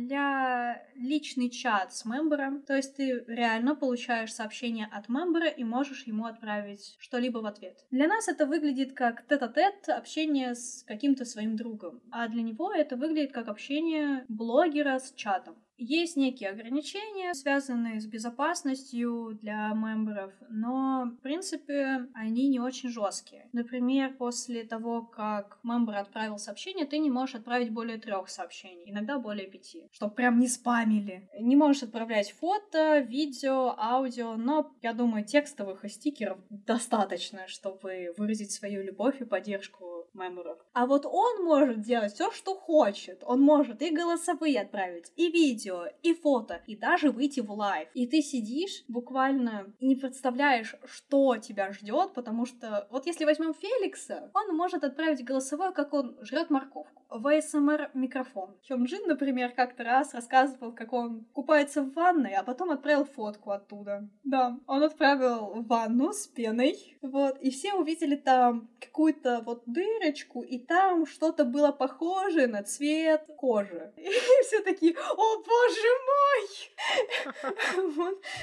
личный 0.95 1.51
чат 1.51 1.95
с 1.95 2.05
мембером, 2.05 2.63
то 2.63 2.75
есть 2.75 2.97
ты 2.97 3.25
реально 3.27 3.75
получаешь 3.75 4.33
сообщение 4.33 4.56
сообщение 4.57 4.89
от 4.91 5.09
мембера 5.11 5.49
и 5.49 5.65
можешь 5.65 6.05
ему 6.07 6.25
отправить 6.25 6.97
что-либо 6.99 7.39
в 7.39 7.47
ответ. 7.47 7.77
Для 7.91 8.09
нас 8.09 8.27
это 8.27 8.47
выглядит 8.47 8.95
как 8.95 9.27
тет-а-тет 9.27 9.89
общение 9.89 10.55
с 10.55 10.83
каким-то 10.87 11.27
своим 11.27 11.57
другом, 11.57 12.01
а 12.11 12.27
для 12.29 12.43
него 12.43 12.73
это 12.73 12.97
выглядит 12.97 13.33
как 13.33 13.49
общение 13.49 14.25
блогера 14.29 14.99
с 14.99 15.13
чатом. 15.13 15.57
Есть 15.79 16.17
некие 16.17 16.51
ограничения, 16.51 17.35
связанные 17.35 18.01
с 18.01 18.07
безопасностью 18.07 19.39
для 19.43 19.69
мемберов, 19.75 20.33
но, 20.49 21.11
в 21.19 21.23
принципе, 21.23 22.09
они 22.15 22.49
не 22.49 22.61
очень 22.61 22.89
жесткие. 22.89 23.49
Например, 23.53 24.15
после 24.15 24.65
того, 24.65 25.03
как 25.03 25.59
мембер 25.63 25.97
отправил 25.97 26.39
сообщение, 26.39 26.87
ты 26.87 26.99
не 26.99 27.11
можешь 27.11 27.35
отправить 27.35 27.71
более 27.71 27.99
трех 27.99 28.31
сообщений, 28.31 28.91
иногда 28.91 29.19
более 29.19 29.49
пяти, 29.49 29.89
чтобы 29.93 30.15
прям 30.15 30.39
не 30.39 30.49
спамили. 30.49 31.29
Не 31.39 31.57
можешь 31.57 31.83
отправлять 31.83 32.31
фото, 32.33 33.01
видео, 33.01 33.75
аудио, 33.79 34.37
но, 34.37 34.75
я 34.81 34.95
думаю, 34.95 35.25
текстовых 35.25 35.85
и 35.85 35.89
стикеров 35.89 36.39
достаточно, 36.49 37.47
чтобы 37.49 38.15
выразить 38.17 38.53
свою 38.53 38.83
любовь 38.83 39.21
и 39.21 39.25
поддержку 39.25 40.06
мемберов. 40.17 40.59
А 40.73 40.87
вот 40.87 41.07
он 41.07 41.45
может 41.45 41.81
делать 41.81 42.15
все, 42.15 42.31
что 42.31 42.55
хочет. 42.55 43.23
Он 43.25 43.41
может 43.41 43.83
и 43.83 43.91
голосовые 43.91 44.61
отправить, 44.61 45.13
и 45.17 45.31
видео, 45.31 45.87
и 46.03 46.15
фото, 46.15 46.63
и 46.67 46.77
даже 46.77 47.11
выйти 47.11 47.41
в 47.41 47.51
лайв. 47.51 47.89
И 47.95 48.07
ты 48.07 48.23
сидишь 48.23 48.85
буквально 48.89 49.73
не 49.81 49.97
представляешь, 49.97 50.75
что 50.85 51.37
тебя 51.37 51.73
ждет, 51.73 52.15
потому 52.15 52.47
что 52.47 52.87
вот 52.91 53.07
если 53.07 53.25
возьмем 53.25 53.55
Феликса, 53.55 54.31
он 54.35 54.57
может 54.57 54.85
отправить 54.85 55.25
голосовое, 55.25 55.73
как 55.73 55.93
он 55.93 56.17
жрет 56.23 56.51
морковку. 56.51 57.06
В 57.09 57.29
АСМР 57.29 57.91
микрофон. 57.95 58.57
Хёнджин, 58.69 59.07
например, 59.07 59.53
как-то 59.53 59.85
раз 59.85 60.13
рассказывал, 60.13 60.73
как 60.73 60.93
он 60.93 61.25
купается 61.33 61.83
в 61.83 61.93
ванной, 61.93 62.35
а 62.35 62.43
потом 62.43 62.71
отправил 62.71 63.05
фотку 63.05 63.53
оттуда. 63.53 64.09
Да, 64.25 64.59
он 64.67 64.83
отправил 64.83 65.63
ванну 65.63 66.13
с 66.13 66.27
пеной, 66.27 66.99
вот, 67.03 67.39
и 67.41 67.51
все 67.51 67.75
увидели 67.75 68.17
там 68.17 68.69
какую-то 68.81 69.43
вот 69.47 69.63
дырочку, 69.67 70.43
и 70.43 70.59
там 70.59 71.07
что-то 71.07 71.45
было 71.45 71.71
похоже 71.71 72.49
на 72.49 72.65
цвет 72.65 73.25
кожи. 73.37 73.93
И 73.97 74.43
все 74.43 74.61
такие, 74.63 74.95
о 74.95 75.37
боже 75.37 75.91
мой! 76.09 76.49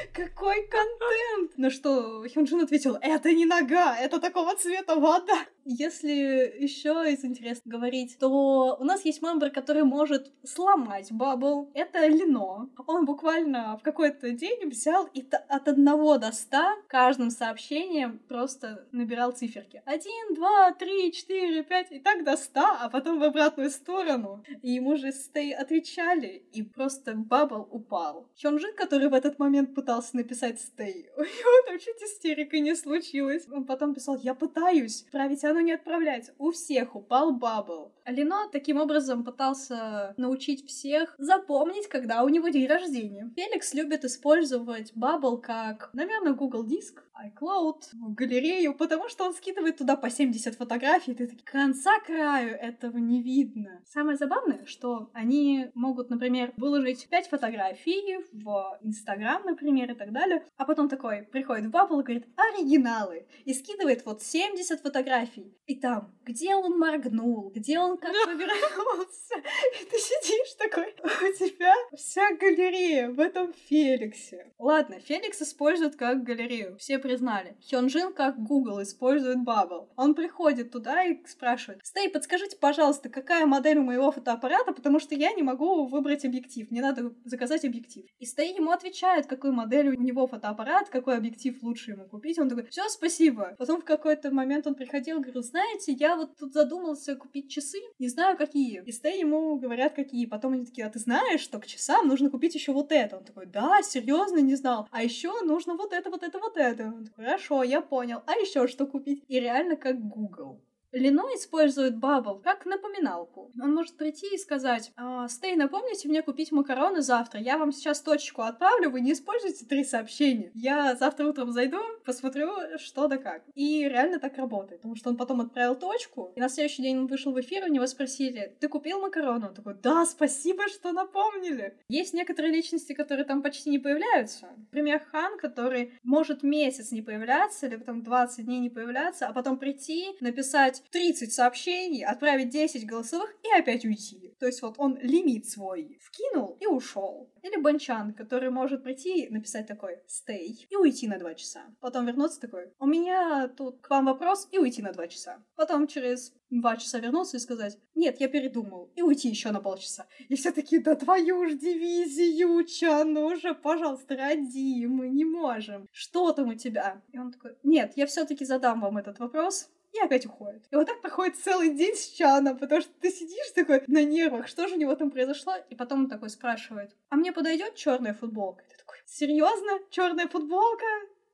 Какой 0.13 0.67
контент! 0.67 1.57
На 1.57 1.69
что 1.69 2.23
Хёнджин 2.33 2.61
ответил, 2.61 2.97
это 3.01 3.33
не 3.33 3.45
нога, 3.45 3.97
это 3.97 4.19
такого 4.19 4.55
цвета 4.55 4.95
вода. 4.95 5.45
Если 5.65 6.61
еще 6.61 6.91
из 7.11 7.23
интересного 7.23 7.77
говорить, 7.77 8.17
то 8.19 8.77
у 8.79 8.83
нас 8.83 9.05
есть 9.05 9.21
мембер, 9.21 9.49
который 9.51 9.83
может 9.83 10.31
сломать 10.43 11.11
бабл. 11.11 11.69
Это 11.73 12.05
Лино. 12.07 12.69
Он 12.85 13.05
буквально 13.05 13.77
в 13.77 13.83
какой-то 13.83 14.31
день 14.31 14.69
взял 14.69 15.07
и 15.13 15.25
от 15.47 15.67
одного 15.67 16.17
до 16.17 16.31
ста 16.31 16.75
каждым 16.87 17.29
сообщением 17.29 18.19
просто 18.27 18.85
набирал 18.91 19.31
циферки. 19.31 19.81
Один, 19.85 20.33
два, 20.35 20.71
три, 20.71 21.11
четыре, 21.11 21.63
пять, 21.63 21.91
и 21.91 21.99
так 21.99 22.23
до 22.23 22.35
ста, 22.37 22.77
а 22.81 22.89
потом 22.89 23.19
в 23.19 23.23
обратную 23.23 23.69
сторону. 23.69 24.43
И 24.61 24.71
ему 24.71 24.97
же 24.97 25.11
стей 25.11 25.53
отвечали, 25.53 26.45
и 26.51 26.61
просто 26.63 27.13
Bubble 27.13 27.67
упал. 27.71 28.27
Хёнджин, 28.41 28.75
который 28.75 29.07
в 29.09 29.13
этот 29.13 29.39
момент 29.39 29.73
пытался 29.73 30.15
написать 30.15 30.59
Stay, 30.59 31.09
у 31.15 31.21
него 31.21 31.67
там 31.67 31.79
чуть 31.79 32.01
истерика 32.01 32.59
не 32.59 32.75
случилась. 32.75 33.47
Он 33.51 33.65
потом 33.65 33.93
писал, 33.93 34.17
я 34.17 34.33
пытаюсь 34.33 35.05
отправить, 35.11 35.43
оно 35.53 35.61
не 35.61 35.73
отправляется. 35.73 36.31
У 36.37 36.51
всех 36.51 36.95
упал 36.95 37.31
Bubble. 37.31 37.93
А 38.05 38.14
Лино 38.14 38.49
таким 38.51 38.77
образом 38.77 39.23
пытался 39.23 40.13
научить 40.17 40.67
всех 40.67 41.15
запомнить, 41.17 41.87
когда 41.87 42.23
у 42.23 42.29
него 42.29 42.49
день 42.49 42.67
рождения. 42.67 43.31
Феликс 43.35 43.73
любит 43.73 44.03
использовать 44.03 44.91
Bubble 44.95 45.37
как, 45.37 45.89
наверное, 45.93 46.33
Google 46.33 46.65
Диск, 46.65 47.03
iCloud, 47.13 47.83
галерею, 47.93 48.73
потому 48.73 49.07
что 49.07 49.25
он 49.25 49.33
скидывает 49.33 49.77
туда 49.77 49.95
по 49.95 50.09
70 50.09 50.55
фотографий, 50.55 51.11
и 51.11 51.15
ты 51.15 51.27
такие, 51.27 51.43
конца 51.45 51.99
краю 51.99 52.55
этого 52.55 52.97
не 52.97 53.21
видно. 53.21 53.81
Самое 53.85 54.17
забавное, 54.17 54.65
что 54.65 55.09
они 55.13 55.69
могут, 55.75 56.09
например, 56.09 56.53
выложить 56.57 57.07
5 57.09 57.27
фотографий 57.27 58.17
в 58.31 58.79
Инстаграм, 58.81 59.43
например, 59.45 59.91
и 59.91 59.95
так 59.95 60.11
далее, 60.11 60.43
а 60.57 60.65
потом 60.65 60.89
такой 60.89 61.23
приходит 61.23 61.67
в 61.67 61.71
Bubble 61.71 61.99
и 61.99 62.03
говорит, 62.03 62.27
оригиналы, 62.35 63.27
и 63.45 63.53
скидывает 63.53 64.05
вот 64.05 64.21
70 64.21 64.81
фотографий, 64.81 65.42
маленький. 65.43 65.63
И 65.65 65.79
там, 65.79 66.13
где 66.25 66.55
он 66.55 66.77
моргнул, 66.77 67.49
где 67.55 67.79
он 67.79 67.97
как 67.97 68.11
повернулся. 68.25 69.35
И 69.81 69.85
ты 69.85 69.97
сидишь 69.97 70.53
такой, 70.57 70.93
у 71.03 71.33
тебя 71.37 71.73
вся 71.95 72.35
галерея 72.35 73.09
в 73.09 73.19
этом 73.19 73.53
Феликсе. 73.53 74.51
Ладно, 74.59 74.99
Феликс 74.99 75.41
использует 75.41 75.95
как 75.95 76.23
галерею, 76.23 76.77
все 76.77 76.99
признали. 76.99 77.57
Хёнджин 77.69 78.13
как 78.13 78.37
Google 78.37 78.81
использует 78.81 79.37
Bubble. 79.37 79.87
Он 79.95 80.15
приходит 80.15 80.71
туда 80.71 81.03
и 81.03 81.25
спрашивает, 81.25 81.79
Стей, 81.83 82.09
подскажите, 82.09 82.57
пожалуйста, 82.57 83.09
какая 83.09 83.45
модель 83.45 83.77
у 83.77 83.83
моего 83.83 84.11
фотоаппарата, 84.11 84.73
потому 84.73 84.99
что 84.99 85.15
я 85.15 85.31
не 85.33 85.43
могу 85.43 85.87
выбрать 85.87 86.25
объектив, 86.25 86.69
мне 86.71 86.81
надо 86.81 87.13
заказать 87.23 87.63
объектив. 87.63 88.05
И 88.19 88.25
Стей 88.25 88.53
ему 88.55 88.71
отвечает, 88.71 89.27
какой 89.27 89.51
модель 89.51 89.89
у 89.89 90.01
него 90.01 90.27
фотоаппарат, 90.27 90.89
какой 90.89 91.15
объектив 91.15 91.57
лучше 91.61 91.91
ему 91.91 92.05
купить. 92.05 92.37
Он 92.37 92.49
такой, 92.49 92.65
все, 92.67 92.87
спасибо. 92.89 93.55
Потом 93.57 93.81
в 93.81 93.85
какой-то 93.85 94.31
момент 94.31 94.67
он 94.67 94.75
приходил 94.75 95.21
и 95.21 95.23
говорил, 95.33 95.43
знаете, 95.49 95.91
я 95.93 96.15
вот 96.15 96.37
тут 96.37 96.53
задумался 96.53 97.15
купить 97.15 97.51
часы, 97.51 97.79
не 97.99 98.07
знаю 98.07 98.37
какие. 98.37 98.83
И 98.85 98.91
Стей 98.91 99.19
ему 99.19 99.57
говорят 99.57 99.93
какие. 99.93 100.25
Потом 100.25 100.53
они 100.53 100.65
такие, 100.65 100.85
а 100.85 100.89
ты 100.89 100.99
знаешь, 100.99 101.41
что 101.41 101.59
к 101.59 101.65
часам 101.65 102.07
нужно 102.07 102.29
купить 102.29 102.55
еще 102.55 102.71
вот 102.71 102.91
это? 102.91 103.17
Он 103.17 103.23
такой, 103.23 103.45
да, 103.45 103.81
серьезно, 103.81 104.39
не 104.39 104.55
знал. 104.55 104.87
А 104.91 105.03
еще 105.03 105.41
нужно 105.41 105.75
вот 105.75 105.93
это, 105.93 106.09
вот 106.09 106.23
это, 106.23 106.39
вот 106.39 106.57
это. 106.57 106.85
Он 106.85 107.05
такой, 107.05 107.25
хорошо, 107.25 107.63
я 107.63 107.81
понял. 107.81 108.21
А 108.25 108.33
еще 108.33 108.67
что 108.67 108.85
купить? 108.85 109.23
И 109.27 109.39
реально 109.39 109.75
как 109.75 109.99
Google. 109.99 110.61
Лино 110.93 111.23
использует 111.35 111.97
бабл 111.97 112.39
как 112.39 112.65
напоминалку. 112.67 113.51
Он 113.59 113.73
может 113.73 113.97
прийти 113.97 114.27
и 114.33 114.37
сказать, 114.37 114.91
а, 114.95 115.27
Стей, 115.27 115.55
напомните 115.55 116.07
мне 116.07 116.21
купить 116.21 116.51
макароны 116.51 117.01
завтра. 117.01 117.39
Я 117.39 117.57
вам 117.57 117.71
сейчас 117.71 118.01
точку 118.01 118.43
отправлю, 118.43 118.91
вы 118.91 119.01
не 119.01 119.13
используйте 119.13 119.65
три 119.65 119.83
сообщения. 119.83 120.51
Я 120.53 120.95
завтра 120.95 121.27
утром 121.27 121.51
зайду, 121.51 121.79
посмотрю, 122.05 122.51
что 122.77 123.07
да 123.07 123.17
как. 123.17 123.43
И 123.55 123.87
реально 123.89 124.19
так 124.19 124.37
работает, 124.37 124.81
потому 124.81 124.95
что 124.95 125.09
он 125.09 125.17
потом 125.17 125.41
отправил 125.41 125.75
точку, 125.75 126.31
и 126.35 126.39
на 126.39 126.47
следующий 126.47 126.83
день 126.83 126.99
он 126.99 127.07
вышел 127.07 127.33
в 127.33 127.41
эфир, 127.41 127.63
у 127.63 127.71
него 127.71 127.87
спросили, 127.87 128.55
ты 128.59 128.67
купил 128.67 128.99
макароны? 128.99 129.47
Он 129.47 129.55
такой, 129.55 129.73
да, 129.73 130.05
спасибо, 130.05 130.67
что 130.67 130.91
напомнили. 130.91 131.75
Есть 131.87 132.13
некоторые 132.13 132.53
личности, 132.53 132.93
которые 132.93 133.25
там 133.25 133.41
почти 133.41 133.71
не 133.71 133.79
появляются. 133.79 134.49
Например, 134.57 135.01
Хан, 135.11 135.39
который 135.39 135.93
может 136.03 136.43
месяц 136.43 136.91
не 136.91 137.01
появляться, 137.01 137.65
или 137.65 137.77
потом 137.77 138.03
20 138.03 138.45
дней 138.45 138.59
не 138.59 138.69
появляться, 138.69 139.27
а 139.27 139.33
потом 139.33 139.57
прийти, 139.57 140.15
написать 140.19 140.82
30 140.89 141.33
сообщений, 141.33 142.03
отправить 142.03 142.49
10 142.49 142.85
голосовых 142.85 143.33
и 143.43 143.59
опять 143.59 143.85
уйти. 143.85 144.35
То 144.39 144.47
есть 144.47 144.61
вот 144.61 144.75
он 144.77 144.97
лимит 145.01 145.47
свой 145.49 145.97
вкинул 146.01 146.57
и 146.59 146.65
ушел. 146.65 147.31
Или 147.43 147.57
Банчан, 147.57 148.13
который 148.13 148.49
может 148.49 148.83
прийти, 148.83 149.27
написать 149.29 149.67
такой 149.67 149.99
«stay» 150.07 150.65
и 150.69 150.75
уйти 150.75 151.07
на 151.07 151.17
2 151.17 151.35
часа. 151.35 151.61
Потом 151.79 152.05
вернуться 152.05 152.39
такой 152.39 152.73
«у 152.79 152.85
меня 152.85 153.47
тут 153.47 153.81
к 153.81 153.89
вам 153.89 154.05
вопрос» 154.05 154.47
и 154.51 154.57
уйти 154.57 154.81
на 154.81 154.91
2 154.91 155.07
часа. 155.07 155.43
Потом 155.55 155.87
через 155.87 156.33
два 156.49 156.77
часа 156.77 156.99
вернуться 156.99 157.37
и 157.37 157.39
сказать 157.39 157.77
«Нет, 157.95 158.19
я 158.19 158.27
передумал», 158.27 158.91
и 158.95 159.01
уйти 159.01 159.29
еще 159.29 159.51
на 159.51 159.59
полчаса. 159.59 160.07
И 160.29 160.35
все 160.35 160.51
такие 160.51 160.81
«Да 160.81 160.95
твою 160.95 161.47
ж 161.49 161.55
дивизию, 161.55 162.63
Чан, 162.65 163.13
ну 163.13 163.31
пожалуйста, 163.61 164.15
роди, 164.15 164.85
мы 164.85 165.09
не 165.09 165.25
можем. 165.25 165.87
Что 165.91 166.31
там 166.31 166.49
у 166.49 166.53
тебя?» 166.53 167.01
И 167.11 167.19
он 167.19 167.31
такой 167.31 167.57
«Нет, 167.63 167.93
я 167.95 168.05
все 168.05 168.25
таки 168.25 168.45
задам 168.45 168.81
вам 168.81 168.97
этот 168.97 169.19
вопрос, 169.19 169.69
и 169.93 169.99
опять 169.99 170.25
уходит. 170.25 170.65
И 170.71 170.75
вот 170.75 170.87
так 170.87 171.01
проходит 171.01 171.37
целый 171.37 171.73
день 171.73 171.95
с 171.95 172.07
Чаном, 172.09 172.57
потому 172.57 172.81
что 172.81 172.91
ты 172.99 173.11
сидишь 173.11 173.51
такой 173.53 173.83
на 173.87 174.03
нервах, 174.03 174.47
что 174.47 174.67
же 174.67 174.75
у 174.75 174.77
него 174.77 174.95
там 174.95 175.11
произошло, 175.11 175.53
и 175.69 175.75
потом 175.75 176.01
он 176.01 176.09
такой 176.09 176.29
спрашивает, 176.29 176.95
а 177.09 177.15
мне 177.15 177.31
подойдет 177.31 177.75
черная 177.75 178.13
футболка? 178.13 178.63
И 178.63 178.71
ты 178.71 178.77
такой, 178.77 178.97
серьезно? 179.05 179.79
Черная 179.91 180.27
футболка? 180.27 180.85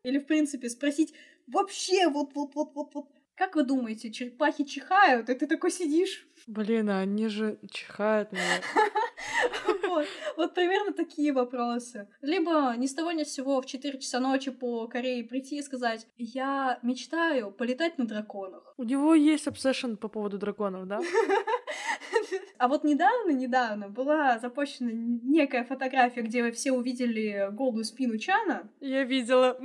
Или, 0.03 0.19
в 0.19 0.25
принципе, 0.25 0.69
спросить, 0.69 1.13
вообще, 1.47 2.09
вот, 2.09 2.33
вот, 2.35 2.55
вот, 2.55 2.75
вот, 2.75 2.93
вот, 2.93 3.09
как 3.35 3.55
вы 3.55 3.63
думаете, 3.63 4.11
черепахи 4.11 4.65
чихают, 4.65 5.29
и 5.29 5.33
ты 5.33 5.47
такой 5.47 5.71
сидишь? 5.71 6.27
Блин, 6.45 6.89
а 6.89 6.99
они 6.99 7.29
же 7.29 7.57
чихают, 7.71 8.29
вот, 9.89 10.07
вот 10.37 10.53
примерно 10.53 10.93
такие 10.93 11.33
вопросы. 11.33 12.07
Либо 12.21 12.73
ни 12.77 12.87
с 12.87 12.93
того 12.93 13.11
ни 13.11 13.23
с 13.23 13.33
сего 13.33 13.61
в 13.61 13.65
4 13.65 13.99
часа 13.99 14.19
ночи 14.19 14.51
по 14.51 14.87
Корее 14.87 15.23
прийти 15.23 15.57
и 15.57 15.61
сказать, 15.61 16.07
я 16.17 16.79
мечтаю 16.81 17.51
полетать 17.51 17.97
на 17.97 18.05
драконах. 18.05 18.73
У 18.77 18.83
него 18.83 19.15
есть 19.15 19.47
обсессион 19.47 19.97
по 19.97 20.07
поводу 20.07 20.37
драконов, 20.37 20.87
да? 20.87 21.01
А 22.59 22.67
вот 22.67 22.83
недавно, 22.83 23.31
недавно 23.31 23.87
была 23.87 24.37
запущена 24.37 24.91
некая 24.91 25.63
фотография, 25.63 26.21
где 26.21 26.43
вы 26.43 26.51
все 26.51 26.73
увидели 26.73 27.47
голую 27.51 27.85
спину 27.85 28.17
Чана. 28.17 28.69
Я 28.81 29.05
видела. 29.05 29.57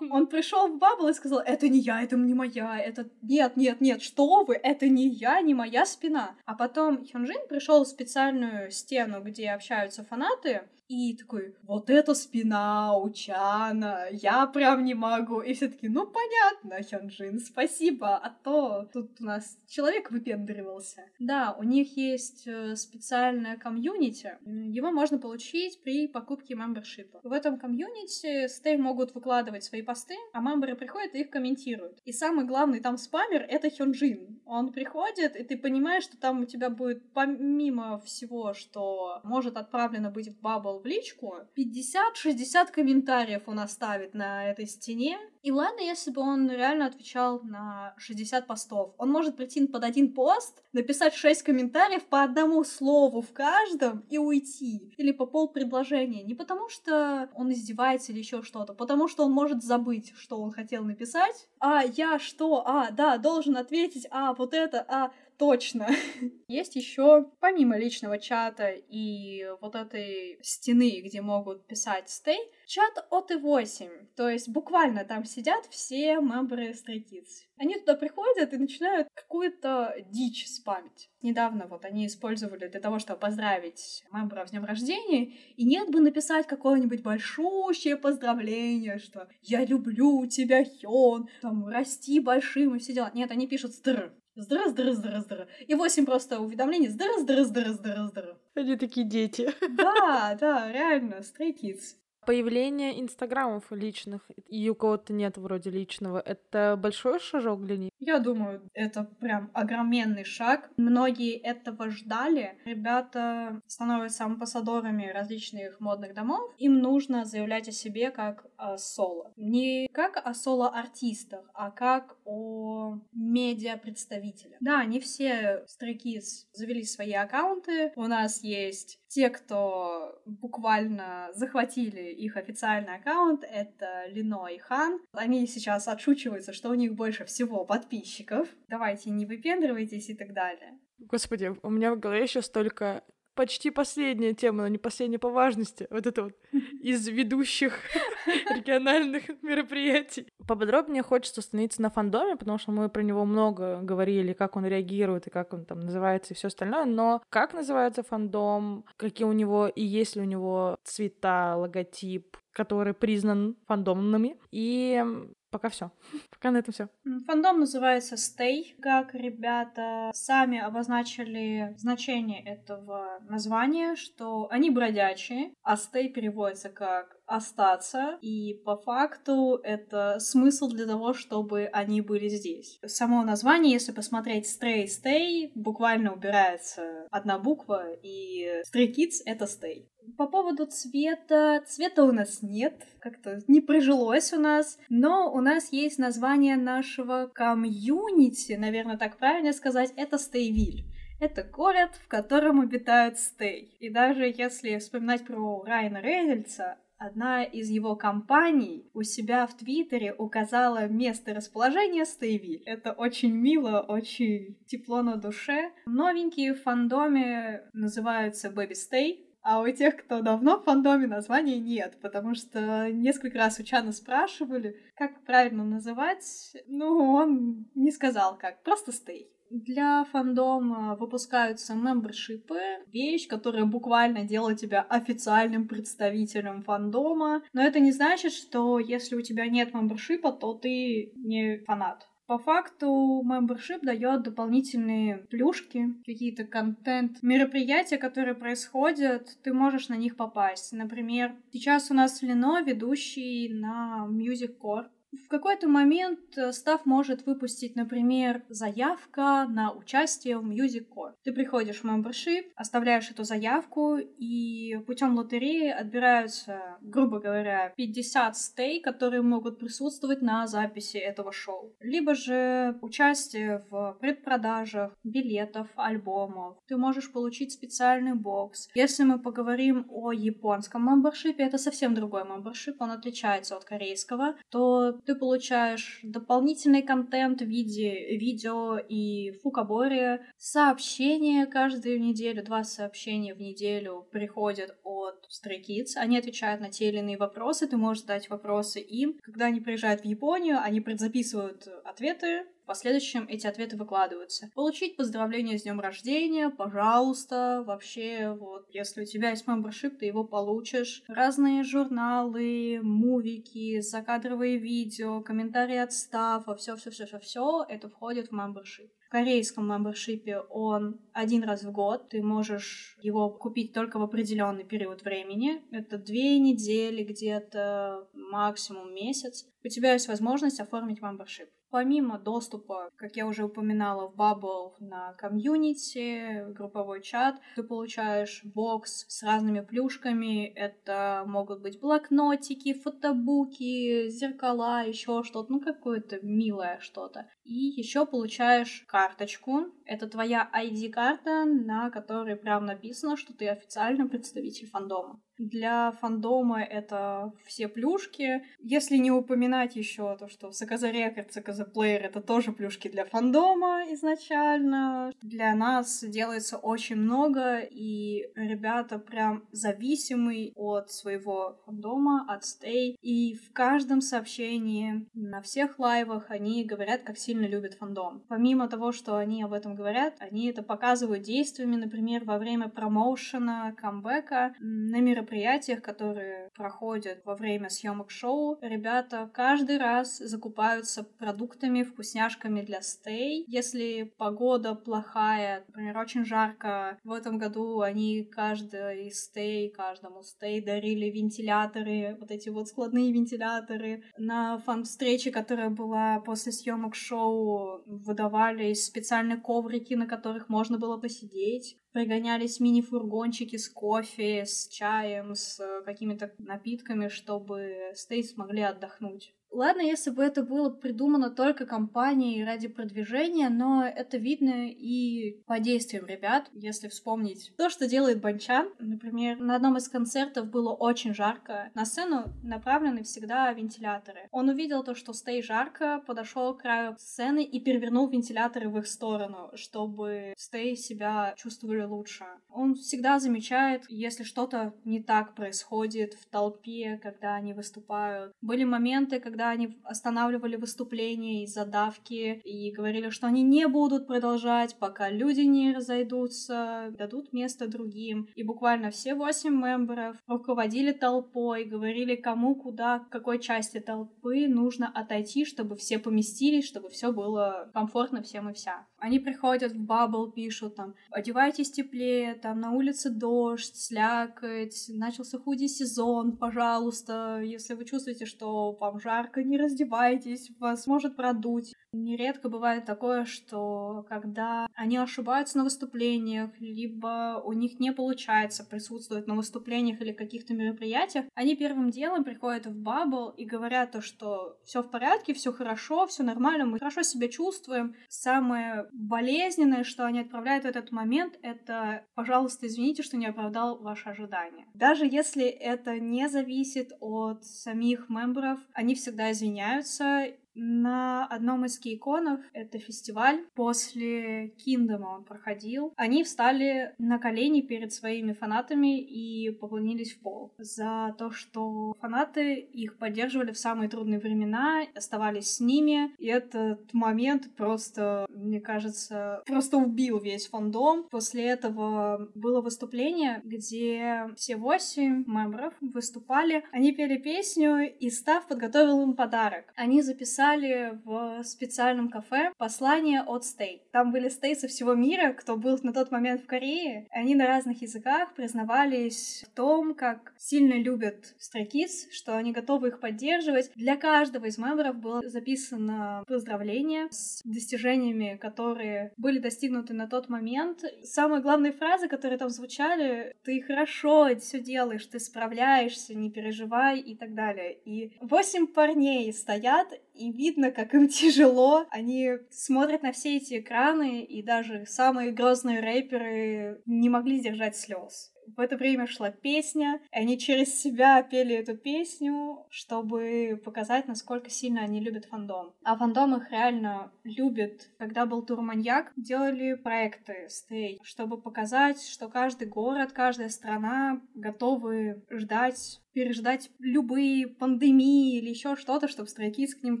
Он 0.10 0.26
пришел 0.26 0.66
в 0.66 0.78
Bubble 0.78 1.06
и 1.06 1.14
сказал, 1.14 1.38
это 1.38 1.68
не 1.68 1.78
я, 1.78 2.02
это 2.02 2.16
не 2.16 2.34
моя, 2.34 2.80
это... 2.80 3.08
Нет, 3.22 3.56
нет, 3.56 3.80
нет, 3.80 4.02
что 4.02 4.44
вы, 4.44 4.54
это 4.54 4.88
не 4.88 5.08
я, 5.08 5.40
не 5.40 5.54
моя 5.54 5.86
спина. 5.86 6.34
А 6.44 6.54
потом 6.54 7.06
Хёнджин 7.06 7.46
пришел 7.48 7.84
в 7.84 7.88
специальную 7.88 8.72
стену, 8.72 9.22
где 9.22 9.50
общаются 9.50 10.04
фанаты, 10.04 10.62
и 10.88 11.16
такой, 11.16 11.54
вот 11.64 11.90
эта 11.90 12.14
спина 12.14 12.96
у 12.96 13.10
Чана, 13.10 14.06
я 14.12 14.46
прям 14.46 14.84
не 14.84 14.94
могу. 14.94 15.40
И 15.40 15.52
все 15.52 15.68
таки 15.68 15.88
ну 15.88 16.06
понятно, 16.06 16.80
Хёнджин, 16.88 17.40
спасибо, 17.40 18.16
а 18.16 18.30
то 18.44 18.88
тут 18.92 19.20
у 19.20 19.24
нас 19.24 19.58
человек 19.66 20.10
выпендривался. 20.10 21.04
Да, 21.18 21.56
у 21.58 21.64
них 21.64 21.96
есть 21.96 22.15
э, 22.46 22.76
специальное 22.76 23.56
комьюнити, 23.56 24.38
его 24.44 24.90
можно 24.90 25.18
получить 25.18 25.82
при 25.82 26.08
покупке 26.08 26.54
мембершипа. 26.54 27.20
В 27.22 27.32
этом 27.32 27.58
комьюнити 27.58 28.48
Stay 28.48 28.76
могут 28.76 29.14
выкладывать 29.14 29.64
свои 29.64 29.82
посты, 29.82 30.14
а 30.32 30.40
мемберы 30.40 30.76
приходят 30.76 31.14
и 31.14 31.20
их 31.20 31.30
комментируют. 31.30 32.00
И 32.04 32.12
самый 32.12 32.44
главный 32.44 32.80
там 32.80 32.96
спамер— 32.96 33.44
это 33.48 33.70
Хёнджин. 33.70 34.40
Он 34.46 34.72
приходит, 34.72 35.36
и 35.36 35.44
ты 35.44 35.56
понимаешь, 35.56 36.04
что 36.04 36.16
там 36.16 36.40
у 36.40 36.44
тебя 36.44 36.70
будет 36.70 37.02
помимо 37.12 38.00
всего, 38.00 38.54
что 38.54 39.20
может 39.24 39.56
отправлено 39.56 40.10
быть 40.10 40.28
в 40.28 40.40
бабл 40.40 40.80
в 40.80 40.86
личку, 40.86 41.34
50-60 41.56 42.72
комментариев 42.72 43.42
он 43.46 43.60
оставит 43.60 44.14
на 44.14 44.50
этой 44.50 44.66
стене. 44.66 45.18
И 45.42 45.52
ладно, 45.52 45.80
если 45.80 46.10
бы 46.10 46.22
он 46.22 46.50
реально 46.50 46.86
отвечал 46.86 47.40
на 47.42 47.94
60 47.98 48.46
постов. 48.46 48.94
Он 48.98 49.10
может 49.10 49.36
прийти 49.36 49.66
под 49.66 49.84
один 49.84 50.12
пост, 50.12 50.62
написать 50.72 51.14
6 51.14 51.42
комментариев 51.42 52.05
по 52.08 52.22
одному 52.22 52.64
слову 52.64 53.20
в 53.20 53.32
каждом 53.32 54.04
и 54.08 54.18
уйти. 54.18 54.92
Или 54.96 55.12
по 55.12 55.26
пол 55.26 55.48
предложения. 55.48 56.22
Не 56.22 56.34
потому 56.34 56.68
что 56.68 57.28
он 57.34 57.52
издевается 57.52 58.12
или 58.12 58.18
еще 58.18 58.42
что-то, 58.42 58.74
потому 58.74 59.08
что 59.08 59.24
он 59.24 59.32
может 59.32 59.62
забыть, 59.62 60.12
что 60.16 60.40
он 60.40 60.52
хотел 60.52 60.84
написать. 60.84 61.48
А 61.60 61.82
я 61.82 62.18
что? 62.18 62.66
А, 62.66 62.90
да, 62.90 63.18
должен 63.18 63.56
ответить. 63.56 64.06
А, 64.10 64.34
вот 64.34 64.54
это, 64.54 64.84
а, 64.88 65.12
точно. 65.38 65.88
Есть 66.48 66.76
еще, 66.76 67.30
помимо 67.40 67.76
личного 67.76 68.18
чата 68.18 68.70
и 68.70 69.46
вот 69.60 69.74
этой 69.74 70.38
стены, 70.42 71.00
где 71.00 71.20
могут 71.20 71.66
писать 71.66 72.08
стей, 72.08 72.38
чат 72.66 73.06
от 73.10 73.30
и 73.30 73.36
8. 73.36 73.88
То 74.16 74.28
есть 74.28 74.48
буквально 74.48 75.04
там 75.04 75.24
сидят 75.24 75.66
все 75.66 76.16
мембры 76.16 76.70
Kids. 76.70 77.46
Они 77.58 77.74
туда 77.74 77.94
приходят 77.94 78.52
и 78.52 78.58
начинают 78.58 79.08
какую-то 79.14 79.94
дичь 80.10 80.46
спамить. 80.46 81.10
Недавно 81.22 81.66
вот 81.66 81.84
они 81.84 82.06
использовали 82.06 82.68
для 82.68 82.80
того, 82.80 82.98
чтобы 82.98 83.18
поздравить 83.18 84.04
мембра 84.12 84.46
с 84.46 84.50
днем 84.50 84.64
рождения, 84.64 85.32
и 85.56 85.64
нет 85.64 85.90
бы 85.90 86.00
написать 86.00 86.46
какое-нибудь 86.46 87.02
большущее 87.02 87.96
поздравление, 87.96 88.98
что 88.98 89.28
«Я 89.42 89.64
люблю 89.64 90.26
тебя, 90.26 90.64
Хён», 90.64 91.28
там 91.40 91.66
«Расти 91.66 92.20
большим» 92.20 92.76
и 92.76 92.78
все 92.78 92.92
дела. 92.92 93.10
Нет, 93.14 93.30
они 93.30 93.48
пишут 93.48 93.72
«стр», 93.72 94.12
Здра, 94.38 94.68
здра, 94.68 94.92
здра, 94.92 95.20
здра. 95.20 95.46
И 95.66 95.74
восемь 95.74 96.04
просто 96.04 96.40
уведомлений. 96.40 96.88
Здра, 96.88 97.18
здра, 97.18 97.42
здра, 97.44 97.72
здра, 97.72 98.06
здра. 98.06 98.38
Они 98.54 98.76
такие 98.76 99.06
дети. 99.06 99.50
Да, 99.70 100.36
да, 100.38 100.70
реально, 100.70 101.22
Kids. 101.54 101.96
Появление 102.26 103.00
инстаграмов 103.00 103.70
личных, 103.70 104.28
и 104.48 104.68
у 104.68 104.74
кого-то 104.74 105.12
нет 105.12 105.38
вроде 105.38 105.70
личного, 105.70 106.18
это 106.18 106.76
большой 106.76 107.20
шажок 107.20 107.64
для 107.64 107.76
них? 107.76 107.90
Я 108.00 108.18
думаю, 108.18 108.68
это 108.74 109.04
прям 109.20 109.50
огроменный 109.54 110.24
шаг. 110.24 110.68
Многие 110.76 111.36
этого 111.36 111.88
ждали. 111.90 112.58
Ребята 112.64 113.60
становятся 113.66 114.24
амбассадорами 114.24 115.06
различных 115.06 115.80
модных 115.80 116.14
домов. 116.14 116.52
Им 116.58 116.80
нужно 116.80 117.24
заявлять 117.24 117.68
о 117.68 117.72
себе 117.72 118.10
как 118.10 118.46
о 118.56 118.76
соло. 118.76 119.32
Не 119.36 119.88
как 119.92 120.16
о 120.16 120.34
соло-артистах, 120.34 121.48
а 121.54 121.70
как 121.70 122.16
о 122.24 122.98
медиа-представителях. 123.12 124.58
Да, 124.60 124.84
не 124.84 125.00
все 125.00 125.64
Kids 125.80 126.46
завели 126.52 126.84
свои 126.84 127.12
аккаунты. 127.12 127.92
У 127.96 128.06
нас 128.06 128.42
есть 128.42 129.00
те, 129.08 129.30
кто 129.30 130.20
буквально 130.26 131.30
захватили 131.34 132.12
их 132.16 132.36
официальный 132.36 132.96
аккаунт, 132.96 133.44
это 133.44 134.06
Лино 134.08 134.48
и 134.48 134.58
Хан. 134.58 135.00
Они 135.12 135.46
сейчас 135.46 135.88
отшучиваются, 135.88 136.52
что 136.52 136.70
у 136.70 136.74
них 136.74 136.94
больше 136.94 137.24
всего 137.24 137.64
подписчиков. 137.64 138.48
Давайте 138.68 139.10
не 139.10 139.26
выпендривайтесь 139.26 140.08
и 140.10 140.14
так 140.14 140.32
далее. 140.32 140.78
Господи, 140.98 141.54
у 141.62 141.70
меня 141.70 141.94
в 141.94 142.00
голове 142.00 142.22
еще 142.22 142.42
столько 142.42 143.04
почти 143.36 143.70
последняя 143.70 144.32
тема, 144.32 144.62
но 144.62 144.68
не 144.68 144.78
последняя 144.78 145.18
по 145.18 145.30
важности. 145.30 145.86
Вот 145.90 146.06
это 146.06 146.24
вот 146.24 146.32
из 146.82 147.06
ведущих 147.06 147.78
региональных 148.50 149.28
мероприятий. 149.42 150.26
Поподробнее 150.48 151.02
хочется 151.02 151.40
остановиться 151.40 151.82
на 151.82 151.90
фандоме, 151.90 152.36
потому 152.36 152.58
что 152.58 152.72
мы 152.72 152.88
про 152.88 153.02
него 153.02 153.24
много 153.24 153.80
говорили, 153.82 154.32
как 154.32 154.56
он 154.56 154.66
реагирует 154.66 155.28
и 155.28 155.30
как 155.30 155.52
он 155.52 155.64
там 155.64 155.80
называется 155.80 156.34
и 156.34 156.36
все 156.36 156.48
остальное. 156.48 156.86
Но 156.86 157.22
как 157.28 157.54
называется 157.54 158.02
фандом, 158.02 158.84
какие 158.96 159.26
у 159.26 159.32
него 159.32 159.68
и 159.68 159.84
есть 159.84 160.16
ли 160.16 160.22
у 160.22 160.24
него 160.24 160.76
цвета, 160.82 161.54
логотип, 161.56 162.36
который 162.52 162.94
признан 162.94 163.56
фандомными. 163.66 164.38
И 164.50 165.04
Пока 165.50 165.68
все. 165.68 165.90
Пока 166.30 166.50
на 166.50 166.58
этом 166.58 166.72
все. 166.72 166.88
Фандом 167.26 167.60
называется 167.60 168.16
Stay. 168.16 168.74
Как 168.80 169.14
ребята 169.14 170.10
сами 170.12 170.58
обозначили 170.58 171.74
значение 171.78 172.42
этого 172.42 173.20
названия, 173.28 173.96
что 173.96 174.48
они 174.50 174.70
бродячие, 174.70 175.52
а 175.62 175.74
Stay 175.74 176.08
переводится 176.08 176.68
как 176.68 177.16
остаться, 177.26 178.18
и 178.20 178.54
по 178.64 178.76
факту 178.76 179.60
это 179.62 180.18
смысл 180.20 180.68
для 180.68 180.86
того, 180.86 181.12
чтобы 181.12 181.64
они 181.72 182.00
были 182.00 182.28
здесь. 182.28 182.78
Само 182.86 183.22
название, 183.24 183.72
если 183.72 183.92
посмотреть 183.92 184.46
Stray 184.46 184.84
Stay, 184.84 185.50
буквально 185.54 186.12
убирается 186.12 187.06
одна 187.10 187.38
буква, 187.38 187.92
и 188.02 188.62
Stray 188.72 188.94
Kids— 188.94 189.22
это 189.26 189.46
Stay 189.46 189.86
По 190.16 190.26
поводу 190.26 190.66
цвета, 190.66 191.62
цвета 191.66 192.04
у 192.04 192.12
нас 192.12 192.42
нет, 192.42 192.86
как-то 193.00 193.40
не 193.48 193.60
прижилось 193.60 194.32
у 194.32 194.40
нас, 194.40 194.78
но 194.88 195.32
у 195.32 195.40
нас 195.40 195.72
есть 195.72 195.98
название 195.98 196.56
нашего 196.56 197.30
комьюнити, 197.32 198.52
наверное, 198.52 198.96
так 198.96 199.18
правильно 199.18 199.52
сказать, 199.52 199.92
это 199.96 200.18
Стейвиль. 200.18 200.84
Это 201.18 201.44
город, 201.44 201.92
в 202.04 202.08
котором 202.08 202.60
обитают 202.60 203.18
Стей. 203.18 203.74
И 203.80 203.88
даже 203.88 204.24
если 204.24 204.76
вспоминать 204.78 205.24
про 205.24 205.62
Райана 205.64 206.02
Рейнольдса, 206.02 206.76
одна 206.98 207.42
из 207.42 207.70
его 207.70 207.96
компаний 207.96 208.90
у 208.92 209.02
себя 209.02 209.46
в 209.46 209.56
Твиттере 209.56 210.12
указала 210.12 210.86
место 210.88 211.32
расположения 211.32 212.04
Стейвиль. 212.04 212.62
Это 212.66 212.92
очень 212.92 213.32
мило, 213.32 213.80
очень 213.80 214.58
тепло 214.66 215.02
на 215.02 215.16
душе. 215.16 215.72
Новенькие 215.86 216.54
в 216.54 216.62
фандоме 216.62 217.62
называются 217.72 218.48
Baby 218.48 218.74
Stay, 218.74 219.25
а 219.48 219.60
у 219.60 219.70
тех, 219.70 219.96
кто 219.96 220.22
давно 220.22 220.58
в 220.58 220.64
фандоме, 220.64 221.06
названия 221.06 221.60
нет, 221.60 221.98
потому 222.02 222.34
что 222.34 222.90
несколько 222.90 223.38
раз 223.38 223.60
у 223.60 223.62
Чана 223.62 223.92
спрашивали, 223.92 224.76
как 224.96 225.24
правильно 225.24 225.64
называть. 225.64 226.56
Ну, 226.66 227.12
он 227.12 227.66
не 227.76 227.92
сказал 227.92 228.36
как, 228.36 228.64
просто 228.64 228.90
Stay. 228.90 229.28
Для 229.48 230.04
фандома 230.10 230.96
выпускаются 230.96 231.76
мембершипы, 231.76 232.58
вещь, 232.88 233.28
которая 233.28 233.66
буквально 233.66 234.24
делает 234.24 234.58
тебя 234.58 234.82
официальным 234.82 235.68
представителем 235.68 236.64
фандома. 236.64 237.44
Но 237.52 237.62
это 237.62 237.78
не 237.78 237.92
значит, 237.92 238.32
что 238.32 238.80
если 238.80 239.14
у 239.14 239.22
тебя 239.22 239.46
нет 239.46 239.72
мембершипа, 239.72 240.32
то 240.32 240.54
ты 240.54 241.12
не 241.14 241.58
фанат. 241.58 242.08
По 242.26 242.38
факту 242.38 243.22
membership 243.24 243.80
дает 243.82 244.22
дополнительные 244.22 245.18
плюшки, 245.30 245.94
какие-то 246.04 246.44
контент, 246.44 247.22
мероприятия, 247.22 247.98
которые 247.98 248.34
происходят, 248.34 249.38
ты 249.44 249.52
можешь 249.52 249.88
на 249.88 249.94
них 249.94 250.16
попасть. 250.16 250.72
Например, 250.72 251.36
сейчас 251.52 251.90
у 251.92 251.94
нас 251.94 252.22
Лено 252.22 252.62
ведущий 252.62 253.48
на 253.48 254.08
Music 254.10 254.58
Core, 254.60 254.86
в 255.12 255.28
какой-то 255.28 255.68
момент 255.68 256.20
э, 256.36 256.52
став 256.52 256.86
может 256.86 257.26
выпустить, 257.26 257.76
например, 257.76 258.44
заявка 258.48 259.46
на 259.48 259.72
участие 259.72 260.38
в 260.38 260.48
Music 260.48 260.86
Core. 260.94 261.14
Ты 261.24 261.32
приходишь 261.32 261.80
в 261.80 261.84
membership, 261.84 262.44
оставляешь 262.54 263.10
эту 263.10 263.24
заявку, 263.24 263.96
и 263.98 264.76
путем 264.86 265.16
лотереи 265.16 265.68
отбираются, 265.68 266.78
грубо 266.80 267.20
говоря, 267.20 267.72
50 267.76 268.36
стей, 268.36 268.80
которые 268.80 269.22
могут 269.22 269.58
присутствовать 269.58 270.22
на 270.22 270.46
записи 270.46 270.96
этого 270.96 271.32
шоу. 271.32 271.74
Либо 271.80 272.14
же 272.14 272.78
участие 272.82 273.64
в 273.70 273.96
предпродажах 274.00 274.92
билетов, 275.04 275.68
альбомов. 275.76 276.58
Ты 276.66 276.76
можешь 276.76 277.12
получить 277.12 277.52
специальный 277.52 278.14
бокс. 278.14 278.68
Если 278.74 279.04
мы 279.04 279.18
поговорим 279.18 279.86
о 279.88 280.12
японском 280.12 280.84
мембершипе, 280.86 281.44
это 281.44 281.58
совсем 281.58 281.94
другой 281.94 282.24
мембершип, 282.24 282.80
он 282.80 282.90
отличается 282.90 283.56
от 283.56 283.64
корейского, 283.64 284.34
то 284.50 284.95
ты 285.04 285.14
получаешь 285.14 286.00
дополнительный 286.02 286.82
контент 286.82 287.40
в 287.40 287.46
виде 287.46 288.16
видео 288.16 288.78
и 288.78 289.32
фукабори, 289.42 290.20
сообщения 290.36 291.46
каждую 291.46 292.00
неделю, 292.00 292.44
два 292.44 292.64
сообщения 292.64 293.34
в 293.34 293.40
неделю 293.40 294.06
приходят 294.10 294.76
от 294.84 295.28
Stray 295.30 295.60
Kids, 295.60 295.96
они 295.96 296.18
отвечают 296.18 296.60
на 296.60 296.70
те 296.70 296.88
или 296.88 296.98
иные 296.98 297.18
вопросы, 297.18 297.66
ты 297.66 297.76
можешь 297.76 298.02
задать 298.02 298.30
вопросы 298.30 298.80
им. 298.80 299.18
Когда 299.22 299.46
они 299.46 299.60
приезжают 299.60 300.02
в 300.02 300.04
Японию, 300.04 300.58
они 300.62 300.80
предзаписывают 300.80 301.68
ответы, 301.84 302.44
в 302.66 302.74
последующем 302.76 303.26
эти 303.28 303.46
ответы 303.46 303.76
выкладываются. 303.76 304.50
Получить 304.56 304.96
поздравление 304.96 305.56
с 305.56 305.62
днем 305.62 305.78
рождения, 305.78 306.50
пожалуйста, 306.50 307.62
вообще, 307.64 308.36
вот, 308.36 308.66
если 308.70 309.02
у 309.02 309.04
тебя 309.04 309.30
есть 309.30 309.46
мембершип, 309.46 310.00
ты 310.00 310.06
его 310.06 310.24
получишь. 310.24 311.04
Разные 311.06 311.62
журналы, 311.62 312.80
мувики, 312.82 313.78
закадровые 313.78 314.58
видео, 314.58 315.20
комментарии 315.20 315.76
от 315.76 315.92
стафа, 315.92 316.56
все-все-все-все-все, 316.56 317.64
это 317.68 317.88
входит 317.88 318.30
в 318.30 318.32
мембершип. 318.32 318.90
В 319.06 319.08
корейском 319.10 319.68
мембершипе 319.68 320.40
он 320.50 320.98
один 321.12 321.44
раз 321.44 321.62
в 321.62 321.70
год. 321.70 322.08
Ты 322.08 322.20
можешь 322.20 322.98
его 323.00 323.30
купить 323.30 323.72
только 323.72 324.00
в 324.00 324.02
определенный 324.02 324.64
период 324.64 325.04
времени. 325.04 325.62
Это 325.70 325.96
две 325.98 326.40
недели, 326.40 327.04
где-то 327.04 328.08
максимум 328.12 328.92
месяц. 328.92 329.46
У 329.62 329.68
тебя 329.68 329.92
есть 329.92 330.08
возможность 330.08 330.58
оформить 330.58 331.00
мембершип. 331.00 331.48
Помимо 331.76 332.18
доступа, 332.18 332.88
как 332.96 333.16
я 333.16 333.26
уже 333.26 333.44
упоминала, 333.44 334.08
в 334.08 334.16
Bubble 334.18 334.72
на 334.80 335.12
комьюнити, 335.12 336.50
групповой 336.54 337.02
чат, 337.02 337.38
ты 337.54 337.62
получаешь 337.62 338.40
бокс 338.44 339.04
с 339.08 339.22
разными 339.22 339.60
плюшками. 339.60 340.46
Это 340.46 341.24
могут 341.26 341.60
быть 341.60 341.78
блокнотики, 341.78 342.72
фотобуки, 342.72 344.08
зеркала, 344.08 344.86
еще 344.86 345.22
что-то, 345.22 345.52
ну 345.52 345.60
какое-то 345.60 346.18
милое 346.22 346.78
что-то. 346.80 347.28
И 347.44 347.52
еще 347.52 348.06
получаешь 348.06 348.86
карточку. 348.88 349.66
Это 349.84 350.08
твоя 350.08 350.50
ID-карта, 350.54 351.44
на 351.44 351.90
которой 351.90 352.36
прям 352.36 352.64
написано, 352.64 353.18
что 353.18 353.34
ты 353.34 353.50
официально 353.50 354.08
представитель 354.08 354.70
фандома. 354.70 355.20
Для 355.38 355.92
фандома 356.00 356.62
это 356.62 357.32
все 357.44 357.68
плюшки. 357.68 358.42
Если 358.58 358.96
не 358.96 359.10
упоминать 359.10 359.76
еще 359.76 360.16
то, 360.16 360.28
что 360.28 360.50
Саказа 360.52 360.90
Рекорд, 360.90 361.32
Саказа 361.32 361.64
Плеер 361.64 362.04
это 362.04 362.20
тоже 362.20 362.52
плюшки 362.52 362.88
для 362.88 363.04
фандома 363.04 363.84
изначально. 363.90 365.12
Для 365.20 365.54
нас 365.54 366.02
делается 366.02 366.56
очень 366.56 366.96
много, 366.96 367.58
и 367.58 368.30
ребята 368.34 368.98
прям 368.98 369.44
зависимы 369.52 370.52
от 370.54 370.90
своего 370.90 371.60
фандома, 371.66 372.24
от 372.28 372.44
стей. 372.44 372.96
И 373.02 373.34
в 373.34 373.52
каждом 373.52 374.00
сообщении, 374.00 375.06
на 375.14 375.42
всех 375.42 375.78
лайвах 375.78 376.30
они 376.30 376.64
говорят, 376.64 377.02
как 377.02 377.18
сильно 377.18 377.46
любят 377.46 377.74
фандом. 377.74 378.22
Помимо 378.28 378.68
того, 378.68 378.92
что 378.92 379.16
они 379.16 379.42
об 379.42 379.52
этом 379.52 379.74
говорят, 379.74 380.14
они 380.18 380.48
это 380.48 380.62
показывают 380.62 381.22
действиями, 381.22 381.76
например, 381.76 382.24
во 382.24 382.38
время 382.38 382.68
промоушена, 382.68 383.74
камбэка, 383.76 384.54
на 384.60 385.00
мероприятиях 385.00 385.25
мероприятиях, 385.26 385.82
которые 385.82 386.50
проходят 386.54 387.20
во 387.24 387.34
время 387.34 387.68
съемок 387.68 388.10
шоу, 388.10 388.58
ребята 388.60 389.28
каждый 389.34 389.78
раз 389.78 390.18
закупаются 390.18 391.02
продуктами, 391.02 391.82
вкусняшками 391.82 392.62
для 392.62 392.80
стей. 392.80 393.44
Если 393.48 394.14
погода 394.18 394.74
плохая, 394.74 395.64
например, 395.66 395.98
очень 395.98 396.24
жарко, 396.24 396.98
в 397.04 397.12
этом 397.12 397.38
году 397.38 397.80
они 397.80 398.24
каждый 398.24 399.10
стей, 399.10 399.70
каждому 399.70 400.22
стей 400.22 400.64
дарили 400.64 401.10
вентиляторы, 401.10 402.16
вот 402.20 402.30
эти 402.30 402.48
вот 402.48 402.68
складные 402.68 403.12
вентиляторы. 403.12 404.04
На 404.18 404.58
фан-встрече, 404.58 405.30
которая 405.32 405.70
была 405.70 406.20
после 406.20 406.52
съемок 406.52 406.94
шоу, 406.94 407.82
выдавались 407.86 408.86
специальные 408.86 409.38
коврики, 409.38 409.94
на 409.94 410.06
которых 410.06 410.48
можно 410.48 410.78
было 410.78 410.96
посидеть 410.98 411.76
пригонялись 411.96 412.60
мини-фургончики 412.60 413.56
с 413.56 413.70
кофе, 413.70 414.44
с 414.44 414.68
чаем, 414.68 415.34
с 415.34 415.58
э, 415.58 415.82
какими-то 415.82 416.30
напитками, 416.36 417.08
чтобы 417.08 417.92
Стейс 417.94 418.32
смогли 418.32 418.60
отдохнуть. 418.60 419.32
Ладно, 419.56 419.80
если 419.80 420.10
бы 420.10 420.22
это 420.22 420.42
было 420.42 420.68
придумано 420.68 421.30
только 421.30 421.64
компанией 421.64 422.44
ради 422.44 422.68
продвижения, 422.68 423.48
но 423.48 423.86
это 423.86 424.18
видно 424.18 424.68
и 424.68 425.40
по 425.46 425.60
действиям 425.60 426.04
ребят, 426.04 426.50
если 426.52 426.88
вспомнить 426.88 427.54
то, 427.56 427.70
что 427.70 427.88
делает 427.88 428.20
Банчан. 428.20 428.68
Например, 428.78 429.38
на 429.38 429.56
одном 429.56 429.78
из 429.78 429.88
концертов 429.88 430.50
было 430.50 430.74
очень 430.74 431.14
жарко. 431.14 431.70
На 431.74 431.86
сцену 431.86 432.34
направлены 432.42 433.02
всегда 433.02 433.50
вентиляторы. 433.50 434.28
Он 434.30 434.50
увидел 434.50 434.84
то, 434.84 434.94
что 434.94 435.14
стей 435.14 435.42
жарко, 435.42 436.02
подошел 436.06 436.52
к 436.52 436.60
краю 436.60 436.94
сцены 436.98 437.42
и 437.42 437.58
перевернул 437.58 438.10
вентиляторы 438.10 438.68
в 438.68 438.76
их 438.76 438.86
сторону, 438.86 439.52
чтобы 439.54 440.34
стей 440.36 440.76
себя 440.76 441.32
чувствовали 441.38 441.84
лучше. 441.84 442.26
Он 442.50 442.74
всегда 442.74 443.18
замечает, 443.18 443.84
если 443.88 444.22
что-то 444.22 444.74
не 444.84 445.02
так 445.02 445.34
происходит 445.34 446.12
в 446.12 446.26
толпе, 446.26 447.00
когда 447.02 447.36
они 447.36 447.54
выступают. 447.54 448.34
Были 448.42 448.64
моменты, 448.64 449.18
когда 449.18 449.45
они 449.50 449.76
останавливали 449.84 450.56
выступление 450.56 451.44
из-за 451.44 451.64
давки 451.64 452.40
и 452.44 452.70
говорили, 452.72 453.10
что 453.10 453.26
они 453.26 453.42
не 453.42 453.66
будут 453.68 454.06
продолжать, 454.06 454.76
пока 454.78 455.10
люди 455.10 455.40
не 455.40 455.74
разойдутся, 455.74 456.94
дадут 456.98 457.32
место 457.32 457.68
другим. 457.68 458.28
И 458.34 458.42
буквально 458.42 458.90
все 458.90 459.14
восемь 459.14 459.54
мемберов 459.54 460.16
руководили 460.26 460.92
толпой, 460.92 461.64
говорили, 461.64 462.16
кому, 462.16 462.54
куда, 462.54 463.00
к 463.00 463.08
какой 463.08 463.38
части 463.38 463.80
толпы 463.80 464.48
нужно 464.48 464.88
отойти, 464.88 465.44
чтобы 465.44 465.76
все 465.76 465.98
поместились, 465.98 466.66
чтобы 466.66 466.88
все 466.88 467.12
было 467.12 467.70
комфортно 467.72 468.22
всем 468.22 468.50
и 468.50 468.52
вся. 468.52 468.86
Они 469.06 469.20
приходят 469.20 469.70
в 469.70 469.78
бабл, 469.78 470.32
пишут 470.32 470.74
там, 470.74 470.96
одевайтесь 471.12 471.70
теплее, 471.70 472.34
там 472.34 472.58
на 472.58 472.72
улице 472.72 473.08
дождь, 473.08 473.76
слякоть, 473.76 474.86
начался 474.88 475.38
худи 475.38 475.68
сезон, 475.68 476.36
пожалуйста, 476.36 477.40
если 477.40 477.74
вы 477.74 477.84
чувствуете, 477.84 478.26
что 478.26 478.72
вам 478.72 478.98
жарко, 478.98 479.44
не 479.44 479.58
раздевайтесь, 479.58 480.50
вас 480.58 480.88
может 480.88 481.14
продуть. 481.14 481.72
Нередко 481.96 482.48
бывает 482.48 482.84
такое, 482.84 483.24
что 483.24 484.04
когда 484.08 484.68
они 484.74 484.98
ошибаются 484.98 485.56
на 485.56 485.64
выступлениях, 485.64 486.50
либо 486.60 487.40
у 487.44 487.52
них 487.52 487.80
не 487.80 487.92
получается 487.92 488.64
присутствовать 488.64 489.26
на 489.26 489.34
выступлениях 489.34 490.00
или 490.00 490.12
каких-то 490.12 490.52
мероприятиях, 490.52 491.24
они 491.34 491.56
первым 491.56 491.90
делом 491.90 492.22
приходят 492.22 492.66
в 492.66 492.76
бабл 492.76 493.30
и 493.30 493.46
говорят 493.46 493.92
то, 493.92 494.02
что 494.02 494.58
все 494.64 494.82
в 494.82 494.90
порядке, 494.90 495.32
все 495.32 495.52
хорошо, 495.52 496.06
все 496.06 496.22
нормально, 496.22 496.66
мы 496.66 496.78
хорошо 496.78 497.02
себя 497.02 497.28
чувствуем. 497.28 497.94
Самое 498.08 498.86
болезненное, 498.92 499.84
что 499.84 500.04
они 500.04 500.20
отправляют 500.20 500.64
в 500.64 500.68
этот 500.68 500.92
момент, 500.92 501.38
это, 501.42 502.04
пожалуйста, 502.14 502.66
извините, 502.66 503.02
что 503.02 503.16
не 503.16 503.26
оправдал 503.26 503.78
ваши 503.78 504.10
ожидания. 504.10 504.66
Даже 504.74 505.06
если 505.06 505.46
это 505.46 505.98
не 505.98 506.28
зависит 506.28 506.92
от 507.00 507.44
самих 507.44 508.10
мембров, 508.10 508.60
они 508.74 508.94
всегда 508.94 509.32
извиняются 509.32 510.26
на 510.56 511.26
одном 511.26 511.64
из 511.66 511.78
кейконов, 511.78 512.40
это 512.52 512.78
фестиваль, 512.78 513.44
после 513.54 514.48
Киндома 514.48 515.16
он 515.16 515.24
проходил, 515.24 515.92
они 515.96 516.24
встали 516.24 516.94
на 516.98 517.18
колени 517.18 517.60
перед 517.60 517.92
своими 517.92 518.32
фанатами 518.32 519.00
и 519.00 519.50
поклонились 519.50 520.14
в 520.14 520.20
пол. 520.20 520.52
За 520.58 521.14
то, 521.18 521.30
что 521.30 521.94
фанаты 522.00 522.54
их 522.54 522.96
поддерживали 522.96 523.52
в 523.52 523.58
самые 523.58 523.88
трудные 523.88 524.18
времена, 524.18 524.82
оставались 524.94 525.56
с 525.56 525.60
ними, 525.60 526.14
и 526.18 526.26
этот 526.26 526.92
момент 526.94 527.54
просто, 527.56 528.26
мне 528.30 528.60
кажется, 528.60 529.42
просто 529.46 529.76
убил 529.76 530.18
весь 530.18 530.48
фандом. 530.48 531.06
После 531.10 531.44
этого 531.44 532.30
было 532.34 532.60
выступление, 532.60 533.40
где 533.44 534.30
все 534.36 534.56
восемь 534.56 535.24
мембров 535.26 535.74
выступали, 535.80 536.64
они 536.72 536.92
пели 536.92 537.18
песню, 537.18 537.94
и 537.98 538.10
Став 538.10 538.46
подготовил 538.46 539.02
им 539.02 539.14
подарок. 539.14 539.72
Они 539.76 540.00
записали 540.02 540.45
писали 540.46 540.98
в 541.04 541.42
специальном 541.44 542.08
кафе 542.08 542.52
послание 542.56 543.22
от 543.22 543.44
Стей. 543.44 543.82
Там 543.92 544.12
были 544.12 544.28
Стей 544.28 544.54
со 544.54 544.68
всего 544.68 544.94
мира, 544.94 545.32
кто 545.32 545.56
был 545.56 545.78
на 545.82 545.92
тот 545.92 546.10
момент 546.10 546.42
в 546.42 546.46
Корее. 546.46 547.08
Они 547.10 547.34
на 547.34 547.46
разных 547.46 547.82
языках 547.82 548.34
признавались 548.34 549.44
в 549.46 549.54
том, 549.56 549.94
как 549.94 550.32
сильно 550.38 550.74
любят 550.74 551.34
Kids, 551.54 552.10
что 552.12 552.36
они 552.36 552.52
готовы 552.52 552.88
их 552.88 553.00
поддерживать. 553.00 553.70
Для 553.74 553.96
каждого 553.96 554.46
из 554.46 554.58
мемберов 554.58 554.96
было 554.96 555.28
записано 555.28 556.22
поздравление 556.28 557.08
с 557.10 557.42
достижениями, 557.44 558.38
которые 558.40 559.12
были 559.16 559.38
достигнуты 559.38 559.94
на 559.94 560.06
тот 560.06 560.28
момент. 560.28 560.84
Самые 561.02 561.42
главные 561.42 561.72
фразы, 561.72 562.08
которые 562.08 562.38
там 562.38 562.50
звучали, 562.50 563.34
ты 563.44 563.60
хорошо 563.62 564.28
все 564.38 564.60
делаешь, 564.60 565.06
ты 565.06 565.18
справляешься, 565.18 566.14
не 566.14 566.30
переживай 566.30 567.00
и 567.00 567.16
так 567.16 567.34
далее. 567.34 567.78
И 567.84 568.12
восемь 568.20 568.66
парней 568.66 569.32
стоят 569.32 569.88
и 570.16 570.32
видно, 570.32 570.70
как 570.70 570.94
им 570.94 571.08
тяжело. 571.08 571.86
Они 571.90 572.32
смотрят 572.50 573.02
на 573.02 573.12
все 573.12 573.36
эти 573.36 573.60
экраны, 573.60 574.24
и 574.24 574.42
даже 574.42 574.84
самые 574.86 575.32
грозные 575.32 575.80
рэперы 575.80 576.82
не 576.86 577.08
могли 577.08 577.38
сдержать 577.38 577.76
слез. 577.76 578.32
В 578.56 578.60
это 578.60 578.76
время 578.76 579.06
шла 579.06 579.30
песня, 579.30 580.00
и 580.12 580.18
они 580.18 580.38
через 580.38 580.80
себя 580.80 581.22
пели 581.22 581.54
эту 581.54 581.76
песню, 581.76 582.66
чтобы 582.70 583.60
показать, 583.64 584.08
насколько 584.08 584.50
сильно 584.50 584.82
они 584.82 585.00
любят 585.00 585.26
фандом. 585.26 585.72
А 585.82 585.96
фандом 585.96 586.36
их 586.36 586.50
реально 586.50 587.10
любит. 587.24 587.90
Когда 587.98 588.26
был 588.26 588.42
турманьяк, 588.42 589.12
делали 589.16 589.74
проекты 589.74 590.46
стей, 590.48 590.98
чтобы 591.02 591.40
показать, 591.40 592.02
что 592.02 592.28
каждый 592.28 592.68
город, 592.68 593.12
каждая 593.12 593.48
страна 593.48 594.20
готовы 594.34 595.22
ждать 595.30 596.00
переждать 596.16 596.70
любые 596.78 597.46
пандемии 597.46 598.38
или 598.38 598.48
еще 598.48 598.74
что-то, 598.74 599.06
чтобы 599.06 599.28
Kids 599.28 599.78
к 599.78 599.82
ним 599.82 600.00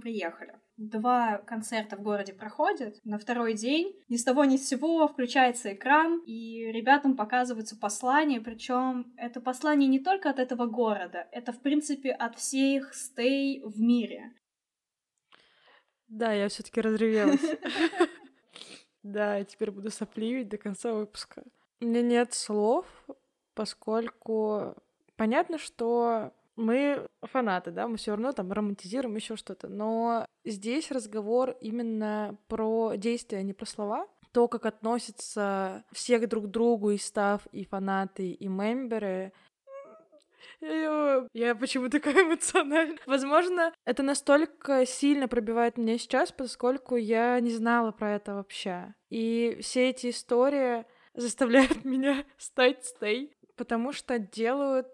приехали. 0.00 0.54
Два 0.76 1.38
концерта 1.38 1.96
в 1.96 2.02
городе 2.02 2.34
проходят. 2.34 2.98
На 3.02 3.18
второй 3.18 3.54
день 3.54 3.94
ни 4.08 4.16
с 4.16 4.24
того 4.24 4.44
ни 4.44 4.58
с 4.58 4.68
сего 4.68 5.08
включается 5.08 5.72
экран, 5.72 6.20
и 6.26 6.70
ребятам 6.70 7.16
показываются 7.16 7.78
послания. 7.78 8.42
Причем 8.42 9.14
это 9.16 9.40
послание 9.40 9.88
не 9.88 10.00
только 10.00 10.28
от 10.28 10.38
этого 10.38 10.66
города, 10.66 11.28
это 11.32 11.52
в 11.52 11.62
принципе 11.62 12.10
от 12.12 12.36
всех 12.36 12.94
стей 12.94 13.62
в 13.64 13.80
мире. 13.80 14.34
Да, 16.08 16.32
я 16.32 16.48
все-таки 16.48 16.80
разревелась. 16.80 17.40
Да, 19.02 19.36
я 19.36 19.44
теперь 19.44 19.70
буду 19.70 19.88
сопливить 19.92 20.48
до 20.48 20.58
конца 20.58 20.92
выпуска. 20.92 21.44
У 21.80 21.84
меня 21.84 22.02
нет 22.02 22.34
слов, 22.34 22.86
поскольку 23.54 24.74
понятно, 25.14 25.58
что 25.58 26.32
мы 26.56 27.06
фанаты, 27.22 27.70
да, 27.70 27.86
мы 27.86 27.96
все 27.96 28.12
равно 28.12 28.32
там 28.32 28.50
романтизируем 28.50 29.16
еще 29.16 29.36
что-то, 29.36 29.68
но 29.68 30.26
здесь 30.44 30.90
разговор 30.90 31.56
именно 31.60 32.38
про 32.48 32.94
действия, 32.96 33.38
а 33.38 33.42
не 33.42 33.52
про 33.52 33.66
слова. 33.66 34.06
То, 34.32 34.48
как 34.48 34.66
относятся 34.66 35.84
все 35.92 36.18
друг 36.26 36.44
к 36.44 36.48
другу, 36.48 36.90
и 36.90 36.98
став, 36.98 37.46
и 37.52 37.64
фанаты, 37.64 38.32
и 38.32 38.48
мемберы, 38.48 39.32
я 40.60 41.54
почему 41.58 41.88
такая 41.88 42.24
эмоциональная? 42.24 42.98
Возможно, 43.06 43.72
это 43.84 44.02
настолько 44.02 44.86
сильно 44.86 45.28
пробивает 45.28 45.76
меня 45.76 45.98
сейчас, 45.98 46.32
поскольку 46.32 46.96
я 46.96 47.38
не 47.40 47.50
знала 47.50 47.92
про 47.92 48.14
это 48.14 48.34
вообще. 48.34 48.94
И 49.10 49.58
все 49.60 49.90
эти 49.90 50.10
истории 50.10 50.84
заставляют 51.14 51.84
меня 51.84 52.24
стать 52.38 52.84
стей, 52.84 53.36
потому 53.56 53.92
что 53.92 54.18
делают 54.18 54.88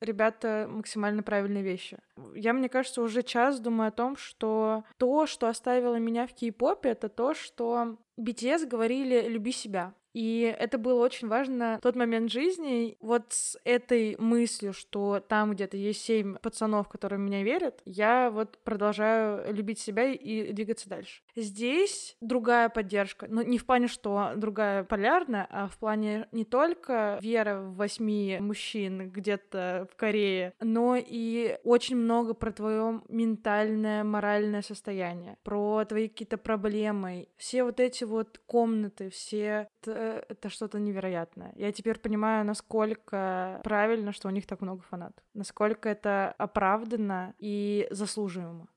ребята 0.00 0.66
максимально 0.70 1.22
правильные 1.22 1.62
вещи. 1.62 1.98
Я, 2.34 2.52
мне 2.52 2.68
кажется, 2.68 3.02
уже 3.02 3.22
час 3.22 3.60
думаю 3.60 3.88
о 3.88 3.92
том, 3.92 4.16
что 4.16 4.84
то, 4.96 5.26
что 5.26 5.48
оставило 5.48 5.96
меня 5.96 6.26
в 6.26 6.34
кей-попе, 6.34 6.90
это 6.90 7.08
то, 7.08 7.34
что 7.34 7.96
BTS 8.18 8.66
говорили 8.66 9.28
«люби 9.28 9.52
себя». 9.52 9.94
И 10.12 10.54
это 10.58 10.78
было 10.78 11.02
очень 11.04 11.28
важно 11.28 11.78
в 11.78 11.82
тот 11.82 11.96
момент 11.96 12.30
жизни. 12.30 12.96
Вот 13.00 13.26
с 13.30 13.58
этой 13.64 14.16
мыслью, 14.18 14.72
что 14.72 15.20
там 15.20 15.52
где-то 15.52 15.76
есть 15.76 16.02
семь 16.04 16.36
пацанов, 16.36 16.88
которые 16.88 17.18
меня 17.18 17.42
верят, 17.42 17.80
я 17.84 18.30
вот 18.30 18.58
продолжаю 18.64 19.52
любить 19.52 19.78
себя 19.78 20.04
и 20.04 20.52
двигаться 20.52 20.88
дальше. 20.88 21.22
Здесь 21.36 22.16
другая 22.20 22.68
поддержка. 22.68 23.26
Но 23.28 23.42
не 23.42 23.58
в 23.58 23.66
плане, 23.66 23.88
что 23.88 24.32
другая 24.36 24.84
полярная, 24.84 25.46
а 25.50 25.68
в 25.68 25.76
плане 25.78 26.28
не 26.32 26.44
только 26.44 27.18
вера 27.20 27.60
в 27.60 27.76
восьми 27.76 28.38
мужчин 28.40 29.10
где-то 29.10 29.88
в 29.90 29.96
Корее, 29.96 30.54
но 30.60 30.96
и 30.96 31.58
очень 31.64 31.96
много 31.96 32.34
про 32.34 32.52
твое 32.52 33.02
ментальное, 33.08 34.04
моральное 34.04 34.62
состояние, 34.62 35.36
про 35.42 35.84
твои 35.84 36.08
какие-то 36.08 36.38
проблемы. 36.38 37.28
Все 37.36 37.64
вот 37.64 37.80
эти 37.80 38.04
вот 38.04 38.40
комнаты, 38.46 39.10
все 39.10 39.68
это 39.98 40.48
что-то 40.48 40.78
невероятное. 40.78 41.52
Я 41.56 41.72
теперь 41.72 41.98
понимаю, 41.98 42.44
насколько 42.44 43.60
правильно, 43.64 44.12
что 44.12 44.28
у 44.28 44.30
них 44.30 44.46
так 44.46 44.60
много 44.60 44.82
фанатов. 44.82 45.24
Насколько 45.34 45.88
это 45.88 46.34
оправданно 46.38 47.34
и 47.38 47.86
заслуживаемо. 47.90 48.68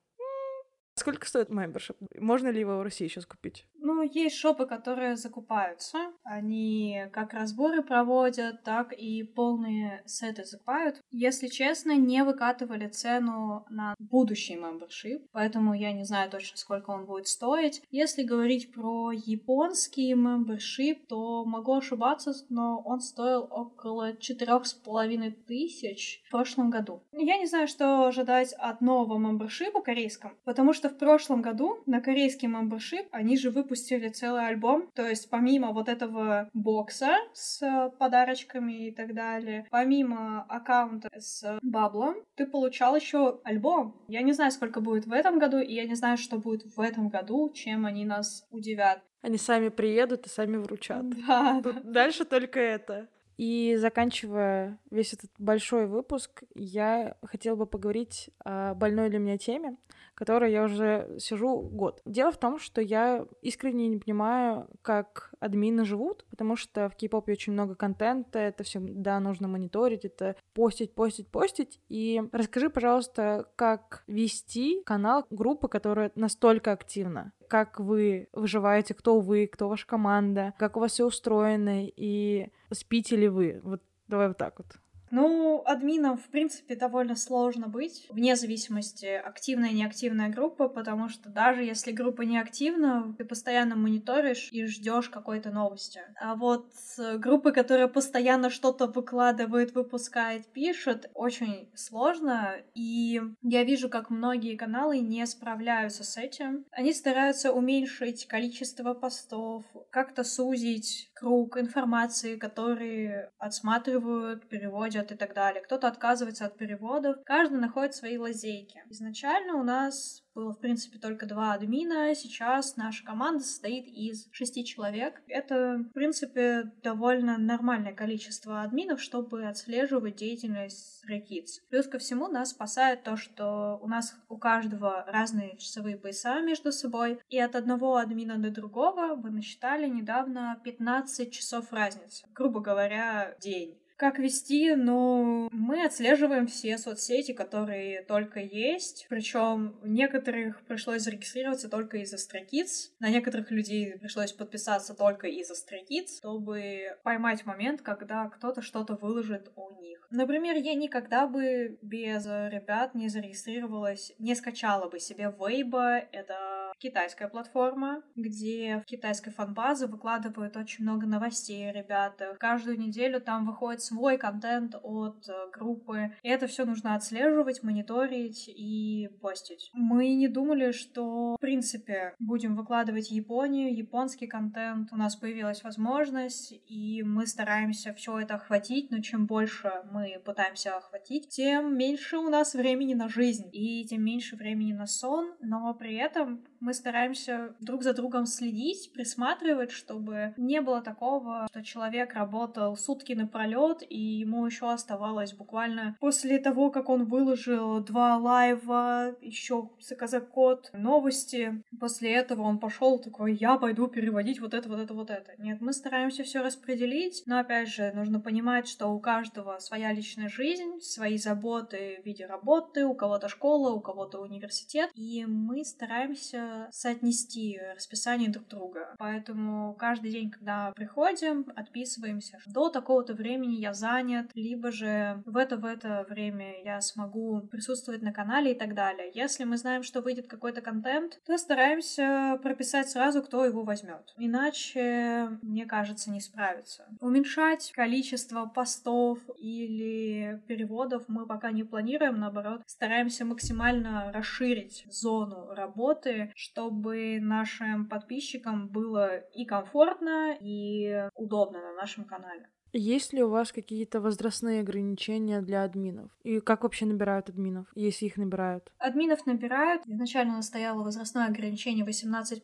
Сколько 1.01 1.25
стоит 1.25 1.49
мембершип? 1.49 1.97
Можно 2.19 2.49
ли 2.49 2.59
его 2.59 2.77
в 2.77 2.83
России 2.83 3.07
сейчас 3.07 3.25
купить? 3.25 3.65
Ну, 3.79 4.03
есть 4.03 4.35
шопы, 4.35 4.67
которые 4.67 5.15
закупаются. 5.15 5.97
Они 6.23 7.05
как 7.11 7.33
разборы 7.33 7.81
проводят, 7.81 8.61
так 8.61 8.93
и 8.93 9.23
полные 9.23 10.03
сеты 10.05 10.43
закупают. 10.43 11.01
Если 11.09 11.47
честно, 11.47 11.95
не 11.95 12.23
выкатывали 12.23 12.87
цену 12.87 13.65
на 13.71 13.95
будущий 13.97 14.55
мембершип, 14.55 15.25
поэтому 15.31 15.73
я 15.73 15.91
не 15.91 16.03
знаю 16.03 16.29
точно, 16.29 16.57
сколько 16.57 16.91
он 16.91 17.07
будет 17.07 17.27
стоить. 17.27 17.81
Если 17.89 18.21
говорить 18.21 18.71
про 18.71 19.11
японский 19.11 20.13
мембершип, 20.13 21.07
то 21.07 21.43
могу 21.45 21.73
ошибаться, 21.73 22.31
но 22.49 22.79
он 22.85 22.99
стоил 22.99 23.47
около 23.49 24.15
четырех 24.17 24.67
с 24.67 24.75
половиной 24.75 25.31
тысяч 25.31 26.21
в 26.27 26.29
прошлом 26.29 26.69
году. 26.69 27.01
Я 27.11 27.39
не 27.39 27.47
знаю, 27.47 27.67
что 27.67 28.05
ожидать 28.05 28.53
от 28.53 28.81
нового 28.81 29.17
мембершипа 29.17 29.81
корейском, 29.81 30.37
потому 30.43 30.73
что 30.73 30.90
в 30.91 30.97
прошлом 30.97 31.41
году 31.41 31.79
на 31.85 32.01
корейский 32.01 32.47
мембершип 32.47 33.07
они 33.11 33.37
же 33.37 33.49
выпустили 33.49 34.09
целый 34.09 34.47
альбом. 34.47 34.89
То 34.93 35.07
есть 35.07 35.29
помимо 35.29 35.71
вот 35.71 35.89
этого 35.89 36.49
бокса 36.53 37.17
с 37.33 37.91
подарочками 37.97 38.87
и 38.87 38.91
так 38.91 39.13
далее, 39.13 39.65
помимо 39.71 40.43
аккаунта 40.43 41.09
с 41.17 41.59
баблом, 41.61 42.15
ты 42.35 42.45
получал 42.45 42.95
еще 42.95 43.39
альбом. 43.43 43.95
Я 44.07 44.21
не 44.21 44.33
знаю, 44.33 44.51
сколько 44.51 44.81
будет 44.81 45.05
в 45.05 45.11
этом 45.11 45.39
году, 45.39 45.59
и 45.59 45.73
я 45.73 45.85
не 45.85 45.95
знаю, 45.95 46.17
что 46.17 46.37
будет 46.37 46.63
в 46.75 46.79
этом 46.79 47.09
году, 47.09 47.51
чем 47.53 47.85
они 47.85 48.05
нас 48.05 48.45
удивят. 48.51 49.01
Они 49.21 49.37
сами 49.37 49.69
приедут 49.69 50.25
и 50.25 50.29
сами 50.29 50.57
вручат. 50.57 51.05
Да. 51.27 51.61
Дальше 51.83 52.25
только 52.25 52.59
это. 52.59 53.07
И 53.37 53.75
заканчивая 53.77 54.77
весь 54.91 55.13
этот 55.13 55.31
большой 55.39 55.87
выпуск, 55.87 56.43
я 56.53 57.17
хотела 57.23 57.55
бы 57.55 57.65
поговорить 57.65 58.29
о 58.43 58.75
больной 58.75 59.09
для 59.09 59.17
меня 59.17 59.37
теме, 59.39 59.77
которой 60.21 60.51
я 60.51 60.65
уже 60.65 61.15
сижу 61.17 61.59
год. 61.61 61.99
Дело 62.05 62.31
в 62.31 62.37
том, 62.37 62.59
что 62.59 62.79
я 62.79 63.25
искренне 63.41 63.87
не 63.87 63.97
понимаю, 63.97 64.67
как 64.83 65.33
админы 65.39 65.83
живут, 65.83 66.27
потому 66.29 66.55
что 66.55 66.89
в 66.89 66.95
кей-попе 66.95 67.31
очень 67.31 67.53
много 67.53 67.73
контента, 67.73 68.37
это 68.37 68.63
всегда 68.63 69.19
нужно 69.19 69.47
мониторить, 69.47 70.05
это 70.05 70.35
постить, 70.53 70.93
постить, 70.93 71.27
постить. 71.27 71.79
И 71.89 72.21
расскажи, 72.33 72.69
пожалуйста, 72.69 73.47
как 73.55 74.03
вести 74.05 74.83
канал 74.83 75.25
группы, 75.31 75.67
которая 75.67 76.11
настолько 76.13 76.71
активна? 76.71 77.33
Как 77.47 77.79
вы 77.79 78.27
выживаете, 78.31 78.93
кто 78.93 79.21
вы, 79.21 79.47
кто 79.47 79.69
ваша 79.69 79.87
команда, 79.87 80.53
как 80.59 80.77
у 80.77 80.81
вас 80.81 80.91
все 80.91 81.07
устроено, 81.07 81.87
и 81.87 82.51
спите 82.71 83.15
ли 83.15 83.27
вы? 83.27 83.59
Вот 83.63 83.81
давай 84.07 84.27
вот 84.27 84.37
так 84.37 84.59
вот. 84.59 84.67
Ну, 85.11 85.61
админом, 85.65 86.17
в 86.17 86.29
принципе, 86.29 86.75
довольно 86.75 87.15
сложно 87.15 87.67
быть, 87.67 88.07
вне 88.09 88.35
зависимости, 88.35 89.05
активная 89.05 89.71
неактивная 89.71 90.29
группа, 90.29 90.69
потому 90.69 91.09
что 91.09 91.29
даже 91.29 91.63
если 91.63 91.91
группа 91.91 92.21
не 92.21 92.39
активна, 92.39 93.13
ты 93.17 93.25
постоянно 93.25 93.75
мониторишь 93.75 94.49
и 94.51 94.65
ждешь 94.65 95.09
какой-то 95.09 95.51
новости. 95.51 96.01
А 96.19 96.35
вот 96.35 96.71
группы, 97.17 97.51
которые 97.51 97.87
постоянно 97.87 98.49
что-то 98.49 98.87
выкладывают, 98.87 99.73
выпускают, 99.73 100.47
пишут, 100.47 101.09
очень 101.13 101.69
сложно, 101.75 102.55
и 102.73 103.21
я 103.41 103.63
вижу, 103.63 103.89
как 103.89 104.09
многие 104.09 104.55
каналы 104.55 104.99
не 104.99 105.25
справляются 105.25 106.03
с 106.03 106.17
этим. 106.17 106.65
Они 106.71 106.93
стараются 106.93 107.51
уменьшить 107.51 108.27
количество 108.27 108.93
постов, 108.93 109.65
как-то 109.89 110.23
сузить 110.23 111.11
круг 111.13 111.57
информации, 111.57 112.37
которые 112.37 113.31
отсматривают, 113.37 114.47
переводят 114.47 115.00
переводят 115.01 115.11
и 115.11 115.15
так 115.15 115.33
далее. 115.33 115.61
Кто-то 115.61 115.87
отказывается 115.87 116.45
от 116.45 116.57
переводов. 116.57 117.17
Каждый 117.25 117.59
находит 117.59 117.95
свои 117.95 118.17
лазейки. 118.17 118.81
Изначально 118.89 119.55
у 119.55 119.63
нас 119.63 120.23
было, 120.33 120.53
в 120.53 120.59
принципе, 120.59 120.97
только 120.97 121.25
два 121.25 121.53
админа. 121.53 122.15
Сейчас 122.15 122.77
наша 122.77 123.03
команда 123.03 123.43
состоит 123.43 123.85
из 123.87 124.27
шести 124.31 124.63
человек. 124.63 125.21
Это, 125.27 125.83
в 125.89 125.93
принципе, 125.93 126.71
довольно 126.83 127.37
нормальное 127.37 127.93
количество 127.93 128.61
админов, 128.61 129.01
чтобы 129.01 129.45
отслеживать 129.45 130.15
деятельность 130.15 131.03
Рэкидс. 131.05 131.59
Плюс 131.69 131.87
ко 131.87 131.99
всему 131.99 132.27
нас 132.27 132.51
спасает 132.51 133.03
то, 133.03 133.17
что 133.17 133.77
у 133.81 133.87
нас 133.87 134.15
у 134.29 134.37
каждого 134.37 135.03
разные 135.05 135.57
часовые 135.57 135.97
пояса 135.97 136.41
между 136.41 136.71
собой, 136.71 137.19
и 137.29 137.37
от 137.37 137.55
одного 137.55 137.97
админа 137.97 138.37
до 138.37 138.51
другого 138.51 139.15
мы 139.15 139.31
насчитали 139.31 139.87
недавно 139.87 140.59
15 140.63 141.33
часов 141.33 141.73
разницы. 141.73 142.25
Грубо 142.33 142.61
говоря, 142.61 143.35
день 143.41 143.80
как 144.01 144.17
вести, 144.17 144.73
ну, 144.73 145.47
мы 145.51 145.85
отслеживаем 145.85 146.47
все 146.47 146.79
соцсети, 146.79 147.33
которые 147.33 148.01
только 148.01 148.39
есть. 148.39 149.05
Причем 149.09 149.75
некоторых 149.83 150.65
пришлось 150.65 151.03
зарегистрироваться 151.03 151.69
только 151.69 151.97
из-за 151.99 152.17
страниц, 152.17 152.91
на 152.99 153.11
некоторых 153.11 153.51
людей 153.51 153.95
пришлось 153.99 154.33
подписаться 154.33 154.95
только 154.95 155.27
из-за 155.27 155.53
страниц, 155.53 156.17
чтобы 156.17 156.97
поймать 157.03 157.45
момент, 157.45 157.83
когда 157.83 158.27
кто-то 158.29 158.63
что-то 158.63 158.95
выложит 158.95 159.51
у 159.55 159.69
них. 159.79 160.07
Например, 160.09 160.55
я 160.55 160.73
никогда 160.73 161.27
бы 161.27 161.77
без 161.83 162.25
ребят 162.25 162.95
не 162.95 163.07
зарегистрировалась, 163.07 164.13
не 164.17 164.33
скачала 164.33 164.89
бы 164.89 164.99
себе 164.99 165.25
Weibo, 165.25 166.07
это 166.11 166.60
китайская 166.79 167.27
платформа, 167.27 168.03
где 168.15 168.81
в 168.85 168.85
китайской 168.85 169.31
фанбазе 169.31 169.87
выкладывают 169.87 170.57
очень 170.57 170.83
много 170.83 171.05
новостей 171.05 171.71
ребята. 171.71 172.35
Каждую 172.39 172.79
неделю 172.79 173.21
там 173.21 173.45
выходит 173.45 173.81
свой 173.81 174.17
контент 174.17 174.75
от 174.81 175.27
э, 175.27 175.49
группы. 175.51 176.13
И 176.23 176.29
это 176.29 176.47
все 176.47 176.65
нужно 176.65 176.95
отслеживать, 176.95 177.63
мониторить 177.63 178.47
и 178.47 179.09
постить. 179.21 179.69
Мы 179.73 180.15
не 180.15 180.27
думали, 180.27 180.71
что, 180.71 181.35
в 181.35 181.39
принципе, 181.39 182.15
будем 182.19 182.55
выкладывать 182.55 183.11
Японию, 183.11 183.75
японский 183.75 184.27
контент. 184.27 184.89
У 184.91 184.95
нас 184.95 185.15
появилась 185.15 185.63
возможность, 185.63 186.53
и 186.67 187.03
мы 187.03 187.27
стараемся 187.27 187.93
все 187.93 188.19
это 188.19 188.35
охватить, 188.35 188.91
но 188.91 188.99
чем 189.01 189.25
больше 189.25 189.71
мы 189.91 190.21
пытаемся 190.25 190.77
охватить, 190.77 191.29
тем 191.29 191.77
меньше 191.77 192.17
у 192.17 192.29
нас 192.29 192.53
времени 192.53 192.93
на 192.93 193.09
жизнь, 193.09 193.49
и 193.51 193.85
тем 193.85 194.03
меньше 194.03 194.35
времени 194.35 194.73
на 194.73 194.87
сон, 194.87 195.33
но 195.41 195.73
при 195.73 195.95
этом 195.95 196.43
мы 196.61 196.73
стараемся 196.73 197.55
друг 197.59 197.83
за 197.83 197.93
другом 197.93 198.25
следить, 198.27 198.91
присматривать, 198.93 199.71
чтобы 199.71 200.33
не 200.37 200.61
было 200.61 200.81
такого, 200.81 201.47
что 201.49 201.63
человек 201.63 202.13
работал 202.13 202.77
сутки 202.77 203.13
напролет, 203.13 203.79
и 203.89 203.99
ему 203.99 204.45
еще 204.45 204.71
оставалось 204.71 205.33
буквально 205.33 205.97
после 205.99 206.39
того, 206.39 206.69
как 206.69 206.87
он 206.89 207.05
выложил 207.05 207.79
два 207.81 208.17
лайва, 208.17 209.15
еще 209.21 209.71
заказать 209.79 210.29
код, 210.29 210.69
новости. 210.73 211.63
После 211.79 212.13
этого 212.13 212.43
он 212.43 212.59
пошел 212.59 212.99
такой, 212.99 213.33
я 213.33 213.57
пойду 213.57 213.87
переводить 213.87 214.39
вот 214.39 214.53
это, 214.53 214.69
вот 214.69 214.79
это, 214.79 214.93
вот 214.93 215.09
это. 215.09 215.31
Нет, 215.39 215.61
мы 215.61 215.73
стараемся 215.73 216.23
все 216.23 216.41
распределить, 216.41 217.23
но 217.25 217.39
опять 217.39 217.69
же, 217.69 217.91
нужно 217.95 218.19
понимать, 218.19 218.67
что 218.67 218.89
у 218.89 218.99
каждого 218.99 219.57
своя 219.57 219.91
личная 219.93 220.29
жизнь, 220.29 220.79
свои 220.81 221.17
заботы 221.17 221.99
в 222.03 222.05
виде 222.05 222.27
работы, 222.27 222.85
у 222.85 222.93
кого-то 222.93 223.29
школа, 223.29 223.71
у 223.71 223.81
кого-то 223.81 224.19
университет, 224.19 224.91
и 224.93 225.25
мы 225.25 225.65
стараемся 225.65 226.50
соотнести 226.71 227.59
расписание 227.75 228.29
друг 228.29 228.47
друга. 228.47 228.95
Поэтому 228.97 229.73
каждый 229.75 230.11
день, 230.11 230.29
когда 230.29 230.71
приходим, 230.75 231.45
отписываемся, 231.55 232.39
до 232.45 232.69
такого-то 232.69 233.13
времени 233.13 233.55
я 233.55 233.73
занят, 233.73 234.31
либо 234.35 234.71
же 234.71 235.21
в 235.25 235.37
это 235.37 235.57
в 235.57 235.65
это 235.65 236.05
время 236.09 236.63
я 236.63 236.81
смогу 236.81 237.41
присутствовать 237.41 238.01
на 238.01 238.11
канале 238.11 238.53
и 238.53 238.57
так 238.57 238.73
далее. 238.73 239.11
Если 239.13 239.43
мы 239.43 239.57
знаем, 239.57 239.83
что 239.83 240.01
выйдет 240.01 240.27
какой-то 240.27 240.61
контент, 240.61 241.19
то 241.25 241.37
стараемся 241.37 242.39
прописать 242.41 242.89
сразу, 242.89 243.21
кто 243.21 243.45
его 243.45 243.63
возьмет. 243.63 244.13
Иначе, 244.17 245.37
мне 245.41 245.65
кажется, 245.65 246.11
не 246.11 246.21
справиться. 246.21 246.85
Уменьшать 246.99 247.71
количество 247.73 248.45
постов 248.45 249.19
или 249.37 250.41
переводов 250.47 251.03
мы 251.07 251.25
пока 251.25 251.51
не 251.51 251.63
планируем, 251.63 252.19
наоборот, 252.19 252.61
стараемся 252.65 253.25
максимально 253.25 254.11
расширить 254.13 254.85
зону 254.89 255.53
работы, 255.53 256.31
чтобы 256.41 257.19
нашим 257.21 257.87
подписчикам 257.87 258.67
было 258.67 259.17
и 259.35 259.45
комфортно, 259.45 260.35
и 260.39 261.07
удобно 261.13 261.61
на 261.61 261.73
нашем 261.73 262.05
канале. 262.05 262.47
Есть 262.73 263.11
ли 263.11 263.21
у 263.21 263.29
вас 263.29 263.51
какие-то 263.51 263.99
возрастные 263.99 264.61
ограничения 264.61 265.41
для 265.41 265.63
админов? 265.63 266.09
И 266.23 266.39
как 266.39 266.63
вообще 266.63 266.85
набирают 266.85 267.27
админов, 267.27 267.67
если 267.75 268.05
их 268.05 268.15
набирают? 268.15 268.71
Админов 268.77 269.25
набирают. 269.25 269.81
Изначально 269.85 270.41
стояло 270.41 270.83
возрастное 270.83 271.27
ограничение 271.27 271.85
18+, 271.85 272.41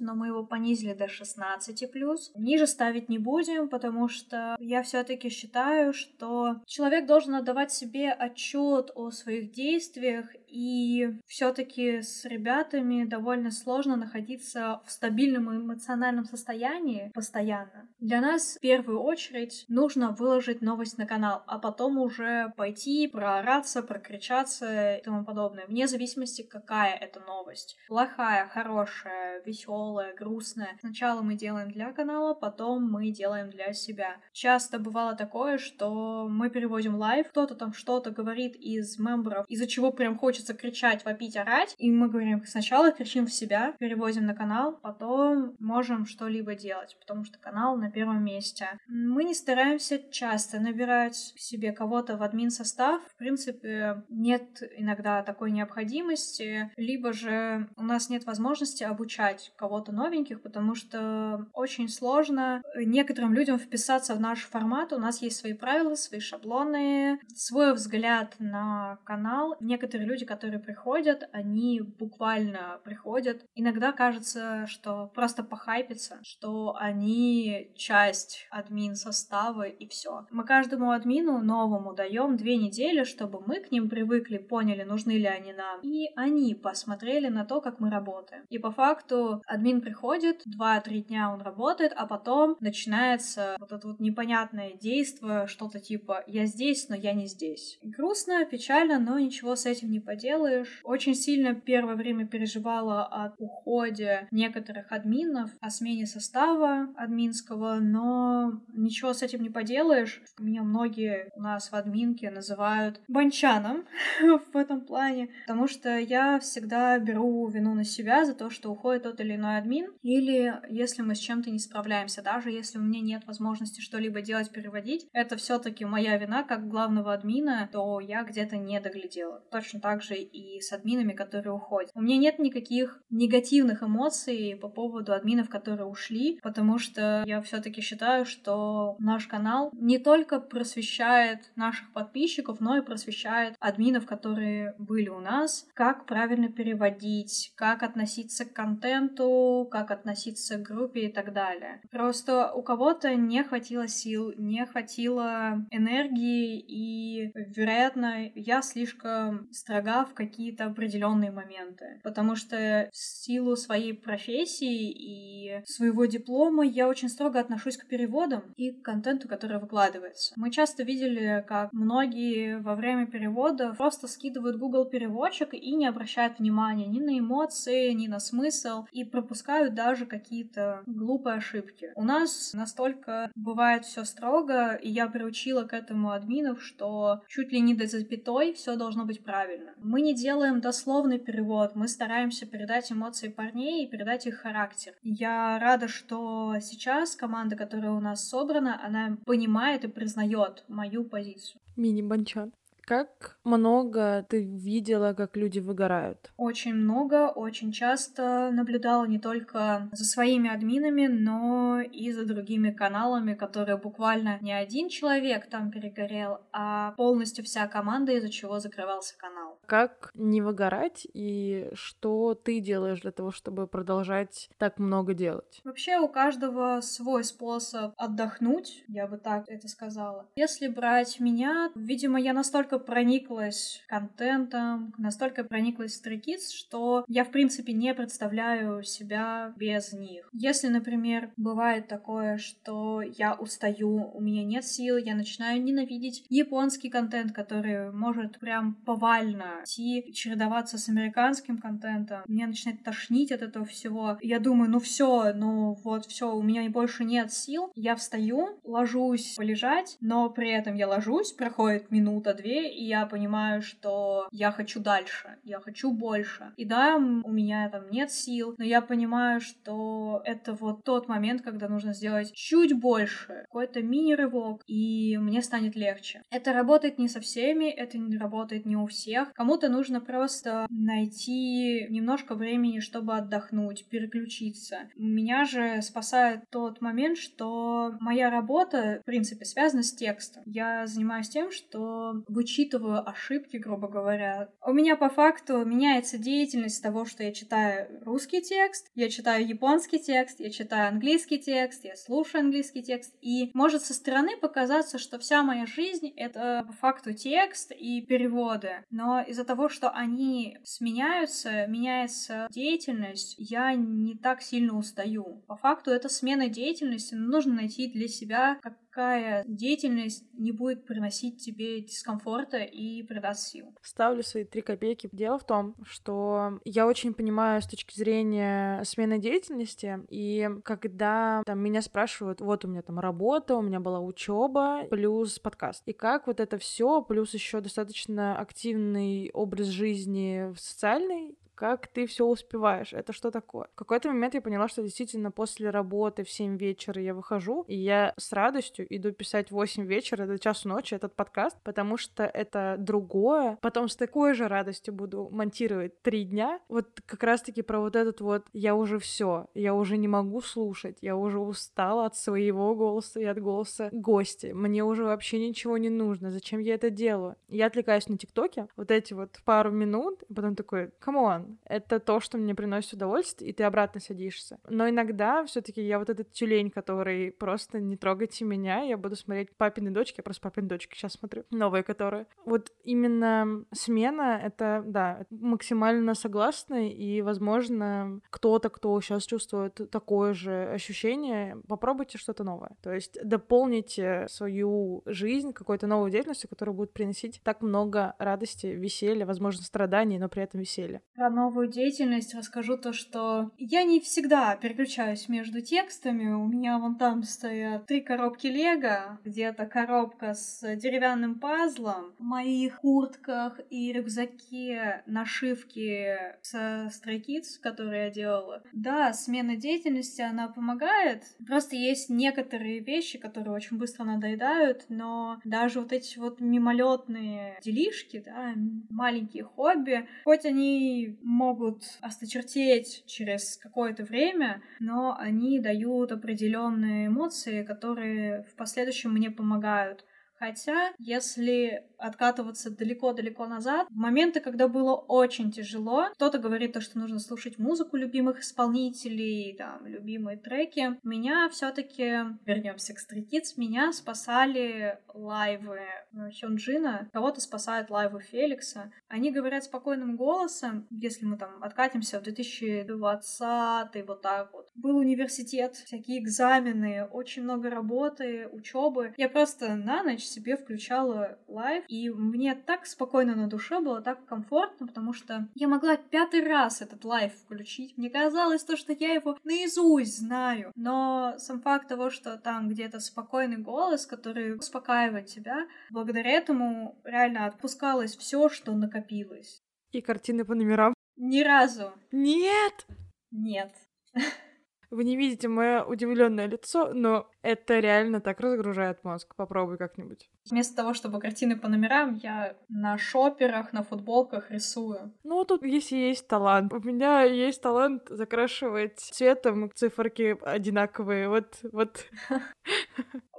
но 0.00 0.14
мы 0.14 0.28
его 0.28 0.44
понизили 0.44 0.94
до 0.94 1.04
16+. 1.04 2.16
Ниже 2.36 2.66
ставить 2.66 3.08
не 3.08 3.18
будем, 3.18 3.68
потому 3.68 4.08
что 4.08 4.56
я 4.58 4.82
все 4.82 5.04
таки 5.04 5.28
считаю, 5.28 5.92
что 5.92 6.56
человек 6.66 7.06
должен 7.06 7.36
отдавать 7.36 7.70
себе 7.70 8.10
отчет 8.10 8.90
о 8.96 9.10
своих 9.10 9.52
действиях 9.52 10.26
и 10.50 11.08
все-таки 11.26 12.02
с 12.02 12.24
ребятами 12.24 13.04
довольно 13.04 13.50
сложно 13.50 13.96
находиться 13.96 14.80
в 14.84 14.90
стабильном 14.90 15.50
эмоциональном 15.50 16.24
состоянии 16.24 17.10
постоянно. 17.14 17.88
Для 18.00 18.20
нас 18.20 18.56
в 18.56 18.60
первую 18.60 19.00
очередь 19.00 19.64
нужно 19.68 20.10
выложить 20.10 20.62
новость 20.62 20.98
на 20.98 21.06
канал, 21.06 21.42
а 21.46 21.58
потом 21.58 21.98
уже 21.98 22.52
пойти, 22.56 23.08
проораться, 23.08 23.82
прокричаться 23.82 24.96
и 24.96 25.02
тому 25.02 25.24
подобное, 25.24 25.66
вне 25.66 25.86
зависимости, 25.86 26.42
какая 26.42 26.94
это 26.94 27.20
новость. 27.20 27.76
Плохая, 27.88 28.48
хорошая, 28.48 29.42
веселая, 29.44 30.14
грустная. 30.14 30.76
Сначала 30.80 31.22
мы 31.22 31.34
делаем 31.34 31.70
для 31.70 31.92
канала, 31.92 32.34
потом 32.34 32.90
мы 32.90 33.10
делаем 33.10 33.50
для 33.50 33.72
себя. 33.72 34.16
Часто 34.32 34.78
бывало 34.78 35.14
такое, 35.14 35.58
что 35.58 36.26
мы 36.28 36.50
переводим 36.50 36.96
лайв, 36.96 37.28
кто-то 37.28 37.54
там 37.54 37.72
что-то 37.72 38.10
говорит 38.10 38.56
из 38.56 38.98
мемберов, 38.98 39.46
из-за 39.48 39.66
чего 39.66 39.90
прям 39.90 40.18
хочется 40.18 40.37
хочется 40.38 40.54
кричать, 40.54 41.04
вопить, 41.04 41.36
орать, 41.36 41.74
и 41.78 41.90
мы 41.90 42.08
говорим, 42.08 42.44
сначала 42.46 42.92
кричим 42.92 43.26
в 43.26 43.32
себя, 43.32 43.74
переводим 43.80 44.24
на 44.24 44.34
канал, 44.34 44.78
потом 44.80 45.56
можем 45.58 46.06
что-либо 46.06 46.54
делать, 46.54 46.96
потому 47.00 47.24
что 47.24 47.40
канал 47.40 47.76
на 47.76 47.90
первом 47.90 48.24
месте. 48.24 48.78
Мы 48.86 49.24
не 49.24 49.34
стараемся 49.34 49.98
часто 50.12 50.60
набирать 50.60 51.16
себе 51.16 51.72
кого-то 51.72 52.16
в 52.16 52.22
админ 52.22 52.50
состав. 52.50 53.02
В 53.02 53.16
принципе, 53.16 54.04
нет 54.08 54.62
иногда 54.76 55.24
такой 55.24 55.50
необходимости, 55.50 56.70
либо 56.76 57.12
же 57.12 57.68
у 57.76 57.82
нас 57.82 58.08
нет 58.08 58.24
возможности 58.24 58.84
обучать 58.84 59.52
кого-то 59.56 59.90
новеньких, 59.90 60.40
потому 60.40 60.76
что 60.76 61.46
очень 61.52 61.88
сложно 61.88 62.62
некоторым 62.76 63.34
людям 63.34 63.58
вписаться 63.58 64.14
в 64.14 64.20
наш 64.20 64.42
формат. 64.42 64.92
У 64.92 65.00
нас 65.00 65.20
есть 65.20 65.38
свои 65.38 65.54
правила, 65.54 65.96
свои 65.96 66.20
шаблоны, 66.20 67.18
свой 67.34 67.74
взгляд 67.74 68.36
на 68.38 68.98
канал. 69.04 69.56
Некоторые 69.58 70.06
люди, 70.06 70.27
которые 70.28 70.60
приходят, 70.60 71.28
они 71.32 71.80
буквально 71.80 72.80
приходят. 72.84 73.44
Иногда 73.54 73.92
кажется, 73.92 74.66
что 74.66 75.10
просто 75.14 75.42
похайпиться, 75.42 76.18
что 76.22 76.76
они 76.78 77.72
часть 77.74 78.46
админ 78.50 78.94
состава, 78.94 79.62
и 79.62 79.88
все. 79.88 80.26
Мы 80.30 80.44
каждому 80.44 80.90
админу 80.90 81.40
новому 81.40 81.94
даем 81.94 82.36
две 82.36 82.56
недели, 82.56 83.04
чтобы 83.04 83.40
мы 83.46 83.60
к 83.60 83.70
ним 83.72 83.88
привыкли, 83.88 84.38
поняли, 84.38 84.82
нужны 84.82 85.12
ли 85.12 85.26
они 85.26 85.52
нам, 85.52 85.80
и 85.82 86.08
они 86.14 86.54
посмотрели 86.54 87.28
на 87.28 87.44
то, 87.44 87.60
как 87.60 87.80
мы 87.80 87.90
работаем. 87.90 88.44
И 88.50 88.58
по 88.58 88.70
факту 88.70 89.42
админ 89.46 89.80
приходит, 89.80 90.42
два-три 90.44 91.02
дня 91.02 91.32
он 91.32 91.40
работает, 91.40 91.92
а 91.96 92.06
потом 92.06 92.56
начинается 92.60 93.56
вот 93.58 93.72
это 93.72 93.88
вот 93.88 94.00
непонятное 94.00 94.74
действие, 94.74 95.46
что-то 95.46 95.80
типа 95.80 96.22
«я 96.26 96.44
здесь, 96.44 96.88
но 96.88 96.96
я 96.96 97.14
не 97.14 97.26
здесь». 97.26 97.78
Грустно, 97.82 98.44
печально, 98.44 98.98
но 98.98 99.18
ничего 99.18 99.56
с 99.56 99.64
этим 99.64 99.90
не 99.90 100.00
поделаешь. 100.18 100.80
Очень 100.82 101.14
сильно 101.14 101.54
первое 101.54 101.94
время 101.94 102.26
переживала 102.26 103.04
от 103.04 103.34
уходе 103.38 104.26
некоторых 104.32 104.90
админов, 104.90 105.50
о 105.60 105.70
смене 105.70 106.06
состава 106.06 106.88
админского, 106.96 107.76
но 107.80 108.60
ничего 108.74 109.12
с 109.12 109.22
этим 109.22 109.42
не 109.42 109.50
поделаешь. 109.50 110.20
Меня 110.38 110.62
многие 110.62 111.30
у 111.36 111.40
нас 111.40 111.70
в 111.70 111.74
админке 111.74 112.30
называют 112.30 113.00
банчаном 113.06 113.84
в 114.52 114.56
этом 114.56 114.80
плане, 114.80 115.28
потому 115.46 115.68
что 115.68 115.96
я 115.98 116.40
всегда 116.40 116.98
беру 116.98 117.46
вину 117.48 117.74
на 117.74 117.84
себя 117.84 118.24
за 118.24 118.34
то, 118.34 118.50
что 118.50 118.70
уходит 118.70 119.04
тот 119.04 119.20
или 119.20 119.36
иной 119.36 119.58
админ, 119.58 119.92
или 120.02 120.52
если 120.68 121.02
мы 121.02 121.14
с 121.14 121.18
чем-то 121.18 121.50
не 121.50 121.60
справляемся, 121.60 122.22
даже 122.22 122.50
если 122.50 122.78
у 122.78 122.82
меня 122.82 123.00
нет 123.00 123.26
возможности 123.26 123.80
что-либо 123.80 124.20
делать, 124.20 124.50
переводить, 124.50 125.06
это 125.12 125.36
все-таки 125.36 125.84
моя 125.84 126.16
вина 126.18 126.42
как 126.42 126.68
главного 126.68 127.12
админа, 127.12 127.68
то 127.72 128.00
я 128.00 128.24
где-то 128.24 128.56
не 128.56 128.80
доглядела. 128.80 129.44
Точно 129.52 129.80
так 129.80 130.02
же 130.02 130.07
и 130.14 130.60
с 130.60 130.72
админами, 130.72 131.12
которые 131.12 131.54
уходят. 131.54 131.90
У 131.94 132.00
меня 132.00 132.16
нет 132.16 132.38
никаких 132.38 133.00
негативных 133.10 133.82
эмоций 133.82 134.56
по 134.60 134.68
поводу 134.68 135.12
админов, 135.12 135.48
которые 135.48 135.86
ушли, 135.86 136.38
потому 136.42 136.78
что 136.78 137.24
я 137.26 137.40
все-таки 137.42 137.80
считаю, 137.80 138.24
что 138.24 138.96
наш 138.98 139.26
канал 139.26 139.70
не 139.72 139.98
только 139.98 140.40
просвещает 140.40 141.50
наших 141.56 141.92
подписчиков, 141.92 142.60
но 142.60 142.76
и 142.76 142.82
просвещает 142.82 143.54
админов, 143.60 144.06
которые 144.06 144.74
были 144.78 145.08
у 145.08 145.20
нас, 145.20 145.66
как 145.74 146.06
правильно 146.06 146.48
переводить, 146.48 147.52
как 147.54 147.82
относиться 147.82 148.44
к 148.44 148.52
контенту, 148.52 149.68
как 149.70 149.90
относиться 149.90 150.58
к 150.58 150.62
группе 150.62 151.06
и 151.06 151.12
так 151.12 151.32
далее. 151.32 151.80
Просто 151.90 152.52
у 152.52 152.62
кого-то 152.62 153.14
не 153.14 153.42
хватило 153.44 153.88
сил, 153.88 154.32
не 154.36 154.64
хватило 154.66 155.66
энергии, 155.70 156.58
и, 156.58 157.30
вероятно, 157.34 158.30
я 158.34 158.62
слишком 158.62 159.48
строга 159.52 159.97
в 160.04 160.14
какие-то 160.14 160.66
определенные 160.66 161.30
моменты. 161.30 162.00
Потому 162.02 162.36
что 162.36 162.88
в 162.92 162.96
силу 162.96 163.56
своей 163.56 163.92
профессии 163.94 164.90
и 164.90 165.62
своего 165.66 166.06
диплома 166.06 166.64
я 166.64 166.88
очень 166.88 167.08
строго 167.08 167.40
отношусь 167.40 167.76
к 167.76 167.86
переводам 167.86 168.42
и 168.56 168.72
к 168.72 168.82
контенту, 168.82 169.28
который 169.28 169.58
выкладывается. 169.58 170.32
Мы 170.36 170.50
часто 170.50 170.82
видели, 170.82 171.44
как 171.46 171.72
многие 171.72 172.58
во 172.58 172.74
время 172.74 173.06
перевода 173.06 173.74
просто 173.76 174.06
скидывают 174.06 174.58
Google 174.58 174.84
переводчик 174.84 175.54
и 175.54 175.74
не 175.74 175.86
обращают 175.86 176.38
внимания 176.38 176.86
ни 176.86 177.00
на 177.00 177.18
эмоции, 177.18 177.92
ни 177.92 178.08
на 178.08 178.20
смысл, 178.20 178.84
и 178.92 179.04
пропускают 179.04 179.74
даже 179.74 180.06
какие-то 180.06 180.82
глупые 180.86 181.36
ошибки. 181.36 181.92
У 181.94 182.04
нас 182.04 182.52
настолько 182.52 183.30
бывает 183.34 183.84
все 183.84 184.04
строго, 184.04 184.74
и 184.74 184.90
я 184.90 185.08
приучила 185.08 185.64
к 185.64 185.72
этому 185.72 186.10
админов, 186.10 186.62
что 186.62 187.22
чуть 187.28 187.52
ли 187.52 187.60
не 187.60 187.74
до 187.74 187.86
запятой 187.86 188.52
все 188.54 188.76
должно 188.76 189.04
быть 189.04 189.24
правильно. 189.24 189.74
Мы 189.90 190.02
не 190.02 190.14
делаем 190.14 190.60
дословный 190.60 191.18
перевод, 191.18 191.74
мы 191.74 191.88
стараемся 191.88 192.44
передать 192.44 192.92
эмоции 192.92 193.28
парней 193.28 193.86
и 193.86 193.88
передать 193.88 194.26
их 194.26 194.36
характер. 194.36 194.92
Я 195.02 195.58
рада, 195.58 195.88
что 195.88 196.56
сейчас 196.60 197.16
команда, 197.16 197.56
которая 197.56 197.92
у 197.92 198.00
нас 198.00 198.28
собрана, 198.28 198.78
она 198.84 199.16
понимает 199.24 199.84
и 199.84 199.88
признает 199.88 200.62
мою 200.68 201.04
позицию. 201.04 201.62
Мини-банчан. 201.76 202.52
Как 202.88 203.36
много 203.44 204.24
ты 204.30 204.42
видела, 204.42 205.12
как 205.12 205.36
люди 205.36 205.58
выгорают? 205.58 206.32
Очень 206.38 206.72
много, 206.72 207.28
очень 207.28 207.70
часто 207.70 208.50
наблюдала 208.50 209.04
не 209.04 209.18
только 209.18 209.90
за 209.92 210.04
своими 210.06 210.48
админами, 210.48 211.06
но 211.06 211.82
и 211.82 212.10
за 212.12 212.24
другими 212.24 212.70
каналами, 212.70 213.34
которые 213.34 213.76
буквально 213.76 214.38
не 214.40 214.54
один 214.54 214.88
человек 214.88 215.50
там 215.50 215.70
перегорел, 215.70 216.38
а 216.50 216.92
полностью 216.92 217.44
вся 217.44 217.66
команда, 217.66 218.12
из-за 218.12 218.30
чего 218.30 218.58
закрывался 218.58 219.18
канал. 219.18 219.58
Как 219.66 220.10
не 220.14 220.40
выгорать 220.40 221.06
и 221.12 221.68
что 221.74 222.34
ты 222.34 222.60
делаешь 222.60 223.02
для 223.02 223.12
того, 223.12 223.32
чтобы 223.32 223.66
продолжать 223.66 224.48
так 224.56 224.78
много 224.78 225.12
делать? 225.12 225.60
Вообще 225.62 225.98
у 225.98 226.08
каждого 226.08 226.80
свой 226.80 227.22
способ 227.22 227.92
отдохнуть, 227.98 228.82
я 228.88 229.06
бы 229.06 229.18
так 229.18 229.44
это 229.48 229.68
сказала. 229.68 230.26
Если 230.36 230.68
брать 230.68 231.20
меня, 231.20 231.70
видимо, 231.74 232.18
я 232.18 232.32
настолько 232.32 232.77
прониклась 232.78 233.82
контентом, 233.88 234.94
настолько 234.98 235.44
прониклась 235.44 236.00
Stray 236.00 236.20
Kids, 236.20 236.52
что 236.54 237.04
я, 237.08 237.24
в 237.24 237.30
принципе, 237.30 237.72
не 237.72 237.94
представляю 237.94 238.82
себя 238.82 239.52
без 239.56 239.92
них. 239.92 240.28
Если, 240.32 240.68
например, 240.68 241.30
бывает 241.36 241.88
такое, 241.88 242.38
что 242.38 243.02
я 243.02 243.34
устаю, 243.34 244.10
у 244.14 244.20
меня 244.20 244.44
нет 244.44 244.64
сил, 244.64 244.96
я 244.96 245.14
начинаю 245.14 245.62
ненавидеть 245.62 246.24
японский 246.28 246.90
контент, 246.90 247.32
который 247.32 247.90
может 247.92 248.38
прям 248.38 248.74
повально 248.84 249.62
идти, 249.64 250.12
чередоваться 250.12 250.78
с 250.78 250.88
американским 250.88 251.58
контентом. 251.58 252.22
Меня 252.26 252.46
начинает 252.46 252.82
тошнить 252.82 253.32
от 253.32 253.42
этого 253.42 253.64
всего. 253.64 254.18
Я 254.20 254.38
думаю, 254.38 254.70
ну 254.70 254.80
все, 254.80 255.32
ну 255.34 255.74
вот 255.84 256.06
все, 256.06 256.34
у 256.34 256.42
меня 256.42 256.68
больше 256.70 257.04
нет 257.04 257.32
сил. 257.32 257.70
Я 257.74 257.96
встаю, 257.96 258.58
ложусь 258.64 259.34
полежать, 259.36 259.96
но 260.00 260.30
при 260.30 260.50
этом 260.50 260.74
я 260.74 260.88
ложусь, 260.88 261.32
проходит 261.32 261.90
минута-две, 261.90 262.67
и 262.68 262.84
я 262.84 263.06
понимаю, 263.06 263.62
что 263.62 264.28
я 264.30 264.52
хочу 264.52 264.80
дальше, 264.80 265.36
я 265.44 265.60
хочу 265.60 265.92
больше. 265.92 266.52
И 266.56 266.64
да, 266.64 266.96
у 266.96 267.30
меня 267.30 267.68
там 267.70 267.90
нет 267.90 268.10
сил, 268.10 268.54
но 268.58 268.64
я 268.64 268.80
понимаю, 268.80 269.40
что 269.40 270.22
это 270.24 270.52
вот 270.52 270.84
тот 270.84 271.08
момент, 271.08 271.42
когда 271.42 271.68
нужно 271.68 271.92
сделать 271.92 272.32
чуть 272.34 272.78
больше, 272.78 273.44
какой-то 273.44 273.82
мини-рывок, 273.82 274.62
и 274.66 275.16
мне 275.18 275.42
станет 275.42 275.76
легче. 275.76 276.22
Это 276.30 276.52
работает 276.52 276.98
не 276.98 277.08
со 277.08 277.20
всеми, 277.20 277.70
это 277.70 277.98
не 277.98 278.16
работает 278.16 278.66
не 278.66 278.76
у 278.76 278.86
всех. 278.86 279.32
Кому-то 279.32 279.68
нужно 279.68 280.00
просто 280.00 280.66
найти 280.70 281.86
немножко 281.88 282.34
времени, 282.34 282.80
чтобы 282.80 283.16
отдохнуть, 283.16 283.88
переключиться. 283.88 284.88
Меня 284.96 285.44
же 285.44 285.82
спасает 285.82 286.44
тот 286.50 286.80
момент, 286.80 287.18
что 287.18 287.92
моя 288.00 288.30
работа, 288.30 289.00
в 289.02 289.06
принципе, 289.06 289.44
связана 289.44 289.82
с 289.82 289.92
текстом. 289.92 290.42
Я 290.46 290.86
занимаюсь 290.86 291.28
тем, 291.28 291.50
что 291.50 292.22
вычитываю 292.28 292.47
учитываю 292.48 293.06
ошибки, 293.06 293.58
грубо 293.58 293.88
говоря. 293.88 294.48
У 294.64 294.72
меня 294.72 294.96
по 294.96 295.10
факту 295.10 295.64
меняется 295.64 296.16
деятельность 296.16 296.82
того, 296.82 297.04
что 297.04 297.22
я 297.22 297.32
читаю 297.32 298.00
русский 298.04 298.40
текст, 298.40 298.90
я 298.94 299.10
читаю 299.10 299.46
японский 299.46 299.98
текст, 299.98 300.40
я 300.40 300.50
читаю 300.50 300.88
английский 300.88 301.38
текст, 301.38 301.84
я 301.84 301.94
слушаю 301.94 302.42
английский 302.42 302.82
текст, 302.82 303.14
и 303.20 303.50
может 303.52 303.82
со 303.82 303.92
стороны 303.92 304.36
показаться, 304.38 304.98
что 304.98 305.18
вся 305.18 305.42
моя 305.42 305.66
жизнь— 305.66 306.08
это 306.16 306.64
по 306.66 306.72
факту 306.72 307.12
текст 307.12 307.72
и 307.72 308.00
переводы. 308.00 308.84
Но 308.90 309.20
из-за 309.20 309.44
того, 309.44 309.68
что 309.68 309.90
они 309.90 310.58
сменяются, 310.64 311.66
меняется 311.66 312.46
деятельность, 312.50 313.34
я 313.36 313.74
не 313.74 314.16
так 314.16 314.40
сильно 314.40 314.76
устаю. 314.76 315.44
По 315.46 315.56
факту 315.56 315.90
это 315.90 316.08
смена 316.08 316.48
деятельности, 316.48 317.14
но 317.14 317.28
нужно 317.28 317.54
найти 317.54 317.90
для 317.90 318.08
себя 318.08 318.58
как 318.62 318.78
какая 318.98 319.44
деятельность 319.46 320.24
не 320.32 320.50
будет 320.50 320.84
приносить 320.84 321.40
тебе 321.40 321.80
дискомфорта 321.82 322.58
и 322.58 323.04
придаст 323.04 323.46
сил. 323.46 323.72
Ставлю 323.80 324.24
свои 324.24 324.42
три 324.42 324.60
копейки. 324.60 325.08
Дело 325.12 325.38
в 325.38 325.46
том, 325.46 325.76
что 325.84 326.58
я 326.64 326.84
очень 326.84 327.14
понимаю 327.14 327.62
с 327.62 327.68
точки 327.68 327.96
зрения 327.96 328.82
смены 328.82 329.20
деятельности, 329.20 330.00
и 330.08 330.50
когда 330.64 331.44
там 331.46 331.60
меня 331.60 331.80
спрашивают, 331.80 332.40
вот 332.40 332.64
у 332.64 332.68
меня 332.68 332.82
там 332.82 332.98
работа, 332.98 333.54
у 333.54 333.62
меня 333.62 333.78
была 333.78 334.00
учеба, 334.00 334.88
плюс 334.90 335.38
подкаст. 335.38 335.84
И 335.86 335.92
как 335.92 336.26
вот 336.26 336.40
это 336.40 336.58
все, 336.58 337.00
плюс 337.00 337.34
еще 337.34 337.60
достаточно 337.60 338.36
активный 338.36 339.30
образ 339.32 339.68
жизни 339.68 340.52
в 340.52 340.58
социальной 340.58 341.36
как 341.58 341.88
ты 341.88 342.06
все 342.06 342.24
успеваешь, 342.24 342.92
это 342.92 343.12
что 343.12 343.32
такое? 343.32 343.66
В 343.72 343.74
какой-то 343.74 344.08
момент 344.10 344.34
я 344.34 344.40
поняла, 344.40 344.68
что 344.68 344.80
действительно 344.80 345.32
после 345.32 345.70
работы 345.70 346.22
в 346.22 346.30
7 346.30 346.56
вечера 346.56 347.02
я 347.02 347.14
выхожу, 347.14 347.64
и 347.66 347.76
я 347.76 348.14
с 348.16 348.32
радостью 348.32 348.86
иду 348.88 349.10
писать 349.10 349.48
в 349.48 349.54
8 349.54 349.84
вечера 349.84 350.28
до 350.28 350.38
часу 350.38 350.68
ночи 350.68 350.94
этот 350.94 351.16
подкаст, 351.16 351.56
потому 351.64 351.96
что 351.96 352.22
это 352.22 352.76
другое. 352.78 353.58
Потом 353.60 353.88
с 353.88 353.96
такой 353.96 354.34
же 354.34 354.46
радостью 354.46 354.94
буду 354.94 355.28
монтировать 355.32 356.00
три 356.00 356.22
дня. 356.22 356.60
Вот 356.68 357.00
как 357.04 357.24
раз-таки 357.24 357.62
про 357.62 357.80
вот 357.80 357.96
этот 357.96 358.20
вот 358.20 358.46
я 358.52 358.76
уже 358.76 359.00
все, 359.00 359.48
я 359.54 359.74
уже 359.74 359.96
не 359.96 360.06
могу 360.06 360.40
слушать, 360.40 360.98
я 361.00 361.16
уже 361.16 361.40
устала 361.40 362.06
от 362.06 362.14
своего 362.14 362.76
голоса 362.76 363.18
и 363.18 363.24
от 363.24 363.40
голоса 363.40 363.88
гостя. 363.90 364.54
Мне 364.54 364.84
уже 364.84 365.02
вообще 365.02 365.44
ничего 365.44 365.76
не 365.76 365.90
нужно. 365.90 366.30
Зачем 366.30 366.60
я 366.60 366.74
это 366.74 366.90
делаю? 366.90 367.34
Я 367.48 367.66
отвлекаюсь 367.66 368.08
на 368.08 368.16
ТикТоке, 368.16 368.68
вот 368.76 368.92
эти 368.92 369.12
вот 369.12 369.40
пару 369.44 369.72
минут, 369.72 370.22
и 370.28 370.34
потом 370.34 370.54
такой, 370.54 370.92
come 371.00 371.27
on, 371.27 371.47
Это 371.64 372.00
то, 372.00 372.20
что 372.20 372.38
мне 372.38 372.54
приносит 372.54 372.94
удовольствие, 372.94 373.50
и 373.50 373.52
ты 373.52 373.64
обратно 373.64 374.00
садишься. 374.00 374.58
Но 374.68 374.88
иногда 374.88 375.44
все 375.44 375.60
таки 375.60 375.82
я 375.82 375.98
вот 375.98 376.10
этот 376.10 376.32
тюлень, 376.32 376.70
который 376.70 377.32
просто 377.32 377.80
не 377.80 377.96
трогайте 377.96 378.44
меня, 378.44 378.80
я 378.82 378.96
буду 378.96 379.16
смотреть 379.16 379.56
папины 379.56 379.90
дочки, 379.90 380.18
я 380.18 380.22
просто 380.22 380.42
папины 380.42 380.68
дочки 380.68 380.94
сейчас 380.94 381.12
смотрю, 381.12 381.44
новые 381.50 381.82
которые. 381.82 382.26
Вот 382.44 382.72
именно 382.84 383.64
смена— 383.72 384.40
это, 384.42 384.82
да, 384.86 385.26
максимально 385.30 386.14
согласна, 386.14 386.88
и, 386.88 387.20
возможно, 387.22 388.20
кто-то, 388.30 388.68
кто 388.68 389.00
сейчас 389.00 389.24
чувствует 389.24 389.90
такое 389.90 390.34
же 390.34 390.70
ощущение, 390.72 391.56
попробуйте 391.68 392.18
что-то 392.18 392.44
новое. 392.44 392.76
То 392.82 392.92
есть 392.92 393.18
дополните 393.24 394.26
свою 394.28 395.02
жизнь 395.06 395.52
какой-то 395.52 395.86
новой 395.86 396.10
деятельностью, 396.10 396.48
которая 396.48 396.74
будет 396.74 396.92
приносить 396.92 397.40
так 397.42 397.62
много 397.62 398.14
радости, 398.18 398.66
веселья, 398.66 399.26
возможно, 399.26 399.62
страданий, 399.62 400.18
но 400.18 400.28
при 400.28 400.42
этом 400.42 400.60
веселья. 400.60 401.02
Про 401.14 401.30
новую 401.38 401.68
деятельность 401.68 402.34
расскажу 402.34 402.76
то, 402.76 402.92
что 402.92 403.52
я 403.58 403.84
не 403.84 404.00
всегда 404.00 404.56
переключаюсь 404.56 405.28
между 405.28 405.60
текстами. 405.60 406.28
У 406.32 406.46
меня 406.46 406.78
вон 406.78 406.96
там 406.96 407.22
стоят 407.22 407.86
три 407.86 408.00
коробки 408.00 408.48
Лего, 408.48 409.20
где-то 409.24 409.66
коробка 409.66 410.34
с 410.34 410.60
деревянным 410.76 411.38
пазлом, 411.38 412.12
в 412.18 412.22
моих 412.22 412.80
куртках 412.80 413.60
и 413.70 413.92
рюкзаке 413.92 415.02
нашивки 415.06 416.16
со 416.42 416.90
Kids, 417.06 417.60
которые 417.62 418.06
я 418.06 418.10
делала. 418.10 418.62
Да, 418.72 419.12
смена 419.12 419.54
деятельности, 419.54 420.20
она 420.20 420.48
помогает. 420.48 421.22
Просто 421.46 421.76
есть 421.76 422.10
некоторые 422.10 422.80
вещи, 422.80 423.16
которые 423.16 423.54
очень 423.54 423.78
быстро 423.78 424.04
надоедают, 424.04 424.86
но 424.88 425.38
даже 425.44 425.80
вот 425.80 425.92
эти 425.92 426.18
вот 426.18 426.40
мимолетные 426.40 427.58
делишки, 427.62 428.22
да, 428.24 428.54
маленькие 428.90 429.44
хобби, 429.44 430.08
хоть 430.24 430.44
они 430.44 431.16
могут 431.28 431.84
осточертеть 432.00 433.04
через 433.06 433.58
какое-то 433.58 434.02
время, 434.02 434.62
но 434.80 435.14
они 435.18 435.60
дают 435.60 436.10
определенные 436.10 437.08
эмоции, 437.08 437.64
которые 437.64 438.44
в 438.44 438.54
последующем 438.54 439.12
мне 439.12 439.30
помогают. 439.30 440.06
Хотя, 440.38 440.92
если 440.98 441.84
откатываться 441.98 442.70
далеко-далеко 442.70 443.46
назад, 443.46 443.88
в 443.90 443.96
моменты, 443.96 444.40
когда 444.40 444.68
было 444.68 444.94
очень 444.94 445.50
тяжело, 445.50 446.10
кто-то 446.14 446.38
говорит 446.38 446.72
то, 446.72 446.80
что 446.80 446.98
нужно 446.98 447.18
слушать 447.18 447.58
музыку 447.58 447.96
любимых 447.96 448.40
исполнителей, 448.40 449.54
там, 449.56 449.84
любимые 449.86 450.36
треки, 450.36 450.98
меня 451.02 451.48
все 451.48 451.72
таки 451.72 452.36
вернемся 452.46 452.94
к 452.94 452.98
Kids, 452.98 453.54
меня 453.56 453.92
спасали 453.92 454.98
лайвы 455.12 455.80
Хёнджина, 456.12 457.08
кого-то 457.12 457.40
спасают 457.40 457.90
лайвы 457.90 458.20
Феликса. 458.20 458.92
Они 459.08 459.32
говорят 459.32 459.64
спокойным 459.64 460.16
голосом, 460.16 460.86
если 460.90 461.26
мы 461.26 461.36
там 461.36 461.62
откатимся 461.62 462.20
в 462.20 462.22
2020 462.22 464.06
вот 464.06 464.22
так 464.22 464.52
вот. 464.52 464.68
Был 464.74 464.96
университет, 464.96 465.74
всякие 465.74 466.20
экзамены, 466.20 467.06
очень 467.10 467.42
много 467.42 467.70
работы, 467.70 468.48
учебы. 468.52 469.14
Я 469.16 469.28
просто 469.28 469.74
на 469.74 470.02
ночь 470.02 470.27
себе 470.28 470.56
включала 470.56 471.38
лайв, 471.46 471.84
и 471.88 472.10
мне 472.10 472.54
так 472.54 472.86
спокойно 472.86 473.34
на 473.34 473.48
душе 473.48 473.80
было, 473.80 474.00
так 474.00 474.24
комфортно, 474.26 474.86
потому 474.86 475.12
что 475.12 475.48
я 475.54 475.68
могла 475.68 475.96
пятый 475.96 476.42
раз 476.46 476.82
этот 476.82 477.04
лайв 477.04 477.32
включить. 477.34 477.96
Мне 477.96 478.10
казалось 478.10 478.64
то, 478.64 478.76
что 478.76 478.92
я 478.92 479.14
его 479.14 479.38
наизусть 479.44 480.18
знаю. 480.18 480.72
Но 480.74 481.34
сам 481.38 481.60
факт 481.60 481.88
того, 481.88 482.10
что 482.10 482.36
там 482.36 482.68
где-то 482.68 483.00
спокойный 483.00 483.58
голос, 483.58 484.06
который 484.06 484.56
успокаивает 484.56 485.26
тебя, 485.26 485.66
благодаря 485.90 486.30
этому 486.30 487.00
реально 487.04 487.46
отпускалось 487.46 488.16
все, 488.16 488.48
что 488.48 488.72
накопилось. 488.72 489.62
И 489.92 490.00
картины 490.00 490.44
по 490.44 490.54
номерам? 490.54 490.94
Ни 491.16 491.42
разу. 491.42 491.92
Нет! 492.12 492.86
Нет. 493.30 493.72
Вы 494.90 495.04
не 495.04 495.16
видите 495.16 495.48
мое 495.48 495.84
удивленное 495.84 496.46
лицо, 496.46 496.92
но 496.94 497.30
это 497.42 497.78
реально 497.78 498.20
так 498.20 498.40
разгружает 498.40 499.04
мозг. 499.04 499.34
Попробуй 499.36 499.76
как-нибудь. 499.76 500.30
Вместо 500.50 500.76
того, 500.76 500.94
чтобы 500.94 501.20
картины 501.20 501.56
по 501.56 501.68
номерам, 501.68 502.14
я 502.14 502.54
на 502.68 502.98
шоперах, 502.98 503.72
на 503.72 503.82
футболках 503.82 504.50
рисую. 504.50 505.12
Ну, 505.24 505.44
тут 505.44 505.62
если 505.62 505.96
есть 505.96 506.26
талант. 506.26 506.72
У 506.72 506.80
меня 506.80 507.22
есть 507.22 507.60
талант 507.62 508.02
закрашивать 508.08 508.98
цветом 508.98 509.70
циферки 509.74 510.36
одинаковые. 510.42 511.28
Вот, 511.28 511.58
вот. 511.72 512.04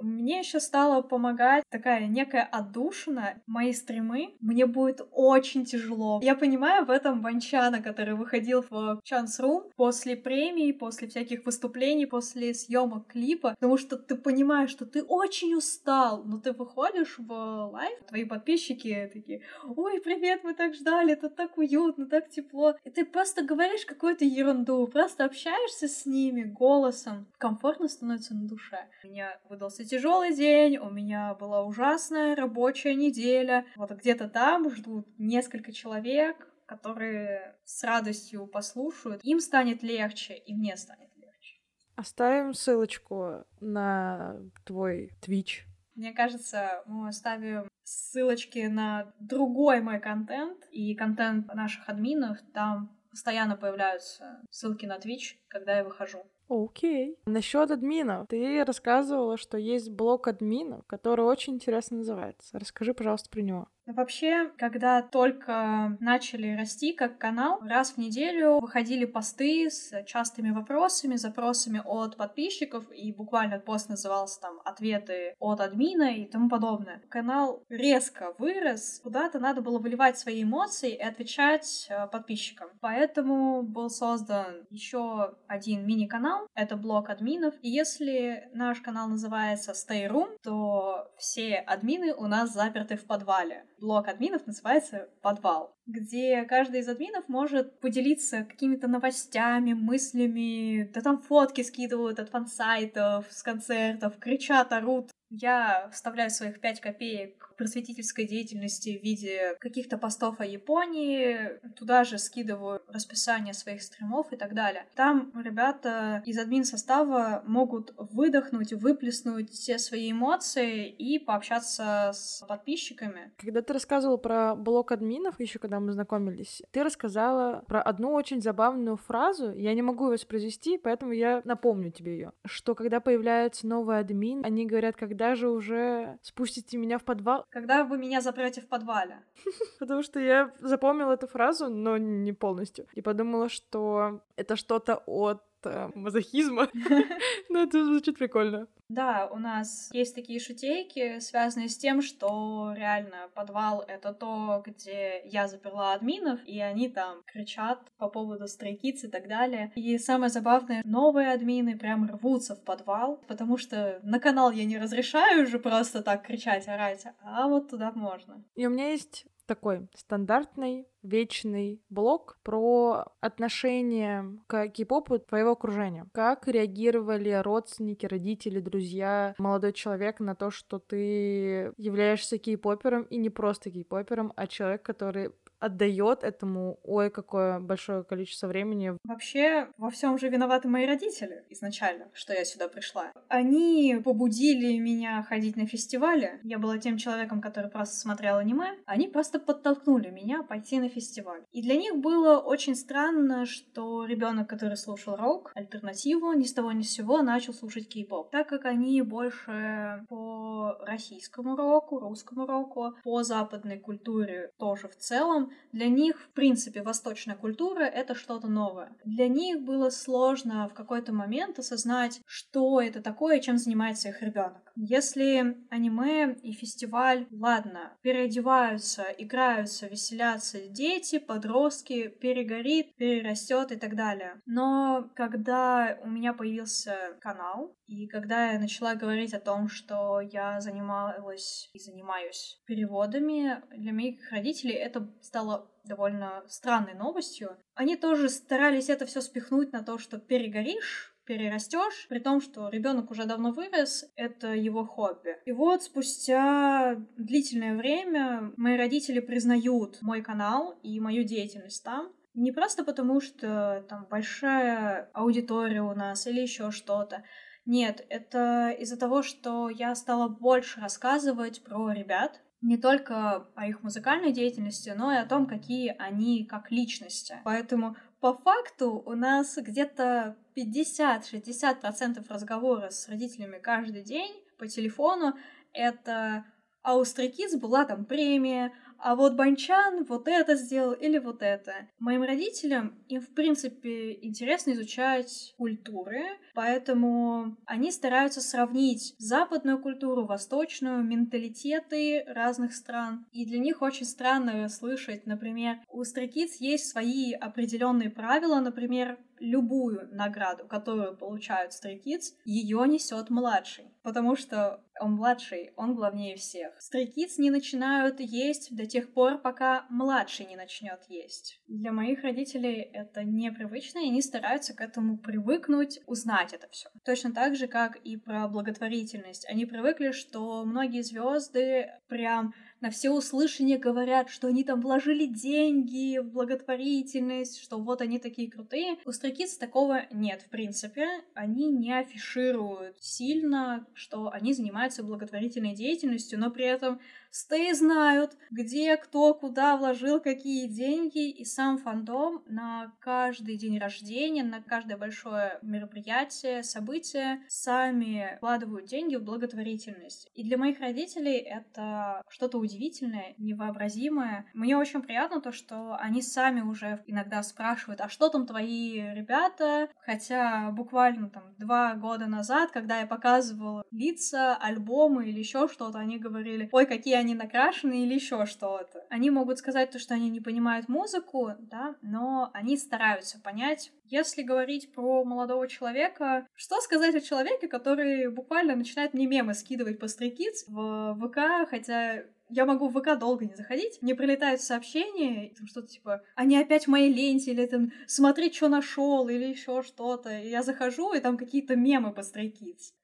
Мне 0.00 0.38
еще 0.38 0.60
стало 0.60 1.02
помогать 1.02 1.64
такая 1.70 2.06
некая 2.06 2.42
отдушина. 2.42 3.42
Мои 3.46 3.72
стримы 3.72 4.34
мне 4.40 4.66
будет 4.66 5.00
очень 5.12 5.64
тяжело. 5.64 6.20
Я 6.22 6.34
понимаю 6.34 6.86
в 6.86 6.90
этом 6.90 7.20
Ванчана, 7.20 7.82
который 7.82 8.14
выходил 8.14 8.64
в 8.68 9.00
Chance 9.10 9.40
Room 9.40 9.70
после 9.76 10.16
премии, 10.16 10.72
после 10.72 11.08
всяких 11.08 11.44
выступлений, 11.44 12.06
после 12.06 12.54
съемок 12.54 13.08
клипа, 13.08 13.54
потому 13.58 13.76
что 13.76 13.96
ты 13.96 14.14
понимаешь, 14.14 14.70
что 14.70 14.86
ты 14.86 15.02
очень 15.02 15.54
устал, 15.54 16.24
но 16.24 16.38
ты 16.38 16.52
выходишь 16.52 16.99
в 17.04 17.70
лайв, 17.72 17.98
твои 18.06 18.24
подписчики 18.24 19.10
такие, 19.12 19.42
ой, 19.64 20.00
привет, 20.00 20.44
мы 20.44 20.54
так 20.54 20.74
ждали, 20.74 21.12
это 21.12 21.28
так 21.30 21.58
уютно, 21.58 22.06
так 22.06 22.28
тепло. 22.30 22.76
И 22.84 22.90
ты 22.90 23.04
просто 23.04 23.42
говоришь 23.42 23.84
какую-то 23.84 24.24
ерунду, 24.24 24.86
просто 24.86 25.24
общаешься 25.24 25.88
с 25.88 26.06
ними 26.06 26.42
голосом. 26.42 27.26
Комфортно 27.38 27.88
становится 27.88 28.34
на 28.34 28.46
душе. 28.46 28.88
У 29.04 29.08
меня 29.08 29.38
выдался 29.48 29.84
тяжелый 29.84 30.34
день, 30.34 30.78
у 30.78 30.90
меня 30.90 31.34
была 31.34 31.64
ужасная 31.64 32.36
рабочая 32.36 32.94
неделя. 32.94 33.66
Вот 33.76 33.90
где-то 33.90 34.28
там 34.28 34.70
ждут 34.70 35.06
несколько 35.18 35.72
человек, 35.72 36.48
которые 36.66 37.56
с 37.64 37.82
радостью 37.82 38.46
послушают. 38.46 39.24
Им 39.24 39.40
станет 39.40 39.82
легче, 39.82 40.34
и 40.34 40.54
мне 40.54 40.76
станет 40.76 41.10
легче. 41.16 41.58
Оставим 41.96 42.54
ссылочку 42.54 43.44
на 43.60 44.36
твой 44.64 45.10
Twitch. 45.20 45.64
Мне 45.94 46.12
кажется, 46.12 46.82
мы 46.86 47.08
оставим 47.08 47.68
ссылочки 47.82 48.66
на 48.66 49.12
другой 49.18 49.80
мой 49.80 50.00
контент 50.00 50.66
и 50.70 50.94
контент 50.94 51.52
наших 51.54 51.88
админов. 51.88 52.38
Там 52.54 52.96
постоянно 53.10 53.56
появляются 53.56 54.40
ссылки 54.50 54.86
на 54.86 54.98
Twitch, 54.98 55.36
когда 55.48 55.78
я 55.78 55.84
выхожу. 55.84 56.24
Окей. 56.48 57.16
Насчет 57.26 57.70
админов. 57.70 58.26
Ты 58.28 58.64
рассказывала, 58.64 59.36
что 59.36 59.56
есть 59.56 59.90
блок 59.90 60.26
админов, 60.26 60.84
который 60.86 61.24
очень 61.24 61.54
интересно 61.54 61.98
называется. 61.98 62.58
Расскажи, 62.58 62.92
пожалуйста, 62.92 63.30
про 63.30 63.40
него. 63.40 63.68
Вообще, 63.94 64.50
когда 64.56 65.02
только 65.02 65.96
начали 66.00 66.56
расти 66.56 66.92
как 66.92 67.18
канал, 67.18 67.60
раз 67.62 67.92
в 67.92 67.98
неделю 67.98 68.60
выходили 68.60 69.04
посты 69.04 69.70
с 69.70 70.04
частыми 70.04 70.50
вопросами, 70.50 71.16
запросами 71.16 71.82
от 71.84 72.16
подписчиков, 72.16 72.84
и 72.92 73.12
буквально 73.12 73.58
пост 73.58 73.88
назывался 73.88 74.40
там 74.40 74.60
«Ответы 74.64 75.34
от 75.38 75.60
админа» 75.60 76.14
и 76.14 76.24
тому 76.24 76.48
подобное. 76.48 77.02
Канал 77.08 77.62
резко 77.68 78.34
вырос, 78.38 79.00
куда-то 79.02 79.38
надо 79.38 79.60
было 79.62 79.78
выливать 79.78 80.18
свои 80.18 80.42
эмоции 80.42 80.92
и 80.94 81.02
отвечать 81.02 81.86
э, 81.88 82.06
подписчикам. 82.06 82.68
Поэтому 82.80 83.62
был 83.62 83.90
создан 83.90 84.66
еще 84.70 85.34
один 85.46 85.86
мини-канал, 85.86 86.46
это 86.54 86.76
блок 86.76 87.10
админов. 87.10 87.54
И 87.62 87.68
если 87.68 88.48
наш 88.52 88.80
канал 88.80 89.08
называется 89.08 89.72
Stay 89.72 90.08
Room, 90.08 90.36
то 90.42 91.10
все 91.16 91.56
админы 91.56 92.14
у 92.14 92.26
нас 92.26 92.52
заперты 92.52 92.96
в 92.96 93.06
подвале 93.06 93.66
блок 93.80 94.08
админов 94.08 94.46
называется 94.46 95.08
«Подвал», 95.22 95.74
где 95.86 96.44
каждый 96.44 96.80
из 96.80 96.88
админов 96.88 97.28
может 97.28 97.80
поделиться 97.80 98.44
какими-то 98.44 98.88
новостями, 98.88 99.72
мыслями, 99.72 100.90
да 100.94 101.00
там 101.00 101.20
фотки 101.20 101.62
скидывают 101.62 102.18
от 102.18 102.28
фан-сайтов, 102.28 103.26
с 103.30 103.42
концертов, 103.42 104.18
кричат, 104.18 104.72
орут. 104.72 105.10
Я 105.30 105.88
вставляю 105.92 106.30
своих 106.30 106.60
5 106.60 106.80
копеек 106.80 107.49
просветительской 107.60 108.26
деятельности 108.26 108.98
в 108.98 109.04
виде 109.04 109.54
каких-то 109.60 109.98
постов 109.98 110.40
о 110.40 110.46
Японии, 110.46 111.60
туда 111.76 112.04
же 112.04 112.16
скидываю 112.16 112.80
расписание 112.88 113.52
своих 113.52 113.82
стримов 113.82 114.32
и 114.32 114.36
так 114.36 114.54
далее. 114.54 114.86
Там 114.94 115.30
ребята 115.34 116.22
из 116.24 116.38
админ 116.38 116.64
состава 116.64 117.42
могут 117.46 117.92
выдохнуть, 117.98 118.72
выплеснуть 118.72 119.50
все 119.50 119.78
свои 119.78 120.10
эмоции 120.10 120.88
и 120.88 121.18
пообщаться 121.18 122.12
с 122.14 122.42
подписчиками. 122.48 123.30
Когда 123.36 123.60
ты 123.60 123.74
рассказывала 123.74 124.16
про 124.16 124.54
блок 124.56 124.92
админов, 124.92 125.38
еще 125.38 125.58
когда 125.58 125.80
мы 125.80 125.92
знакомились, 125.92 126.62
ты 126.70 126.82
рассказала 126.82 127.62
про 127.68 127.82
одну 127.82 128.14
очень 128.14 128.40
забавную 128.40 128.96
фразу, 128.96 129.52
я 129.52 129.74
не 129.74 129.82
могу 129.82 130.06
ее 130.06 130.12
воспроизвести, 130.12 130.78
поэтому 130.78 131.12
я 131.12 131.42
напомню 131.44 131.90
тебе 131.90 132.12
ее, 132.14 132.32
что 132.46 132.74
когда 132.74 133.00
появляется 133.00 133.66
новый 133.66 133.98
админ, 133.98 134.46
они 134.46 134.64
говорят, 134.64 134.96
когда 134.96 135.34
же 135.34 135.50
уже 135.50 136.18
спустите 136.22 136.78
меня 136.78 136.96
в 136.96 137.04
подвал, 137.04 137.44
когда 137.50 137.84
вы 137.84 137.98
меня 137.98 138.20
запрете 138.20 138.60
в 138.60 138.68
подвале. 138.68 139.22
Потому 139.78 140.02
что 140.02 140.20
я 140.20 140.52
запомнила 140.60 141.12
эту 141.12 141.26
фразу, 141.26 141.68
но 141.68 141.98
не 141.98 142.32
полностью. 142.32 142.86
И 142.94 143.02
подумала, 143.02 143.48
что 143.48 144.20
это 144.36 144.56
что-то 144.56 145.02
от 145.06 145.42
э, 145.64 145.90
мазохизма. 145.94 146.68
Но 147.48 147.62
это 147.62 147.84
звучит 147.84 148.18
прикольно. 148.18 148.66
Да, 148.88 149.28
у 149.30 149.38
нас 149.38 149.88
есть 149.92 150.16
такие 150.16 150.40
шутейки, 150.40 151.20
связанные 151.20 151.68
с 151.68 151.78
тем, 151.78 152.02
что 152.02 152.72
реально 152.76 153.28
подвал— 153.34 153.84
это 153.88 154.12
то, 154.12 154.62
где 154.66 155.22
я 155.24 155.46
заперла 155.46 155.92
админов, 155.92 156.40
и 156.44 156.60
они 156.60 156.88
там 156.88 157.22
кричат 157.24 157.78
по 157.98 158.08
поводу 158.08 158.48
стрейкиц 158.48 159.04
и 159.04 159.08
так 159.08 159.28
далее. 159.28 159.70
И 159.76 159.96
самое 159.98 160.28
забавное, 160.28 160.82
новые 160.84 161.30
админы 161.32 161.78
прям 161.78 162.10
рвутся 162.10 162.56
в 162.56 162.64
подвал, 162.64 163.22
потому 163.28 163.58
что 163.58 164.00
на 164.02 164.18
канал 164.18 164.50
я 164.50 164.64
не 164.64 164.78
разрешаю 164.78 165.44
уже 165.44 165.60
просто 165.60 166.02
так 166.02 166.26
кричать, 166.26 166.66
орать, 166.66 167.04
а 167.22 167.46
вот 167.46 167.70
туда 167.70 167.92
можно. 167.94 168.42
И 168.56 168.66
у 168.66 168.70
меня 168.70 168.90
есть 168.90 169.26
такой 169.50 169.88
стандартный 169.96 170.86
вечный 171.02 171.82
блог 171.90 172.38
про 172.44 173.06
отношение 173.20 174.38
к 174.46 174.68
кей-попу 174.68 175.18
твоего 175.18 175.50
окружения. 175.50 176.06
Как 176.12 176.46
реагировали 176.46 177.30
родственники, 177.42 178.06
родители, 178.06 178.60
друзья, 178.60 179.34
молодой 179.38 179.72
человек 179.72 180.20
на 180.20 180.36
то, 180.36 180.52
что 180.52 180.78
ты 180.78 181.72
являешься 181.78 182.38
кей-попером 182.38 183.02
и 183.10 183.16
не 183.16 183.28
просто 183.28 183.72
кей-попером, 183.72 184.32
а 184.36 184.46
человек, 184.46 184.82
который 184.82 185.32
отдает 185.60 186.24
этому 186.24 186.78
ой 186.82 187.10
какое 187.10 187.60
большое 187.60 188.02
количество 188.02 188.48
времени. 188.48 188.96
Вообще 189.04 189.68
во 189.76 189.90
всем 189.90 190.18
же 190.18 190.28
виноваты 190.28 190.68
мои 190.68 190.86
родители 190.86 191.44
изначально, 191.50 192.08
что 192.12 192.32
я 192.32 192.44
сюда 192.44 192.68
пришла. 192.68 193.12
Они 193.28 194.00
побудили 194.02 194.78
меня 194.78 195.22
ходить 195.22 195.56
на 195.56 195.66
фестивали. 195.66 196.40
Я 196.42 196.58
была 196.58 196.78
тем 196.78 196.96
человеком, 196.96 197.40
который 197.40 197.70
просто 197.70 197.96
смотрел 197.96 198.38
аниме. 198.38 198.78
Они 198.86 199.08
просто 199.08 199.38
подтолкнули 199.38 200.10
меня 200.10 200.42
пойти 200.42 200.80
на 200.80 200.88
фестиваль. 200.88 201.42
И 201.52 201.62
для 201.62 201.76
них 201.76 201.96
было 201.96 202.38
очень 202.38 202.74
странно, 202.74 203.44
что 203.44 204.04
ребенок, 204.04 204.48
который 204.48 204.76
слушал 204.76 205.16
рок, 205.16 205.52
альтернативу, 205.54 206.32
ни 206.32 206.44
с 206.44 206.54
того 206.54 206.72
ни 206.72 206.82
с 206.82 206.92
сего 206.92 207.22
начал 207.22 207.52
слушать 207.52 207.88
кей-поп. 207.88 208.30
Так 208.30 208.48
как 208.48 208.64
они 208.64 209.02
больше 209.02 210.04
по 210.08 210.76
российскому 210.80 211.56
року, 211.56 211.98
русскому 211.98 212.46
року, 212.46 212.94
по 213.04 213.22
западной 213.22 213.78
культуре 213.78 214.52
тоже 214.58 214.88
в 214.88 214.96
целом, 214.96 215.49
для 215.72 215.88
них, 215.88 216.20
в 216.20 216.30
принципе, 216.30 216.82
восточная 216.82 217.36
культура— 217.36 217.80
это 217.84 218.14
что-то 218.14 218.48
новое. 218.48 218.92
Для 219.04 219.28
них 219.28 219.62
было 219.62 219.90
сложно 219.90 220.68
в 220.68 220.74
какой-то 220.74 221.12
момент 221.12 221.58
осознать, 221.58 222.20
что 222.26 222.80
это 222.80 223.00
такое, 223.00 223.40
чем 223.40 223.56
занимается 223.56 224.08
их 224.08 224.22
ребенок. 224.22 224.72
Если 224.76 225.56
аниме 225.70 226.34
и 226.42 226.52
фестиваль, 226.52 227.26
ладно, 227.30 227.92
переодеваются, 228.02 229.04
играются, 229.18 229.86
веселятся 229.86 230.68
дети, 230.68 231.18
подростки, 231.18 232.08
перегорит, 232.08 232.96
перерастет 232.96 233.72
и 233.72 233.76
так 233.76 233.94
далее. 233.94 234.40
Но 234.46 235.08
когда 235.14 235.98
у 236.02 236.08
меня 236.08 236.32
появился 236.32 237.16
канал, 237.20 237.76
и 237.90 238.06
когда 238.06 238.52
я 238.52 238.60
начала 238.60 238.94
говорить 238.94 239.34
о 239.34 239.40
том, 239.40 239.68
что 239.68 240.20
я 240.20 240.60
занималась 240.60 241.68
и 241.72 241.78
занимаюсь 241.80 242.60
переводами, 242.64 243.60
для 243.76 243.92
моих 243.92 244.30
родителей 244.30 244.74
это 244.74 245.12
стало 245.20 245.68
довольно 245.84 246.44
странной 246.46 246.94
новостью. 246.94 247.56
Они 247.74 247.96
тоже 247.96 248.28
старались 248.28 248.90
это 248.90 249.06
все 249.06 249.20
спихнуть 249.20 249.72
на 249.72 249.82
то, 249.82 249.98
что 249.98 250.18
перегоришь, 250.18 251.16
перерастешь, 251.24 252.06
при 252.08 252.20
том, 252.20 252.40
что 252.40 252.68
ребенок 252.68 253.10
уже 253.10 253.24
давно 253.24 253.50
вырос, 253.50 254.04
это 254.14 254.54
его 254.54 254.86
хобби. 254.86 255.38
И 255.44 255.50
вот 255.50 255.82
спустя 255.82 256.94
длительное 257.16 257.76
время 257.76 258.52
мои 258.56 258.76
родители 258.76 259.18
признают 259.18 260.00
мой 260.00 260.22
канал 260.22 260.78
и 260.84 261.00
мою 261.00 261.24
деятельность 261.24 261.82
там, 261.82 262.12
не 262.34 262.52
просто 262.52 262.84
потому, 262.84 263.20
что 263.20 263.84
там 263.88 264.06
большая 264.08 265.10
аудитория 265.12 265.82
у 265.82 265.94
нас 265.94 266.28
или 266.28 266.40
еще 266.40 266.70
что-то, 266.70 267.24
нет, 267.66 268.04
это 268.08 268.70
из-за 268.78 268.96
того, 268.96 269.22
что 269.22 269.68
я 269.68 269.94
стала 269.94 270.28
больше 270.28 270.80
рассказывать 270.80 271.62
про 271.62 271.92
ребят, 271.92 272.40
не 272.62 272.76
только 272.76 273.48
о 273.54 273.66
их 273.66 273.82
музыкальной 273.82 274.32
деятельности, 274.32 274.92
но 274.96 275.12
и 275.12 275.16
о 275.16 275.26
том, 275.26 275.46
какие 275.46 275.94
они 275.98 276.44
как 276.44 276.70
личности. 276.70 277.40
Поэтому 277.44 277.96
по 278.20 278.34
факту 278.34 279.02
у 279.04 279.12
нас 279.12 279.56
где-то 279.56 280.36
50-60% 280.56 282.26
разговора 282.28 282.90
с 282.90 283.08
родителями 283.08 283.58
каждый 283.58 284.02
день 284.02 284.44
по 284.58 284.66
телефону 284.66 285.34
это 285.72 286.44
а 286.82 286.96
у 286.96 287.02
Kids 287.02 287.58
была 287.58 287.84
там 287.84 288.06
премия, 288.06 288.72
а 289.02 289.16
вот 289.16 289.34
Банчан 289.34 290.04
вот 290.04 290.28
это 290.28 290.56
сделал 290.56 290.92
или 290.92 291.18
вот 291.18 291.42
это. 291.42 291.88
Моим 291.98 292.22
родителям, 292.22 292.94
им 293.08 293.20
в 293.20 293.28
принципе 293.34 294.18
интересно 294.22 294.72
изучать 294.72 295.54
культуры, 295.56 296.22
поэтому 296.54 297.56
они 297.66 297.90
стараются 297.90 298.40
сравнить 298.40 299.14
западную 299.18 299.80
культуру, 299.80 300.26
восточную, 300.26 301.02
менталитеты 301.02 302.24
разных 302.26 302.74
стран. 302.74 303.26
И 303.32 303.46
для 303.46 303.58
них 303.58 303.82
очень 303.82 304.06
странно 304.06 304.68
слышать, 304.68 305.26
например, 305.26 305.78
у 305.88 306.02
Kids 306.02 306.56
есть 306.58 306.88
свои 306.88 307.32
определенные 307.32 308.10
правила, 308.10 308.60
например, 308.60 309.18
любую 309.40 310.08
награду, 310.12 310.66
которую 310.66 311.16
получают 311.16 311.72
Stray 311.72 312.00
ее 312.44 312.86
несет 312.86 313.30
младший. 313.30 313.86
Потому 314.02 314.36
что 314.36 314.84
он 315.00 315.12
младший, 315.12 315.72
он 315.76 315.94
главнее 315.94 316.36
всех. 316.36 316.74
Stray 316.78 317.12
не 317.38 317.50
начинают 317.50 318.20
есть 318.20 318.74
до 318.74 318.86
тех 318.86 319.12
пор, 319.12 319.38
пока 319.38 319.86
младший 319.90 320.46
не 320.46 320.56
начнет 320.56 321.00
есть. 321.08 321.60
Для 321.68 321.92
моих 321.92 322.22
родителей 322.22 322.80
это 322.92 323.24
непривычно, 323.24 324.00
и 324.00 324.08
они 324.08 324.22
стараются 324.22 324.74
к 324.74 324.80
этому 324.80 325.18
привыкнуть, 325.18 326.00
узнать 326.06 326.52
это 326.52 326.68
все. 326.70 326.88
Точно 327.04 327.32
так 327.32 327.56
же, 327.56 327.66
как 327.66 327.96
и 327.96 328.16
про 328.16 328.48
благотворительность. 328.48 329.46
Они 329.48 329.66
привыкли, 329.66 330.12
что 330.12 330.64
многие 330.64 331.02
звезды 331.02 331.90
прям 332.08 332.54
на 332.80 332.90
все 332.90 333.10
услышания 333.10 333.78
говорят, 333.78 334.30
что 334.30 334.48
они 334.48 334.64
там 334.64 334.80
вложили 334.80 335.26
деньги 335.26 336.18
в 336.18 336.30
благотворительность, 336.30 337.60
что 337.60 337.78
вот 337.78 338.00
они 338.00 338.18
такие 338.18 338.50
крутые. 338.50 338.96
У 339.04 339.12
Строкиц 339.12 339.56
такого 339.56 340.06
нет, 340.10 340.42
в 340.42 340.48
принципе. 340.48 341.06
Они 341.34 341.68
не 341.68 341.92
афишируют 341.92 342.96
сильно, 343.00 343.86
что 343.92 344.30
они 344.30 344.54
занимаются 344.54 345.02
благотворительной 345.02 345.74
деятельностью, 345.74 346.38
но 346.38 346.50
при 346.50 346.64
этом 346.64 347.00
Стей 347.30 347.72
знают, 347.74 348.36
где, 348.50 348.96
кто, 348.96 349.34
куда 349.34 349.76
вложил 349.76 350.20
какие 350.20 350.66
деньги, 350.66 351.30
и 351.30 351.44
сам 351.44 351.78
фандом 351.78 352.42
на 352.46 352.92
каждый 352.98 353.56
день 353.56 353.78
рождения, 353.78 354.42
на 354.42 354.60
каждое 354.60 354.96
большое 354.96 355.58
мероприятие, 355.62 356.64
событие 356.64 357.42
сами 357.48 358.34
вкладывают 358.38 358.86
деньги 358.86 359.14
в 359.14 359.22
благотворительность. 359.22 360.28
И 360.34 360.42
для 360.42 360.58
моих 360.58 360.80
родителей 360.80 361.36
это 361.36 362.22
что-то 362.28 362.58
удивительное, 362.58 363.34
невообразимое. 363.38 364.46
Мне 364.52 364.76
очень 364.76 365.02
приятно 365.02 365.40
то, 365.40 365.52
что 365.52 365.96
они 366.00 366.22
сами 366.22 366.62
уже 366.62 367.02
иногда 367.06 367.42
спрашивают, 367.44 368.00
а 368.00 368.08
что 368.08 368.28
там 368.28 368.46
твои 368.46 369.00
ребята? 369.14 369.88
Хотя 370.04 370.70
буквально 370.72 371.30
там 371.30 371.54
два 371.58 371.94
года 371.94 372.26
назад, 372.26 372.72
когда 372.72 373.00
я 373.00 373.06
показывала 373.06 373.84
лица, 373.92 374.56
альбомы 374.56 375.28
или 375.28 375.38
еще 375.38 375.68
что-то, 375.68 375.98
они 375.98 376.18
говорили, 376.18 376.68
ой, 376.72 376.86
какие 376.86 377.19
они 377.20 377.34
накрашены 377.34 378.02
или 378.02 378.14
еще 378.14 378.46
что-то. 378.46 379.04
Они 379.08 379.30
могут 379.30 379.58
сказать 379.58 379.90
то, 379.90 379.98
что 379.98 380.14
они 380.14 380.28
не 380.30 380.40
понимают 380.40 380.88
музыку, 380.88 381.52
да, 381.58 381.94
но 382.02 382.50
они 382.52 382.76
стараются 382.76 383.40
понять. 383.40 383.92
Если 384.04 384.42
говорить 384.42 384.92
про 384.92 385.24
молодого 385.24 385.68
человека, 385.68 386.46
что 386.54 386.80
сказать 386.80 387.14
о 387.14 387.20
человеке, 387.20 387.68
который 387.68 388.30
буквально 388.30 388.74
начинает 388.74 389.14
мне 389.14 389.26
мемы 389.26 389.54
скидывать 389.54 389.98
по 389.98 390.06
Stray 390.06 390.30
в 390.68 391.16
ВК, 391.16 391.68
хотя 391.68 392.24
я 392.50 392.66
могу 392.66 392.88
в 392.88 393.00
ВК 393.00 393.18
долго 393.18 393.44
не 393.44 393.54
заходить, 393.54 393.98
мне 394.00 394.14
прилетают 394.14 394.60
сообщения, 394.60 395.52
там 395.56 395.66
что-то 395.66 395.88
типа, 395.88 396.22
они 396.34 396.56
опять 396.56 396.84
в 396.84 396.90
моей 396.90 397.12
ленте, 397.12 397.52
или 397.52 397.66
там, 397.66 397.92
смотри, 398.06 398.52
что 398.52 398.68
нашел, 398.68 399.28
или 399.28 399.44
еще 399.44 399.82
что-то. 399.82 400.30
И 400.30 400.48
я 400.48 400.62
захожу, 400.62 401.12
и 401.12 401.20
там 401.20 401.36
какие-то 401.36 401.76
мемы 401.76 402.12
по 402.12 402.20
Stray. 402.20 402.50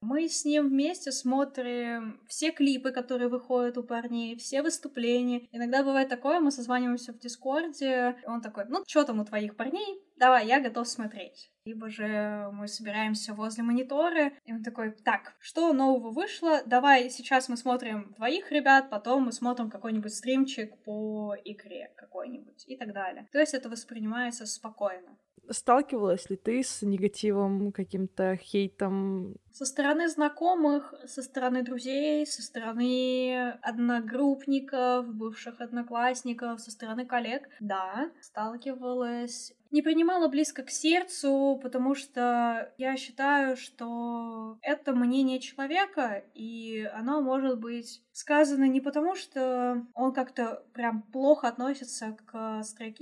Мы 0.00 0.28
с 0.28 0.44
ним 0.44 0.68
вместе 0.68 1.12
смотрим 1.12 2.20
все 2.28 2.50
клипы, 2.50 2.90
которые 2.90 3.28
выходят 3.28 3.78
у 3.78 3.82
парней, 3.82 4.36
все 4.36 4.62
выступления. 4.62 5.46
Иногда 5.52 5.82
бывает 5.82 6.08
такое, 6.08 6.40
мы 6.40 6.50
созваниваемся 6.50 7.12
в 7.12 7.18
Дискорде, 7.18 8.16
и 8.22 8.28
он 8.28 8.40
такой, 8.40 8.64
ну, 8.68 8.82
что 8.86 9.04
там 9.04 9.20
у 9.20 9.24
твоих 9.24 9.56
парней? 9.56 10.02
Давай, 10.16 10.46
я 10.46 10.60
готов 10.60 10.88
смотреть 10.88 11.50
либо 11.66 11.90
же 11.90 12.48
мы 12.52 12.68
собираемся 12.68 13.34
возле 13.34 13.64
монитора, 13.64 14.32
и 14.44 14.52
он 14.52 14.62
такой, 14.62 14.92
так, 14.92 15.34
что 15.40 15.72
нового 15.72 16.10
вышло? 16.10 16.62
Давай 16.64 17.10
сейчас 17.10 17.48
мы 17.48 17.56
смотрим 17.56 18.14
твоих 18.14 18.52
ребят, 18.52 18.88
потом 18.88 19.24
мы 19.24 19.32
смотрим 19.32 19.68
какой-нибудь 19.68 20.14
стримчик 20.14 20.78
по 20.84 21.34
игре 21.44 21.92
какой-нибудь 21.96 22.64
и 22.68 22.76
так 22.76 22.92
далее. 22.94 23.28
То 23.32 23.40
есть 23.40 23.52
это 23.52 23.68
воспринимается 23.68 24.46
спокойно. 24.46 25.18
Сталкивалась 25.50 26.30
ли 26.30 26.36
ты 26.36 26.62
с 26.62 26.82
негативом, 26.82 27.72
каким-то 27.72 28.36
хейтом? 28.36 29.36
Со 29.56 29.64
стороны 29.64 30.06
знакомых, 30.06 30.92
со 31.06 31.22
стороны 31.22 31.62
друзей, 31.62 32.26
со 32.26 32.42
стороны 32.42 33.52
одногруппников, 33.62 35.06
бывших 35.14 35.62
одноклассников, 35.62 36.60
со 36.60 36.70
стороны 36.70 37.06
коллег, 37.06 37.48
да, 37.60 38.10
сталкивалась 38.20 39.54
не 39.70 39.82
принимала 39.82 40.28
близко 40.28 40.62
к 40.62 40.70
сердцу, 40.70 41.58
потому 41.62 41.94
что 41.94 42.72
я 42.78 42.96
считаю, 42.96 43.56
что 43.56 44.58
это 44.62 44.94
мнение 44.94 45.40
человека, 45.40 46.24
и 46.34 46.88
оно 46.94 47.20
может 47.20 47.58
быть 47.58 48.02
сказано 48.12 48.64
не 48.64 48.80
потому, 48.80 49.14
что 49.14 49.84
он 49.94 50.12
как-то 50.12 50.64
прям 50.72 51.02
плохо 51.02 51.48
относится 51.48 52.16
к 52.26 52.62
Stray 52.62 52.94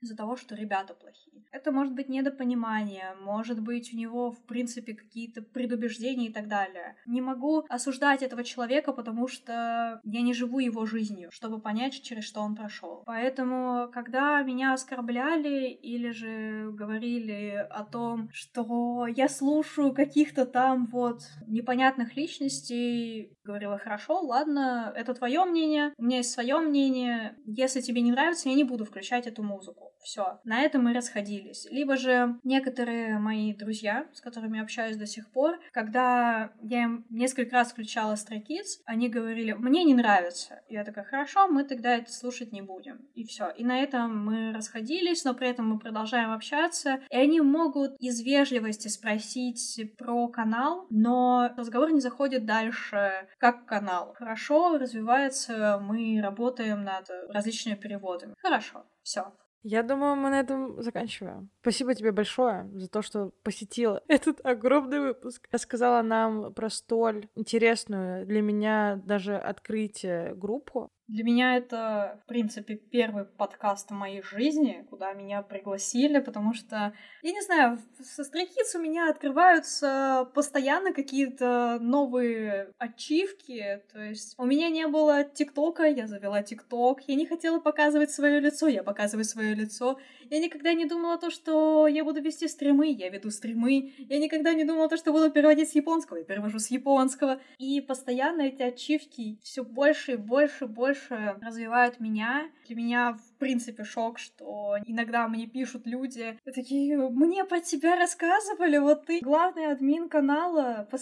из-за 0.00 0.16
того, 0.16 0.36
что 0.36 0.54
ребята 0.54 0.94
плохие. 0.94 1.44
Это 1.50 1.72
может 1.72 1.94
быть 1.94 2.08
недопонимание, 2.08 3.16
может 3.20 3.60
быть 3.60 3.92
у 3.92 3.96
него, 3.96 4.30
в 4.30 4.40
принципе, 4.44 4.94
какие-то 4.94 5.42
предубеждения 5.42 5.99
и 6.08 6.32
так 6.32 6.48
далее. 6.48 6.96
Не 7.06 7.20
могу 7.20 7.64
осуждать 7.68 8.22
этого 8.22 8.44
человека, 8.44 8.92
потому 8.92 9.28
что 9.28 10.00
я 10.04 10.22
не 10.22 10.34
живу 10.34 10.58
его 10.58 10.86
жизнью, 10.86 11.30
чтобы 11.32 11.60
понять, 11.60 12.02
через 12.02 12.24
что 12.24 12.40
он 12.40 12.54
прошел. 12.54 13.02
Поэтому, 13.06 13.88
когда 13.92 14.42
меня 14.42 14.72
оскорбляли 14.72 15.68
или 15.68 16.10
же 16.10 16.70
говорили 16.72 17.66
о 17.70 17.84
том, 17.84 18.28
что 18.32 19.06
я 19.06 19.28
слушаю 19.28 19.92
каких-то 19.92 20.46
там 20.46 20.86
вот 20.86 21.22
непонятных 21.46 22.16
личностей, 22.16 23.32
говорила, 23.44 23.78
хорошо, 23.78 24.20
ладно, 24.20 24.92
это 24.94 25.14
твое 25.14 25.44
мнение, 25.44 25.92
у 25.96 26.04
меня 26.04 26.18
есть 26.18 26.32
свое 26.32 26.58
мнение, 26.58 27.36
если 27.44 27.80
тебе 27.80 28.00
не 28.00 28.12
нравится, 28.12 28.48
я 28.48 28.54
не 28.54 28.64
буду 28.64 28.84
включать 28.84 29.26
эту 29.26 29.42
музыку. 29.42 29.92
Все, 30.02 30.40
на 30.44 30.62
этом 30.62 30.84
мы 30.84 30.94
расходились. 30.94 31.66
Либо 31.70 31.96
же 31.96 32.38
некоторые 32.42 33.18
мои 33.18 33.52
друзья, 33.52 34.06
с 34.14 34.20
которыми 34.20 34.60
общаюсь 34.60 34.96
до 34.96 35.06
сих 35.06 35.30
пор, 35.30 35.58
когда 35.72 35.89
я 35.98 36.82
им 36.84 37.06
несколько 37.10 37.56
раз 37.56 37.72
включала 37.72 38.14
Kids, 38.14 38.80
они 38.84 39.08
говорили, 39.08 39.52
мне 39.52 39.84
не 39.84 39.94
нравится. 39.94 40.62
Я 40.68 40.84
такая, 40.84 41.04
хорошо, 41.04 41.48
мы 41.48 41.64
тогда 41.64 41.96
это 41.96 42.12
слушать 42.12 42.52
не 42.52 42.62
будем. 42.62 43.08
И 43.14 43.24
все. 43.24 43.50
И 43.50 43.64
на 43.64 43.82
этом 43.82 44.24
мы 44.24 44.52
расходились, 44.52 45.24
но 45.24 45.34
при 45.34 45.48
этом 45.48 45.68
мы 45.68 45.78
продолжаем 45.78 46.30
общаться. 46.32 47.00
И 47.10 47.16
они 47.16 47.40
могут 47.40 47.96
из 47.98 48.20
вежливости 48.22 48.88
спросить 48.88 49.94
про 49.98 50.28
канал, 50.28 50.86
но 50.90 51.50
разговор 51.56 51.92
не 51.92 52.00
заходит 52.00 52.46
дальше 52.46 53.28
как 53.38 53.66
канал. 53.66 54.14
Хорошо, 54.16 54.78
развивается, 54.78 55.78
мы 55.82 56.20
работаем 56.22 56.84
над 56.84 57.10
различными 57.28 57.76
переводами. 57.76 58.34
Хорошо, 58.38 58.84
все. 59.02 59.32
Я 59.62 59.82
думаю, 59.82 60.16
мы 60.16 60.30
на 60.30 60.40
этом 60.40 60.80
заканчиваем. 60.82 61.50
Спасибо 61.60 61.94
тебе 61.94 62.12
большое 62.12 62.70
за 62.72 62.88
то, 62.88 63.02
что 63.02 63.32
посетила 63.42 64.02
этот 64.08 64.44
огромный 64.44 65.00
выпуск. 65.00 65.46
Рассказала 65.50 66.02
нам 66.02 66.52
про 66.54 66.70
столь 66.70 67.28
интересную 67.34 68.26
для 68.26 68.40
меня 68.40 69.00
даже 69.04 69.36
открытие 69.36 70.34
группу. 70.34 70.90
Для 71.10 71.24
меня 71.24 71.56
это, 71.56 72.20
в 72.22 72.28
принципе, 72.28 72.76
первый 72.76 73.24
подкаст 73.24 73.90
в 73.90 73.94
моей 73.94 74.22
жизни, 74.22 74.86
куда 74.90 75.12
меня 75.12 75.42
пригласили, 75.42 76.20
потому 76.20 76.54
что, 76.54 76.92
я 77.22 77.32
не 77.32 77.40
знаю, 77.40 77.80
со 78.00 78.22
страниц 78.22 78.76
у 78.76 78.78
меня 78.78 79.10
открываются 79.10 80.30
постоянно 80.36 80.92
какие-то 80.92 81.78
новые 81.80 82.70
ачивки, 82.78 83.82
то 83.92 84.00
есть 84.00 84.36
у 84.38 84.44
меня 84.44 84.68
не 84.68 84.86
было 84.86 85.24
ТикТока, 85.24 85.82
я 85.82 86.06
завела 86.06 86.44
ТикТок, 86.44 87.00
я 87.08 87.16
не 87.16 87.26
хотела 87.26 87.58
показывать 87.58 88.12
свое 88.12 88.38
лицо, 88.38 88.68
я 88.68 88.84
показываю 88.84 89.24
свое 89.24 89.54
лицо, 89.56 89.98
я 90.30 90.38
никогда 90.38 90.72
не 90.72 90.86
думала 90.86 91.18
то, 91.18 91.30
что 91.30 91.86
я 91.86 92.04
буду 92.04 92.22
вести 92.22 92.48
стримы, 92.48 92.90
я 92.92 93.10
веду 93.10 93.30
стримы, 93.30 93.92
я 93.98 94.18
никогда 94.18 94.54
не 94.54 94.64
думала 94.64 94.88
то, 94.88 94.96
что 94.96 95.12
буду 95.12 95.30
переводить 95.30 95.70
с 95.70 95.74
японского, 95.74 96.18
я 96.18 96.24
перевожу 96.24 96.58
с 96.58 96.68
японского, 96.68 97.40
и 97.58 97.80
постоянно 97.80 98.42
эти 98.42 98.62
ачивки 98.62 99.38
все 99.42 99.64
больше 99.64 100.12
и 100.12 100.16
больше 100.16 100.64
и 100.64 100.68
больше 100.68 101.36
развивают 101.42 102.00
меня. 102.00 102.50
Для 102.66 102.76
меня, 102.76 103.18
принципе, 103.40 103.82
шок, 103.82 104.18
что 104.18 104.76
иногда 104.84 105.26
мне 105.26 105.46
пишут 105.46 105.86
люди 105.86 106.38
такие, 106.44 106.96
мне 106.96 107.44
про 107.44 107.60
тебя 107.60 107.96
рассказывали, 107.96 108.78
вот 108.78 109.06
ты 109.06 109.20
главный 109.20 109.66
админ 109.72 110.08
канала 110.08 110.86
по. 110.90 111.00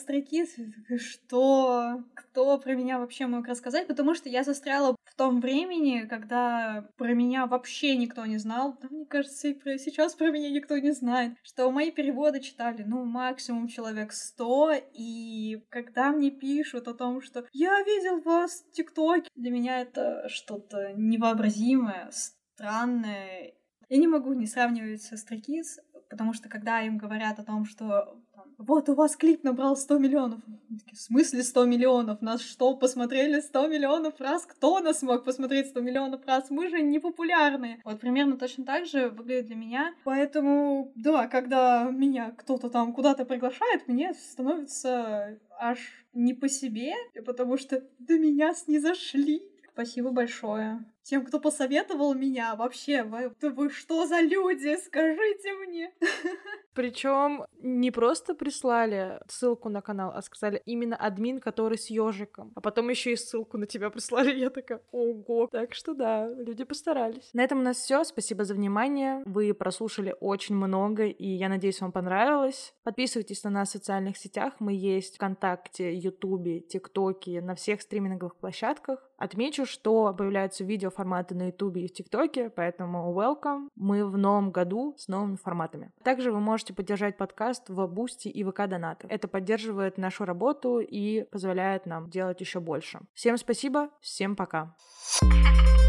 Что? 0.96 2.04
Кто 2.14 2.58
про 2.58 2.74
меня 2.74 2.98
вообще 2.98 3.26
мог 3.26 3.46
рассказать? 3.46 3.88
Потому 3.88 4.14
что 4.14 4.28
я 4.28 4.44
застряла 4.44 4.96
в 5.04 5.14
том 5.16 5.40
времени, 5.40 6.06
когда 6.08 6.88
про 6.96 7.12
меня 7.12 7.46
вообще 7.46 7.96
никто 7.96 8.24
не 8.24 8.38
знал. 8.38 8.78
Да, 8.80 8.88
мне 8.90 9.04
кажется, 9.04 9.48
и 9.48 9.54
про... 9.54 9.76
сейчас 9.76 10.14
про 10.14 10.30
меня 10.30 10.50
никто 10.50 10.78
не 10.78 10.92
знает. 10.92 11.34
Что 11.42 11.70
мои 11.70 11.90
переводы 11.90 12.40
читали, 12.40 12.84
ну, 12.86 13.04
максимум 13.04 13.66
человек 13.66 14.12
сто, 14.12 14.72
и 14.92 15.60
когда 15.68 16.12
мне 16.12 16.30
пишут 16.30 16.86
о 16.86 16.94
том, 16.94 17.20
что 17.20 17.44
я 17.52 17.82
видел 17.82 18.20
вас 18.20 18.64
в 18.70 18.72
ТикТоке, 18.72 19.28
для 19.34 19.50
меня 19.50 19.80
это 19.80 20.28
что-то 20.28 20.92
невообразимое, 20.94 22.10
странное. 22.58 23.52
Я 23.88 23.98
не 23.98 24.08
могу 24.08 24.32
не 24.32 24.46
сравнивать 24.46 25.02
со 25.02 25.16
Строкиз, 25.16 25.78
потому 26.10 26.32
что 26.32 26.48
когда 26.48 26.82
им 26.82 26.98
говорят 26.98 27.38
о 27.38 27.44
том, 27.44 27.64
что 27.64 28.18
вот 28.58 28.88
у 28.88 28.94
вас 28.94 29.16
клип 29.16 29.44
набрал 29.44 29.76
100 29.76 29.98
миллионов, 29.98 30.40
такие, 30.68 30.96
в 30.96 31.00
смысле 31.00 31.44
100 31.44 31.64
миллионов? 31.66 32.20
Нас 32.20 32.40
что, 32.42 32.76
посмотрели 32.76 33.40
100 33.40 33.68
миллионов 33.68 34.20
раз? 34.20 34.44
Кто 34.44 34.80
нас 34.80 35.02
мог 35.02 35.24
посмотреть 35.24 35.68
100 35.68 35.80
миллионов 35.80 36.26
раз? 36.26 36.50
Мы 36.50 36.68
же 36.68 36.82
не 36.82 36.98
популярные. 36.98 37.80
Вот 37.84 38.00
примерно 38.00 38.36
точно 38.36 38.64
так 38.64 38.86
же 38.86 39.08
выглядит 39.10 39.46
для 39.46 39.56
меня. 39.56 39.94
Поэтому, 40.02 40.92
да, 40.96 41.28
когда 41.28 41.84
меня 41.84 42.32
кто-то 42.32 42.68
там 42.68 42.92
куда-то 42.92 43.24
приглашает, 43.24 43.86
мне 43.86 44.12
становится 44.14 45.38
аж 45.60 45.78
не 46.12 46.34
по 46.34 46.48
себе, 46.48 46.92
потому 47.24 47.56
что 47.56 47.84
до 48.00 48.18
меня 48.18 48.52
снизошли. 48.52 49.42
Спасибо 49.78 50.10
большое. 50.10 50.84
Тем, 51.04 51.24
кто 51.24 51.38
посоветовал 51.38 52.12
меня, 52.12 52.56
вообще, 52.56 53.04
вы, 53.04 53.32
вы 53.40 53.70
что 53.70 54.06
за 54.06 54.20
люди? 54.20 54.76
Скажите 54.76 55.54
мне. 55.54 55.92
Причем 56.74 57.46
не 57.60 57.92
просто 57.92 58.34
прислали 58.34 59.20
ссылку 59.28 59.68
на 59.68 59.80
канал, 59.80 60.12
а 60.14 60.20
сказали 60.20 60.60
именно 60.66 60.96
админ, 60.96 61.38
который 61.38 61.78
с 61.78 61.90
ежиком. 61.90 62.52
А 62.56 62.60
потом 62.60 62.88
еще 62.88 63.12
и 63.12 63.16
ссылку 63.16 63.56
на 63.56 63.66
тебя 63.66 63.90
прислали. 63.90 64.36
Я 64.36 64.50
такая, 64.50 64.82
ого. 64.90 65.48
Так 65.50 65.74
что 65.74 65.94
да, 65.94 66.28
люди 66.28 66.64
постарались. 66.64 67.30
На 67.32 67.44
этом 67.44 67.60
у 67.60 67.62
нас 67.62 67.76
все. 67.76 68.02
Спасибо 68.02 68.44
за 68.44 68.54
внимание. 68.54 69.22
Вы 69.26 69.54
прослушали 69.54 70.14
очень 70.20 70.56
много, 70.56 71.04
и 71.04 71.26
я 71.26 71.48
надеюсь, 71.48 71.80
вам 71.80 71.92
понравилось. 71.92 72.74
Подписывайтесь 72.82 73.44
на 73.44 73.50
нас 73.50 73.68
в 73.68 73.72
социальных 73.72 74.16
сетях. 74.16 74.54
Мы 74.58 74.72
есть 74.72 75.14
ВКонтакте, 75.16 75.94
Ютубе, 75.94 76.60
ТикТоке, 76.60 77.40
на 77.40 77.54
всех 77.54 77.80
стриминговых 77.80 78.36
площадках. 78.36 79.07
Отмечу, 79.18 79.66
что 79.66 80.14
появляются 80.16 80.64
видеоформаты 80.64 81.34
на 81.34 81.48
Ютубе 81.48 81.84
и 81.84 81.88
в 81.88 81.92
ТикТоке, 81.92 82.50
поэтому 82.50 83.12
welcome. 83.12 83.68
Мы 83.74 84.06
в 84.06 84.16
новом 84.16 84.52
году 84.52 84.94
с 84.96 85.08
новыми 85.08 85.36
форматами. 85.36 85.90
Также 86.04 86.30
вы 86.30 86.38
можете 86.38 86.72
поддержать 86.72 87.16
подкаст 87.16 87.68
в 87.68 87.86
Boosty 87.88 88.28
и 88.28 88.44
ВК 88.44 88.68
Донаты. 88.68 89.08
Это 89.10 89.26
поддерживает 89.26 89.98
нашу 89.98 90.24
работу 90.24 90.78
и 90.78 91.24
позволяет 91.24 91.84
нам 91.84 92.08
делать 92.08 92.40
еще 92.40 92.60
больше. 92.60 93.00
Всем 93.12 93.36
спасибо, 93.36 93.90
всем 94.00 94.36
пока. 94.36 94.76
thank 95.20 95.80
you 95.80 95.87